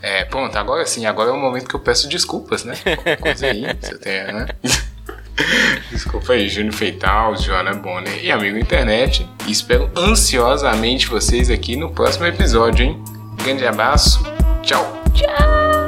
É, 0.01 0.25
pronto, 0.25 0.55
agora 0.57 0.85
sim, 0.85 1.05
agora 1.05 1.29
é 1.29 1.33
o 1.33 1.37
momento 1.37 1.67
que 1.67 1.75
eu 1.75 1.79
peço 1.79 2.07
desculpas, 2.07 2.63
né? 2.63 2.75
Coisa 3.19 3.47
aí, 3.47 3.65
você 3.81 3.97
tem, 3.97 4.23
né? 4.31 4.47
Desculpa 5.91 6.33
aí, 6.33 6.49
Júnior 6.49 6.73
Feital, 6.73 7.35
Joana 7.37 7.73
Bonner 7.73 8.23
e 8.23 8.31
amigo 8.31 8.57
internet. 8.57 9.27
E 9.45 9.51
espero 9.51 9.89
ansiosamente 9.95 11.07
vocês 11.07 11.49
aqui 11.49 11.75
no 11.75 11.91
próximo 11.91 12.25
episódio, 12.25 12.85
hein? 12.85 13.03
Grande 13.43 13.65
abraço, 13.65 14.23
tchau! 14.63 15.03
Tchau! 15.13 15.86